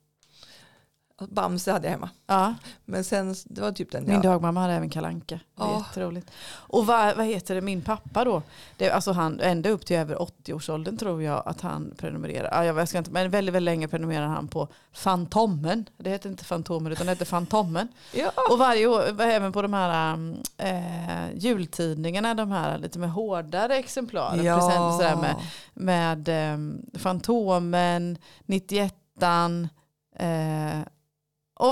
Bamse 1.28 1.72
hade 1.72 1.86
jag 1.86 1.92
hemma. 1.92 2.10
Ja, 2.26 2.54
Men 2.84 3.04
sen, 3.04 3.34
det 3.44 3.60
var 3.60 3.72
typ 3.72 3.92
den 3.92 4.04
min 4.04 4.12
jag... 4.12 4.22
dagmamma 4.22 4.60
hade 4.60 4.72
även 4.72 4.90
kalanka. 4.90 5.40
Ja. 5.58 5.78
jätteroligt. 5.78 6.30
Och 6.52 6.86
vad, 6.86 7.16
vad 7.16 7.26
heter 7.26 7.54
det, 7.54 7.60
min 7.60 7.82
pappa 7.82 8.24
då, 8.24 8.42
det, 8.76 8.90
alltså 8.90 9.12
han, 9.12 9.40
ända 9.40 9.70
upp 9.70 9.86
till 9.86 9.96
över 9.96 10.16
80-årsåldern 10.16 10.96
tror 10.96 11.22
jag 11.22 11.42
att 11.46 11.60
han 11.60 11.94
prenumererar. 11.96 12.64
Ja, 12.64 12.64
jag 12.64 12.88
ska 12.88 12.98
inte, 12.98 13.10
men 13.10 13.30
väldigt, 13.30 13.54
väldigt 13.54 13.64
länge 13.64 13.88
prenumererar 13.88 14.26
han 14.26 14.48
på 14.48 14.68
Fantomen. 14.92 15.88
Det 15.96 16.10
heter 16.10 16.30
inte 16.30 16.44
Fantomen 16.44 16.92
utan 16.92 17.06
det 17.06 17.12
heter 17.12 17.24
Fantomen. 17.24 17.88
Ja. 18.14 18.32
Och 18.50 18.58
varje 18.58 18.86
år, 18.86 19.20
även 19.20 19.52
på 19.52 19.62
de 19.62 19.74
här 19.74 20.18
eh, 20.56 21.34
jultidningarna, 21.34 22.34
de 22.34 22.50
här 22.50 22.78
lite 22.78 22.98
med 22.98 23.10
hårdare 23.10 23.76
exemplar. 23.76 24.30
Present, 24.30 24.94
sådär 24.94 25.16
med, 25.16 25.36
med 25.74 26.54
um, 26.54 26.86
Fantomen, 26.94 28.18
91 28.46 28.94
eh, 29.22 30.80
och 30.80 30.99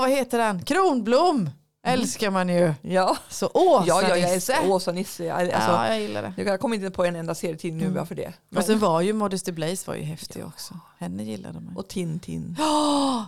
vad 0.09 0.17
heter 0.17 0.37
den? 0.37 0.65
Kronblom! 0.65 1.49
Älskar 1.83 2.31
man 2.31 2.49
ju. 2.49 2.73
Ja. 2.81 3.17
Så 3.29 3.47
Åsa 3.53 3.83
ja, 3.87 4.01
ja, 4.01 4.07
jag 4.09 4.15
Nisse. 4.33 4.53
älskar 4.53 4.69
Åsa-Nisse. 4.71 5.23
Jag, 5.25 5.41
alltså, 5.41 5.71
ja, 5.71 5.87
jag 5.87 6.01
gillar 6.01 6.33
det. 6.35 6.43
jag 6.43 6.59
kommer 6.59 6.75
inte 6.75 6.91
på 6.91 7.05
en 7.05 7.15
enda 7.15 7.35
serietidning 7.35 7.77
nu 7.79 7.85
Mm. 7.85 7.95
bara 7.95 8.05
för 8.05 8.15
det. 8.15 8.33
Och 8.55 8.63
sen 8.63 8.79
var 8.79 9.01
ju 9.01 9.13
Modesty 9.13 9.51
Blaze 9.51 9.83
var 9.87 9.95
ju 9.95 10.01
häftig 10.03 10.45
också. 10.45 10.73
Henne 10.97 11.23
gillade 11.23 11.59
man. 11.59 11.77
och 11.77 11.87
Tintin. 11.87 12.55
Ja, 12.59 13.27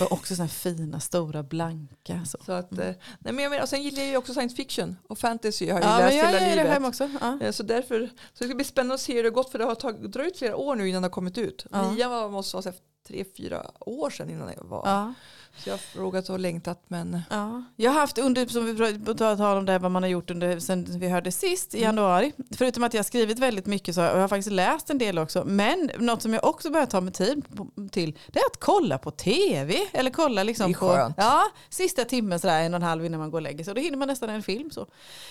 Och 0.00 0.12
också 0.12 0.34
sådana 0.36 0.48
fina 0.48 1.00
stora 1.00 1.42
blanka. 1.42 2.24
Så. 2.26 2.38
Så 2.46 2.52
att, 2.52 2.72
eh, 2.72 2.78
nej 2.78 2.96
men 3.18 3.38
jag 3.38 3.50
menar, 3.50 3.62
och 3.62 3.68
sen 3.68 3.82
gillar 3.82 3.98
jag 4.02 4.08
ju 4.10 4.16
också 4.16 4.32
science 4.34 4.56
fiction 4.56 4.96
och 5.08 5.18
fantasy 5.18 5.70
har 5.70 5.80
jag 5.80 5.84
ju 5.84 5.90
Ja, 5.90 5.96
men 5.98 6.06
läst 6.06 6.16
jag 6.16 6.26
hela 6.26 6.40
det 6.40 6.50
livet. 6.56 6.72
själv 6.72 6.86
också. 6.86 7.10
Ja. 7.20 7.38
Eh, 7.42 7.50
Så 7.52 7.62
därför 7.62 8.06
så 8.06 8.38
det 8.38 8.44
ska 8.44 8.54
bli 8.54 8.64
spännande 8.64 8.94
att 8.94 9.00
se 9.00 9.12
hur 9.14 9.22
det 9.22 9.28
har 9.28 9.34
gått 9.34 9.50
för 9.50 9.58
det 9.58 9.64
har 9.64 9.74
tagit, 9.74 10.12
dröjt 10.12 10.38
flera 10.38 10.56
år 10.56 10.76
nu 10.76 10.88
innan 10.88 11.02
det 11.02 11.06
har 11.08 11.10
kommit 11.12 11.38
ut. 11.38 11.66
Ja. 11.70 11.90
Nia 11.90 12.08
var, 12.08 12.28
måste 12.28 12.56
vara 12.56 12.62
tre, 13.08 13.24
fyra 13.36 13.66
år 13.80 14.10
sedan 14.10 14.30
innan 14.30 14.52
jag 14.56 14.64
var. 14.64 14.82
Ja. 14.88 15.14
Så 15.58 15.68
jag 15.68 15.74
har 15.74 15.78
frågat 15.78 16.28
och 16.28 16.38
längtat 16.38 16.82
men 16.88 17.20
Ja. 17.30 17.64
Jag 17.76 17.90
har 17.90 18.00
haft 18.00 18.18
under, 18.18 18.46
som 18.46 18.66
vi 18.66 18.74
pratade 19.04 19.58
om 19.58 19.64
det, 19.66 19.78
vad 19.78 19.90
man 19.90 20.02
har 20.02 20.10
gjort 20.10 20.30
under, 20.30 20.60
sen 20.60 20.86
vi 20.98 21.08
hörde 21.08 21.32
sist 21.32 21.74
i 21.74 21.78
Mm. 21.78 21.86
januari. 21.86 22.32
Förutom 22.56 22.82
att 22.84 22.94
jag 22.94 22.98
har 22.98 23.04
skrivit 23.04 23.38
väldigt 23.38 23.66
mycket 23.66 23.94
så 23.94 24.00
har 24.00 24.18
jag 24.18 24.30
faktiskt 24.30 24.50
läst 24.52 24.90
en 24.90 24.98
del 24.98 25.18
också. 25.18 25.44
Men 25.44 25.90
något 25.98 26.22
som 26.22 26.32
jag 26.34 26.44
också 26.44 26.70
börjar 26.70 26.86
ta 26.86 27.00
mig 27.00 27.12
tid 27.12 27.44
till 27.90 28.18
det 28.32 28.38
är 28.38 28.46
att 28.46 28.60
kolla 28.60 28.98
på 28.98 29.10
tv. 29.10 29.74
Eller 29.92 30.10
kolla 30.10 30.42
liksom 30.42 30.72
Det 30.72 30.76
är 30.78 30.80
på 30.80 31.12
ja, 31.16 31.42
sista 31.68 32.04
timmen 32.04 32.40
sådär 32.40 32.60
en 32.62 32.74
och 32.74 32.78
en 32.78 32.82
halv 32.82 33.04
innan 33.06 33.20
man 33.20 33.30
går 33.30 33.38
och 33.38 33.42
lägger 33.42 33.64
sig. 33.64 33.70
Och 33.70 33.74
då 33.76 33.80
hinner 33.80 33.98
man 33.98 34.08
nästan 34.08 34.30
en 34.30 34.42
film. 34.42 34.70
Så. 34.70 34.86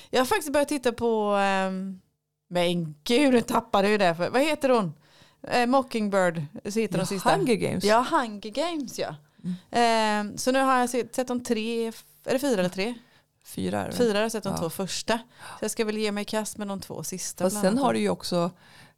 Jag 0.09 0.19
har 0.19 0.25
faktiskt 0.25 0.53
börjat 0.53 0.69
titta 0.69 0.91
på, 0.91 1.31
ehm, 1.31 1.99
men 2.49 2.95
gud 3.03 3.33
nu 3.33 3.41
tappade 3.41 3.83
jag 3.87 3.91
ju 3.91 3.97
det. 3.97 4.15
För, 4.15 4.29
vad 4.29 4.41
heter 4.41 4.69
hon? 4.69 4.93
Eh, 5.47 5.67
Mockingbird 5.67 6.41
så 6.65 6.79
heter 6.79 6.97
de 6.97 7.05
sista. 7.05 7.35
Hunger 7.35 7.55
Games. 7.55 7.83
Ja, 7.83 8.05
Hunger 8.11 8.49
Games 8.51 8.99
ja. 8.99 9.15
Eh, 9.79 10.35
så 10.35 10.51
nu 10.51 10.59
har 10.61 10.79
jag 10.79 10.89
sett, 10.89 11.15
sett 11.15 11.27
de 11.27 11.43
tre, 11.43 11.87
är 11.87 11.93
det 12.33 12.39
fyra 12.39 12.59
eller 12.59 12.69
tre? 12.69 12.93
Fyra 13.45 13.81
är 13.85 13.89
det. 13.89 13.95
Fyra 13.95 14.13
har 14.17 14.21
jag 14.21 14.31
sett 14.31 14.43
de 14.43 14.49
Ja. 14.53 14.57
två 14.57 14.69
första. 14.69 15.17
Så 15.59 15.65
jag 15.65 15.71
ska 15.71 15.85
väl 15.85 15.97
ge 15.97 16.11
mig 16.11 16.21
i 16.21 16.25
kast 16.25 16.57
med 16.57 16.67
de 16.67 16.79
två 16.81 17.03
sista. 17.03 17.49
Bland 17.49 17.61
sen 17.65 17.77
har 17.77 17.93
du 17.93 17.99
ju 17.99 18.09
också 18.09 18.51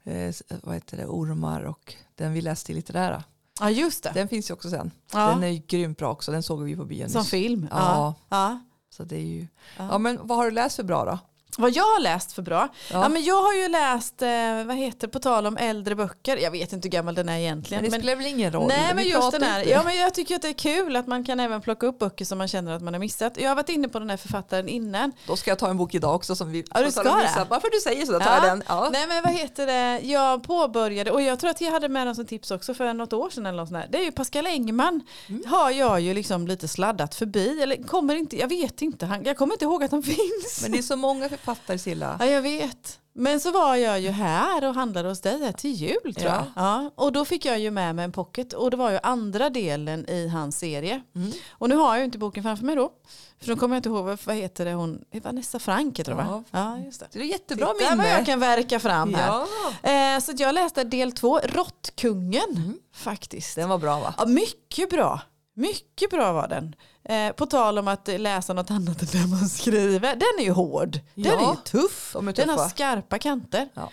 eh, 0.03 0.35
vad 0.63 0.75
heter 0.75 0.97
det, 0.97 1.05
ormar 1.05 1.61
och 1.63 1.93
den 2.15 2.33
vi 2.33 2.41
läste 2.41 2.71
i 2.71 2.75
litterära. 2.75 3.23
Ja 3.59 3.69
just 3.69 4.03
det. 4.03 4.11
Den 4.13 4.27
finns 4.27 4.49
ju 4.49 4.53
också 4.53 4.69
sen. 4.69 4.91
Ja. 5.13 5.27
Den 5.29 5.43
är 5.43 5.47
ju 5.47 5.61
grymt 5.67 5.97
bra 5.97 6.11
också. 6.11 6.31
Den 6.31 6.43
såg 6.43 6.63
vi 6.63 6.75
på 6.75 6.85
bion 6.85 7.09
Som 7.09 7.21
nyss. 7.21 7.29
film. 7.31 7.67
Ja. 7.71 7.77
Ja. 7.79 8.15
Ja. 8.29 8.59
Så 8.89 9.03
det 9.03 9.15
är 9.15 9.25
ju, 9.25 9.47
Ja. 9.77 9.87
ja 9.91 9.97
men 9.97 10.19
vad 10.27 10.37
har 10.37 10.45
du 10.45 10.51
läst 10.51 10.75
för 10.75 10.83
bra 10.83 11.05
då? 11.05 11.19
Vad 11.57 11.71
jag 11.71 11.83
har 11.83 11.99
läst 11.99 12.33
för 12.33 12.41
bra? 12.41 12.67
Ja. 12.91 13.01
Ja. 13.01 13.09
men 13.09 13.23
jag 13.23 13.41
har 13.41 13.53
ju 13.53 13.67
läst, 13.67 14.21
eh, 14.21 14.29
vad 14.65 14.75
heter 14.75 15.07
på 15.07 15.19
tal 15.19 15.45
om 15.47 15.57
äldre 15.57 15.95
böcker. 15.95 16.37
Jag 16.37 16.51
vet 16.51 16.73
inte 16.73 16.85
hur 16.85 16.91
gammal 16.91 17.15
den 17.15 17.29
är 17.29 17.37
egentligen. 17.37 17.81
Men 17.83 17.91
det 17.91 17.97
men- 17.97 18.01
spelar 18.01 18.15
väl 18.15 18.25
ingen 18.25 18.51
roll? 18.51 18.67
Nej 18.67 18.95
men 18.95 19.03
just 19.07 19.31
den 19.31 19.43
här, 19.43 19.59
inte. 19.59 19.71
ja 19.71 19.83
men 19.83 19.97
jag 19.97 20.13
tycker 20.13 20.35
att 20.35 20.41
det 20.41 20.47
är 20.49 20.53
kul 20.53 20.95
att 20.95 21.07
man 21.07 21.23
kan 21.23 21.39
även 21.39 21.61
plocka 21.61 21.87
upp 21.87 21.99
böcker 21.99 22.25
som 22.25 22.37
man 22.37 22.47
känner 22.47 22.71
att 22.75 22.81
man 22.81 22.93
har 22.93 22.99
missat. 22.99 23.37
Jag 23.37 23.49
har 23.49 23.55
varit 23.55 23.69
inne 23.69 23.87
på 23.87 23.99
den 23.99 24.09
här 24.09 24.17
författaren 24.17 24.67
innan. 24.69 25.11
Då 25.27 25.35
ska 25.35 25.51
jag 25.51 25.59
ta 25.59 25.69
en 25.69 25.77
bok 25.77 25.95
idag 25.95 26.15
också 26.15 26.35
som 26.35 26.51
vi 26.51 26.63
Ja, 26.73 26.81
du 26.81 26.91
ska 26.91 27.15
missat. 27.17 27.49
Bara 27.49 27.59
för 27.59 27.67
att 27.67 27.73
du 27.73 27.79
säger 27.79 28.05
så, 28.05 28.11
då 28.11 28.19
tar 28.19 28.25
Ja. 28.25 28.35
jag 28.35 28.43
den. 28.43 28.63
Ja. 28.67 28.89
Nej 28.93 29.07
men 29.07 29.23
vad 29.23 29.33
heter 29.33 29.65
det, 29.65 29.99
jag 30.07 30.43
påbörjade 30.43 31.11
och 31.11 31.21
jag 31.21 31.39
tror 31.39 31.49
att 31.49 31.61
jag 31.61 31.71
hade 31.71 31.89
med 31.89 32.07
den 32.07 32.15
som 32.15 32.25
tips 32.25 32.51
också 32.51 32.73
för 32.73 32.93
något 32.93 33.13
år 33.13 33.29
sedan 33.29 33.45
eller 33.45 33.57
något 33.57 33.69
sånt 33.69 33.81
där. 33.81 33.87
Det 33.91 33.97
är 33.97 34.03
ju 34.05 34.11
Pascal 34.11 34.47
Engman 34.47 35.01
Mm. 35.29 35.43
har 35.47 35.71
jag 35.71 35.99
ju 36.01 36.13
liksom 36.13 36.47
lite 36.47 36.67
sladdat 36.67 37.15
förbi 37.15 37.61
eller 37.63 37.83
kommer 37.87 38.15
inte, 38.15 38.37
jag 38.37 38.47
vet 38.47 38.81
inte, 38.81 39.05
han, 39.05 39.23
jag 39.25 39.37
kommer 39.37 39.53
inte 39.53 39.65
ihåg 39.65 39.83
att 39.83 39.91
han 39.91 40.03
finns. 40.15 40.59
Men 40.61 40.71
det 40.71 40.77
är 40.77 40.81
så 40.81 40.95
många 40.95 41.29
författare 41.45 41.77
Silla. 41.77 42.17
Ja 42.19 42.25
jag 42.25 42.41
vet. 42.41 42.99
Men 43.17 43.39
så 43.39 43.51
var 43.51 43.75
jag 43.75 43.99
ju 43.99 44.09
här 44.09 44.63
och 44.67 44.75
handlade 44.75 45.09
hos 45.09 45.21
dig 45.21 45.39
här 45.43 45.51
till 45.51 45.71
jul 45.71 46.15
tror 46.15 46.31
jag. 46.31 46.43
Ja. 46.43 46.45
Ja, 46.55 46.91
och 46.95 47.11
då 47.11 47.25
fick 47.25 47.45
jag 47.45 47.59
ju 47.59 47.71
med 47.71 47.95
mig 47.95 48.05
en 48.05 48.11
pocket 48.11 48.53
och 48.53 48.71
det 48.71 48.77
var 48.77 48.91
ju 48.91 48.99
andra 49.03 49.49
delen 49.49 50.09
i 50.09 50.27
hans 50.27 50.57
serie. 50.59 51.01
Mm. 51.15 51.31
Och 51.51 51.69
nu 51.69 51.75
har 51.75 51.87
jag 51.89 51.97
ju 51.99 52.05
inte 52.05 52.17
boken 52.17 52.43
framför 52.43 52.65
mig 52.65 52.75
då. 52.75 52.91
För 53.39 53.47
då 53.47 53.55
kommer 53.55 53.75
jag 53.75 53.79
inte 53.79 53.89
ihåg, 53.89 54.17
vad- 54.25 54.35
heter 54.35 54.65
det 54.65 54.73
hon, 54.73 55.01
Vanessa 55.23 55.59
Frank 55.59 55.99
heter 55.99 56.11
hon 56.11 56.27
va? 56.27 56.43
Ja 56.51 56.77
just 56.77 56.99
det. 56.99 57.07
Det 57.11 57.19
är 57.19 57.23
jättebra 57.23 57.65
Titta 57.73 57.95
vad 57.95 58.05
jag 58.05 58.13
minne. 58.13 58.25
kan 58.25 58.39
verka 58.39 58.79
fram 58.79 59.13
här. 59.13 59.45
Ja. 59.83 60.15
Eh, 60.15 60.19
så 60.19 60.31
jag 60.37 60.53
läste 60.55 60.83
del 60.83 61.11
två, 61.11 61.39
Råttkungen 61.39 62.49
Mm. 62.55 62.77
faktiskt. 62.95 63.55
Den 63.55 63.69
var 63.69 63.77
bra 63.77 63.99
va? 63.99 64.13
Ja, 64.17 64.25
mycket 64.25 64.89
bra. 64.89 65.21
Mycket 65.57 66.09
bra 66.09 66.33
var 66.33 66.47
den. 66.47 66.75
Eh, 67.03 67.31
på 67.33 67.45
tal 67.45 67.77
om 67.77 67.87
att 67.87 68.07
läsa 68.07 68.53
något 68.53 68.71
annat 68.71 69.01
än 69.01 69.07
det 69.21 69.27
man 69.27 69.49
skriver. 69.49 70.15
Den 70.15 70.39
är 70.39 70.43
ju 70.43 70.51
hård. 70.51 70.91
Den 70.91 71.01
Ja, 71.15 71.49
är 71.49 71.55
ju 71.55 71.61
tuff. 71.81 72.09
de 72.13 72.27
är 72.27 72.33
Den 72.33 72.49
har 72.49 72.69
skarpa 72.69 73.19
kanter. 73.19 73.69
Ja. 73.73 73.89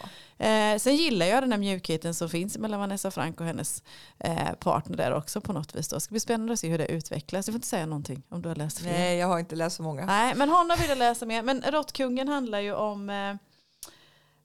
Eh, 0.47 0.79
sen 0.79 0.97
gillar 0.97 1.27
jag 1.27 1.43
den 1.43 1.53
här 1.53 1.59
mjukheten 1.59 2.15
som 2.15 2.29
finns 2.29 2.59
mellan 2.59 2.81
Vanessa 2.81 3.11
Frank 3.11 3.41
och 3.41 3.47
hennes 3.47 3.83
eh, 4.19 4.53
partner 4.53 4.97
där 4.97 5.13
också 5.15 5.41
på 5.41 5.53
något 5.53 5.75
vis. 5.75 5.89
Då. 5.89 5.97
Det 5.97 6.01
ska 6.01 6.13
bli 6.13 6.21
spännande 6.21 6.53
att 6.53 6.59
se 6.59 6.69
hur 6.69 6.79
det 6.79 6.87
utvecklas. 6.87 7.47
Du 7.47 7.53
får 7.53 7.57
inte 7.57 7.69
säga 7.69 7.87
någonting 7.87 8.23
om 8.29 8.43
du 8.43 8.49
har 8.49 8.57
läst 8.57 8.79
fler. 8.79 8.93
Nej, 8.93 9.17
jag 9.19 9.27
har 9.27 9.39
inte 9.39 9.57
läst 9.57 9.77
så 9.77 9.83
många. 9.83 10.07
Nej, 10.07 10.35
men 10.35 10.49
honom 10.49 10.77
vill 10.81 10.89
jag 10.89 10.99
läsa 10.99 11.27
mer. 11.27 11.43
Men 11.43 11.63
Råttkungen 11.63 12.29
handlar 12.29 12.61
ju 12.61 12.75
om... 12.75 13.11
Eh, 13.11 13.35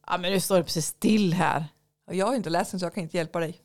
ja, 0.07 0.17
men 0.17 0.31
nu 0.31 0.39
står 0.39 0.57
det 0.57 0.63
precis 0.63 0.85
still 0.85 1.33
här. 1.33 1.65
Jag 2.11 2.25
har 2.25 2.35
inte 2.35 2.49
läst 2.49 2.71
den 2.71 2.79
så 2.79 2.85
jag 2.85 2.93
kan 2.93 3.03
inte 3.03 3.17
hjälpa 3.17 3.39
dig. 3.39 3.61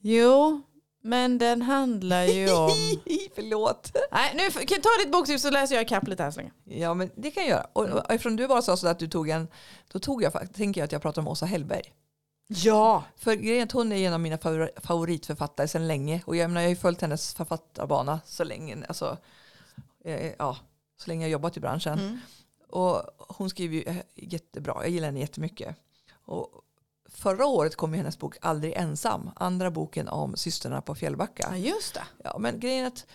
Jo, 0.00 0.62
men 1.08 1.38
den 1.38 1.62
handlar 1.62 2.24
ju 2.24 2.52
om... 2.52 2.70
Förlåt. 3.34 3.96
Nej, 4.12 4.32
nu 4.34 4.66
kan 4.66 4.80
ta 4.80 4.88
ditt 5.04 5.12
boktips 5.12 5.42
så 5.42 5.50
läser 5.50 5.74
jag 5.74 5.82
ikapp 5.84 6.08
lite 6.08 6.22
här 6.22 6.30
så 6.30 6.40
länge. 6.40 6.52
Ja, 6.64 6.94
men 6.94 7.10
det 7.14 7.30
kan 7.30 7.42
jag 7.42 7.50
göra. 7.50 7.66
Och, 7.72 7.84
och 7.84 8.10
eftersom 8.12 8.36
du 8.36 8.48
bara 8.48 8.62
sa 8.62 8.76
så 8.76 8.88
att 8.88 8.98
du 8.98 9.08
tog 9.08 9.28
en, 9.28 9.48
då 9.92 9.98
tog 9.98 10.22
jag 10.22 10.32
faktiskt, 10.32 10.54
tänker 10.54 10.80
jag 10.80 10.84
att 10.84 10.92
jag 10.92 11.02
pratar 11.02 11.22
om 11.22 11.28
Åsa 11.28 11.46
Hellberg. 11.46 11.92
Ja. 12.48 13.04
För 13.16 13.34
grejen 13.34 13.68
hon 13.72 13.92
är 13.92 14.06
en 14.06 14.12
av 14.12 14.20
mina 14.20 14.38
favor- 14.38 14.70
favoritförfattare 14.80 15.68
sedan 15.68 15.88
länge. 15.88 16.22
Och 16.26 16.36
jag, 16.36 16.50
menar, 16.50 16.60
jag 16.60 16.66
har 16.68 16.70
ju 16.70 16.76
följt 16.76 17.00
hennes 17.00 17.34
författarbana 17.34 18.20
så 18.24 18.44
länge. 18.44 18.84
Alltså, 18.88 19.16
eh, 20.04 20.32
ja, 20.38 20.56
så 20.96 21.08
länge 21.10 21.24
jag 21.24 21.30
jobbat 21.30 21.56
i 21.56 21.60
branschen. 21.60 21.98
Mm. 21.98 22.18
Och 22.68 23.02
hon 23.18 23.50
skriver 23.50 23.76
ju 23.76 23.82
eh, 23.82 23.96
jättebra. 24.14 24.74
Jag 24.82 24.88
gillar 24.90 25.06
henne 25.06 25.20
jättemycket. 25.20 25.76
Och 26.24 26.62
förra 27.12 27.46
året 27.46 27.76
kom 27.76 27.92
ju 27.92 27.98
hennes 27.98 28.18
bok 28.18 28.36
Aldrig 28.40 28.72
ensam. 28.72 29.30
Andra 29.36 29.70
boken 29.70 30.08
om 30.08 30.36
systrarna 30.36 30.80
på 30.80 30.94
Fjällbacka. 30.94 31.48
Ja, 31.50 31.56
just 31.56 31.94
det. 31.94 32.04
Ja, 32.24 32.38
men 32.38 32.60
grejen 32.60 32.84
är 32.84 32.88
att 32.88 33.06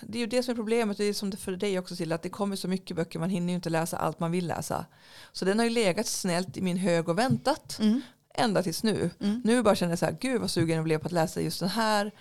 det 0.00 0.18
är 0.18 0.20
ju 0.20 0.26
det 0.26 0.42
som 0.42 0.52
är 0.52 0.56
problemet. 0.56 0.96
Det 0.96 1.04
är 1.04 1.12
som 1.12 1.30
det 1.30 1.36
för 1.36 1.52
dig 1.52 1.78
också 1.78 1.96
till 1.96 2.12
att 2.12 2.22
det 2.22 2.28
kommer 2.28 2.56
så 2.56 2.68
mycket 2.68 2.96
böcker. 2.96 3.18
Man 3.18 3.30
hinner 3.30 3.48
ju 3.48 3.54
inte 3.54 3.70
läsa 3.70 3.96
allt 3.96 4.20
man 4.20 4.30
vill 4.30 4.46
läsa. 4.46 4.86
Så 5.32 5.44
den 5.44 5.58
har 5.58 5.66
ju 5.66 5.70
legat 5.70 6.06
snällt 6.06 6.56
i 6.56 6.62
min 6.62 6.76
hög 6.76 7.08
och 7.08 7.18
väntat. 7.18 7.78
Mm. 7.80 8.00
Ända 8.34 8.62
tills 8.62 8.82
nu. 8.82 9.10
Mm. 9.20 9.42
Nu 9.44 9.62
bara 9.62 9.74
känner 9.74 9.92
jag 9.92 9.98
så 9.98 10.06
här, 10.06 10.16
gud 10.20 10.40
vad 10.40 10.50
sugen 10.50 10.76
jag 10.76 10.84
blev 10.84 10.98
på 10.98 11.06
att 11.06 11.12
läsa 11.12 11.40
just 11.40 11.60
den 11.60 11.68
här 11.68 12.12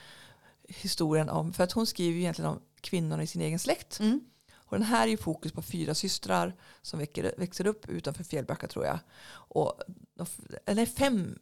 historien 0.67 1.29
om, 1.29 1.53
för 1.53 1.63
att 1.63 1.71
hon 1.71 1.87
skriver 1.87 2.13
ju 2.13 2.19
egentligen 2.19 2.51
om 2.51 2.59
kvinnorna 2.81 3.23
i 3.23 3.27
sin 3.27 3.41
egen 3.41 3.59
släkt. 3.59 3.99
Mm. 3.99 4.21
Och 4.73 4.79
den 4.79 4.87
här 4.87 5.03
är 5.03 5.11
ju 5.11 5.17
fokus 5.17 5.51
på 5.51 5.61
fyra 5.61 5.93
systrar 5.95 6.55
som 6.81 6.99
väcker, 6.99 7.33
växer 7.37 7.67
upp 7.67 7.89
utanför 7.89 8.23
Fjällbacka 8.23 8.67
tror 8.67 8.85
jag. 8.85 8.99
Och, 9.31 9.81
de- 10.17 10.25
eller 10.65 10.85
fem, 10.85 11.39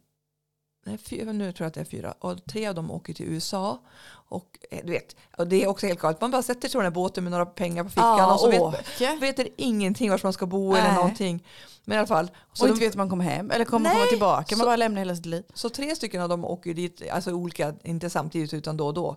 nej, 0.86 0.98
fyra, 0.98 1.32
nu 1.32 1.52
tror 1.52 1.64
jag 1.64 1.68
att 1.68 1.74
det 1.74 1.80
är 1.80 1.84
fyra. 1.84 2.12
Och 2.12 2.44
tre 2.44 2.66
av 2.66 2.74
dem 2.74 2.90
åker 2.90 3.14
till 3.14 3.26
USA. 3.26 3.82
Och 4.10 4.58
eh, 4.70 4.80
du 4.84 4.92
vet, 4.92 5.16
och 5.38 5.46
det 5.48 5.62
är 5.62 5.66
också 5.68 5.86
helt 5.86 6.00
galet. 6.00 6.20
Man 6.20 6.30
bara 6.30 6.42
sätter 6.42 6.68
sig 6.68 6.72
på 6.72 6.78
den 6.78 6.92
här 6.92 6.94
båten 6.94 7.24
med 7.24 7.30
några 7.30 7.46
pengar 7.46 7.84
på 7.84 7.90
fickan 7.90 8.18
Ja, 8.18 8.34
och 8.34 8.40
så 8.40 8.50
vet, 8.50 8.60
åker. 8.60 9.20
vet 9.20 9.36
det 9.36 9.48
ingenting 9.62 10.10
var 10.10 10.20
man 10.22 10.32
ska 10.32 10.46
bo 10.46 10.72
Nej. 10.72 10.80
eller 10.80 10.94
någonting. 10.94 11.46
Men 11.84 11.94
i 11.94 11.98
alla 11.98 12.06
fall. 12.06 12.30
Så 12.52 12.62
och 12.64 12.68
de- 12.68 12.72
inte 12.72 12.84
vet 12.86 12.94
om 12.94 12.98
man 12.98 13.10
kommer 13.10 13.24
hem 13.24 13.50
eller 13.50 13.64
kommer 13.64 13.84
Nej, 13.88 13.94
komma 13.98 14.06
tillbaka. 14.06 14.56
Man 14.56 14.60
så- 14.60 14.64
bara 14.66 14.76
lämnar 14.76 14.98
hela 14.98 15.16
sitt 15.16 15.26
liv. 15.26 15.44
så 15.54 15.68
tre 15.68 15.96
stycken 15.96 16.22
av 16.22 16.28
dem 16.28 16.44
åker 16.44 16.74
dit, 16.74 17.02
alltså 17.10 17.32
olika, 17.32 17.74
inte 17.84 18.10
samtidigt 18.10 18.54
utan 18.54 18.76
då 18.76 18.86
och 18.86 18.94
då. 18.94 19.16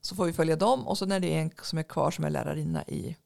Så 0.00 0.14
får 0.16 0.24
vi 0.24 0.32
följa 0.32 0.56
dem 0.56 0.88
och 0.88 0.98
så 0.98 1.06
när 1.06 1.20
det 1.20 1.34
är 1.34 1.38
en 1.40 1.50
som 1.62 1.78
är 1.78 1.82
kvar 1.82 2.10
som 2.10 2.24
är 2.24 2.30
lärarinna 2.30 2.82
i, 2.84 3.16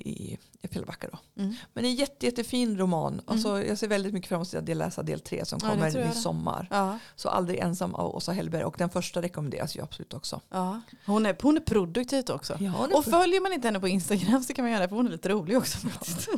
i, 0.00 0.38
i 0.62 0.68
Fjällbacka 0.68 1.08
då. 1.12 1.42
Mm. 1.42 1.54
Men 1.72 1.84
en 1.84 1.94
jätte, 1.94 2.26
jättefin 2.26 2.78
roman. 2.78 3.20
Alltså, 3.26 3.62
jag 3.64 3.78
ser 3.78 3.88
väldigt 3.88 4.12
mycket 4.14 4.28
fram 4.28 4.36
emot 4.36 4.54
att 4.54 4.76
läsa 4.76 5.02
del 5.02 5.20
tre 5.20 5.44
som 5.44 5.58
Ja, 5.62 5.68
det 5.68 5.74
kommer 5.74 5.88
i 5.88 5.92
det. 6.08 6.12
sommar. 6.12 6.66
Ja, 6.70 6.98
Så 7.16 7.28
Aldrig 7.28 7.58
ensam 7.58 7.94
av 7.94 8.16
Åsa 8.16 8.32
Hellberg 8.32 8.64
och 8.64 8.74
den 8.78 8.90
första 8.90 9.22
rekommenderas 9.22 9.76
ju 9.76 9.82
absolut 9.82 10.14
också. 10.14 10.40
ja. 10.50 10.80
Hon, 11.06 11.26
är, 11.26 11.36
hon 11.42 11.56
är 11.56 11.60
produktivt 11.60 12.30
också. 12.30 12.56
Ja, 12.60 12.88
Och 12.94 13.04
följer 13.04 13.40
man 13.40 13.52
inte 13.52 13.68
henne 13.68 13.80
på 13.80 13.88
Instagram 13.88 14.42
så 14.42 14.52
kan 14.54 14.64
man 14.64 14.72
göra 14.72 14.82
det 14.82 14.88
för 14.88 14.96
hon 14.96 15.06
är 15.06 15.10
lite 15.10 15.28
rolig 15.28 15.58
också. 15.58 15.78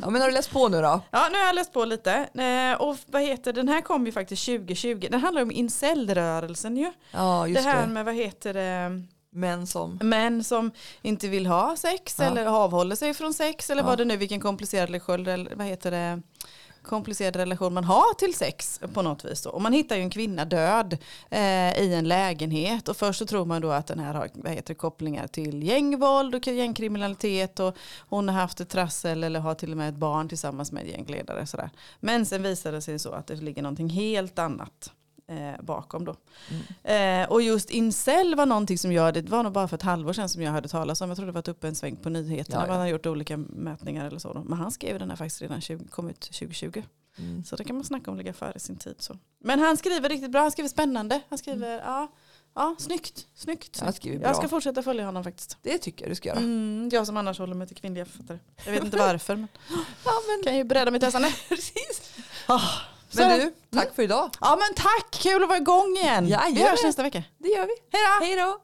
ja, 0.01 0.09
men 0.09 0.21
har 0.21 0.27
du 0.27 0.33
läst 0.33 0.51
på 0.51 0.67
nu 0.69 0.81
då? 0.81 1.01
Ja, 1.11 1.27
nu 1.31 1.37
har 1.37 1.45
jag 1.45 1.55
läst 1.55 1.73
på 1.73 1.85
lite. 1.85 2.13
Eh, 2.33 2.81
och 2.81 2.97
vad 3.05 3.21
heter 3.21 3.53
den 3.53 3.67
här 3.69 3.81
kom 3.81 4.05
ju 4.05 4.11
faktiskt 4.11 4.45
2020. 4.45 5.07
Den 5.11 5.19
handlar 5.21 5.41
om 5.41 5.51
incelrörelsen 5.51 6.77
ju. 6.77 6.91
Ja, 7.11 7.47
just 7.47 7.63
det 7.63 7.69
det. 7.71 7.75
här 7.77 7.87
med 7.87 8.05
vad 8.05 8.15
heter 8.15 8.53
det, 8.53 9.03
Män 9.33 9.67
som... 9.67 9.99
män 10.01 10.43
som 10.43 10.71
inte 11.01 11.27
vill 11.27 11.45
ha 11.45 11.75
sex 11.77 12.15
Ja. 12.19 12.25
eller 12.25 12.45
avhåller 12.45 12.95
sig 12.95 13.13
från 13.13 13.33
sex 13.33 13.69
eller 13.69 13.81
Ja. 13.81 13.87
vad 13.87 13.97
det 13.97 14.05
nu 14.05 14.17
vilken 14.17 14.39
komplicerad 14.39 14.89
relation, 14.89 15.47
vad 15.55 15.67
heter 15.67 15.91
det, 15.91 16.21
komplicerad 16.83 17.35
relation 17.35 17.73
man 17.73 17.83
har 17.83 18.13
till 18.13 18.33
sex 18.33 18.79
på 18.93 19.01
något 19.01 19.25
vis. 19.25 19.41
Då. 19.41 19.49
Och 19.49 19.61
man 19.61 19.73
hittar 19.73 19.95
ju 19.95 20.01
en 20.01 20.09
kvinna 20.09 20.45
död 20.45 20.97
eh, 21.29 21.79
i 21.81 21.93
en 21.93 22.07
lägenhet 22.07 22.87
och 22.89 22.97
först 22.97 23.19
så 23.19 23.25
tror 23.25 23.45
man 23.45 23.61
då 23.61 23.71
att 23.71 23.87
den 23.87 23.99
här 23.99 24.13
har 24.13 24.29
vad 24.33 24.51
heter 24.51 24.73
kopplingar 24.73 25.27
till 25.27 25.63
gängvåld 25.63 26.35
och 26.35 26.47
gängkriminalitet 26.47 27.59
och 27.59 27.77
hon 28.09 28.29
har 28.29 28.35
haft 28.35 28.59
ett 28.59 28.69
trassel 28.69 29.23
eller 29.23 29.39
har 29.39 29.55
till 29.55 29.71
och 29.71 29.77
med 29.77 29.89
ett 29.89 29.95
barn 29.95 30.29
tillsammans 30.29 30.71
med 30.71 30.83
en 30.83 30.89
gängledare. 30.89 31.45
Sådär. 31.45 31.69
Men 31.99 32.25
sen 32.25 32.43
visar 32.43 32.71
det 32.71 32.81
sig 32.81 32.99
så 32.99 33.11
att 33.11 33.27
det 33.27 33.35
ligger 33.35 33.61
någonting 33.61 33.89
helt 33.89 34.39
annat 34.39 34.91
eh, 35.27 35.61
bakom 35.61 36.05
då. 36.05 36.15
Eh, 36.89 37.29
och 37.29 37.41
just 37.41 37.69
incel 37.69 38.35
var 38.35 38.45
någonting 38.45 38.77
som 38.77 38.91
jag, 38.91 39.13
det 39.13 39.29
var 39.29 39.43
nog 39.43 39.53
bara 39.53 39.67
för 39.67 39.75
ett 39.75 39.81
halvår 39.81 40.13
sedan 40.13 40.29
som 40.29 40.41
jag 40.41 40.51
hörde 40.51 40.69
talas 40.69 41.01
om. 41.01 41.09
Jag 41.09 41.17
tror 41.17 41.25
det 41.25 41.31
varit 41.31 41.47
uppe 41.47 41.67
en 41.67 41.75
sväng 41.75 41.95
på 41.95 42.09
nyheterna. 42.09 42.57
Ja, 42.59 42.63
ja. 42.67 42.71
Man 42.71 42.79
har 42.79 42.87
gjort 42.87 43.05
olika 43.05 43.37
mätningar 43.37 44.05
eller 44.05 44.19
så. 44.19 44.33
Då. 44.33 44.43
Men 44.43 44.57
han 44.57 44.71
skrev 44.71 44.99
den 44.99 45.09
här 45.09 45.17
faktiskt 45.17 45.41
redan 45.41 45.61
20, 45.61 45.87
kom 45.87 46.09
ut 46.09 46.19
2020. 46.21 46.83
Mm. 47.17 47.43
Så 47.43 47.55
det 47.55 47.63
kan 47.63 47.75
man 47.75 47.85
snacka 47.85 48.11
om 48.11 48.17
att 48.17 48.23
ligga 48.23 48.33
före 48.33 48.59
sin 48.59 48.77
tid. 48.77 48.95
Så. 48.99 49.17
Men 49.43 49.59
han 49.59 49.77
skriver 49.77 50.09
riktigt 50.09 50.31
bra, 50.31 50.41
han 50.41 50.51
skriver 50.51 50.69
spännande. 50.69 51.21
Han 51.29 51.37
skriver, 51.37 51.67
Mm. 51.73 51.81
ja, 51.85 52.07
Ja, 52.55 52.75
snyggt. 52.79 53.27
snyggt, 53.35 53.75
snyggt. 53.75 54.05
Jag 54.21 54.35
ska 54.35 54.47
fortsätta 54.47 54.83
följa 54.83 55.05
honom 55.05 55.23
faktiskt. 55.23 55.57
Det 55.61 55.77
tycker 55.77 56.05
jag 56.05 56.11
du 56.11 56.15
ska 56.15 56.29
göra. 56.29 56.39
Mm, 56.39 56.89
jag 56.91 57.07
som 57.07 57.17
annars 57.17 57.39
håller 57.39 57.55
mig 57.55 57.67
till 57.67 57.75
kvinnliga 57.77 58.05
författare. 58.05 58.39
Jag 58.65 58.71
vet 58.73 58.83
inte 58.83 58.97
varför 58.97 59.35
men 59.35 59.47
Ja, 60.05 60.11
men, 60.27 60.43
kan 60.43 60.57
ju 60.57 60.63
bredda 60.63 60.91
mitt 60.91 61.01
läsande. 61.01 61.33
precis. 61.49 62.13
Ah, 63.13 63.23
så- 63.23 63.27
men 63.27 63.39
du, 63.39 63.53
tack 63.79 63.95
för 63.95 64.03
idag. 64.03 64.29
Ja 64.41 64.55
men 64.55 64.73
tack, 64.83 65.11
kul 65.11 65.43
att 65.43 65.49
vara 65.49 65.57
igång 65.57 65.97
igen. 65.97 66.25
Vi 66.25 66.31
Jajamän. 66.31 66.57
hörs 66.63 66.83
nästa 66.83 67.03
vecka. 67.03 67.23
Det 67.37 67.47
gör 67.49 67.65
vi. 67.65 67.73
Hej 68.25 68.35
då! 68.35 68.57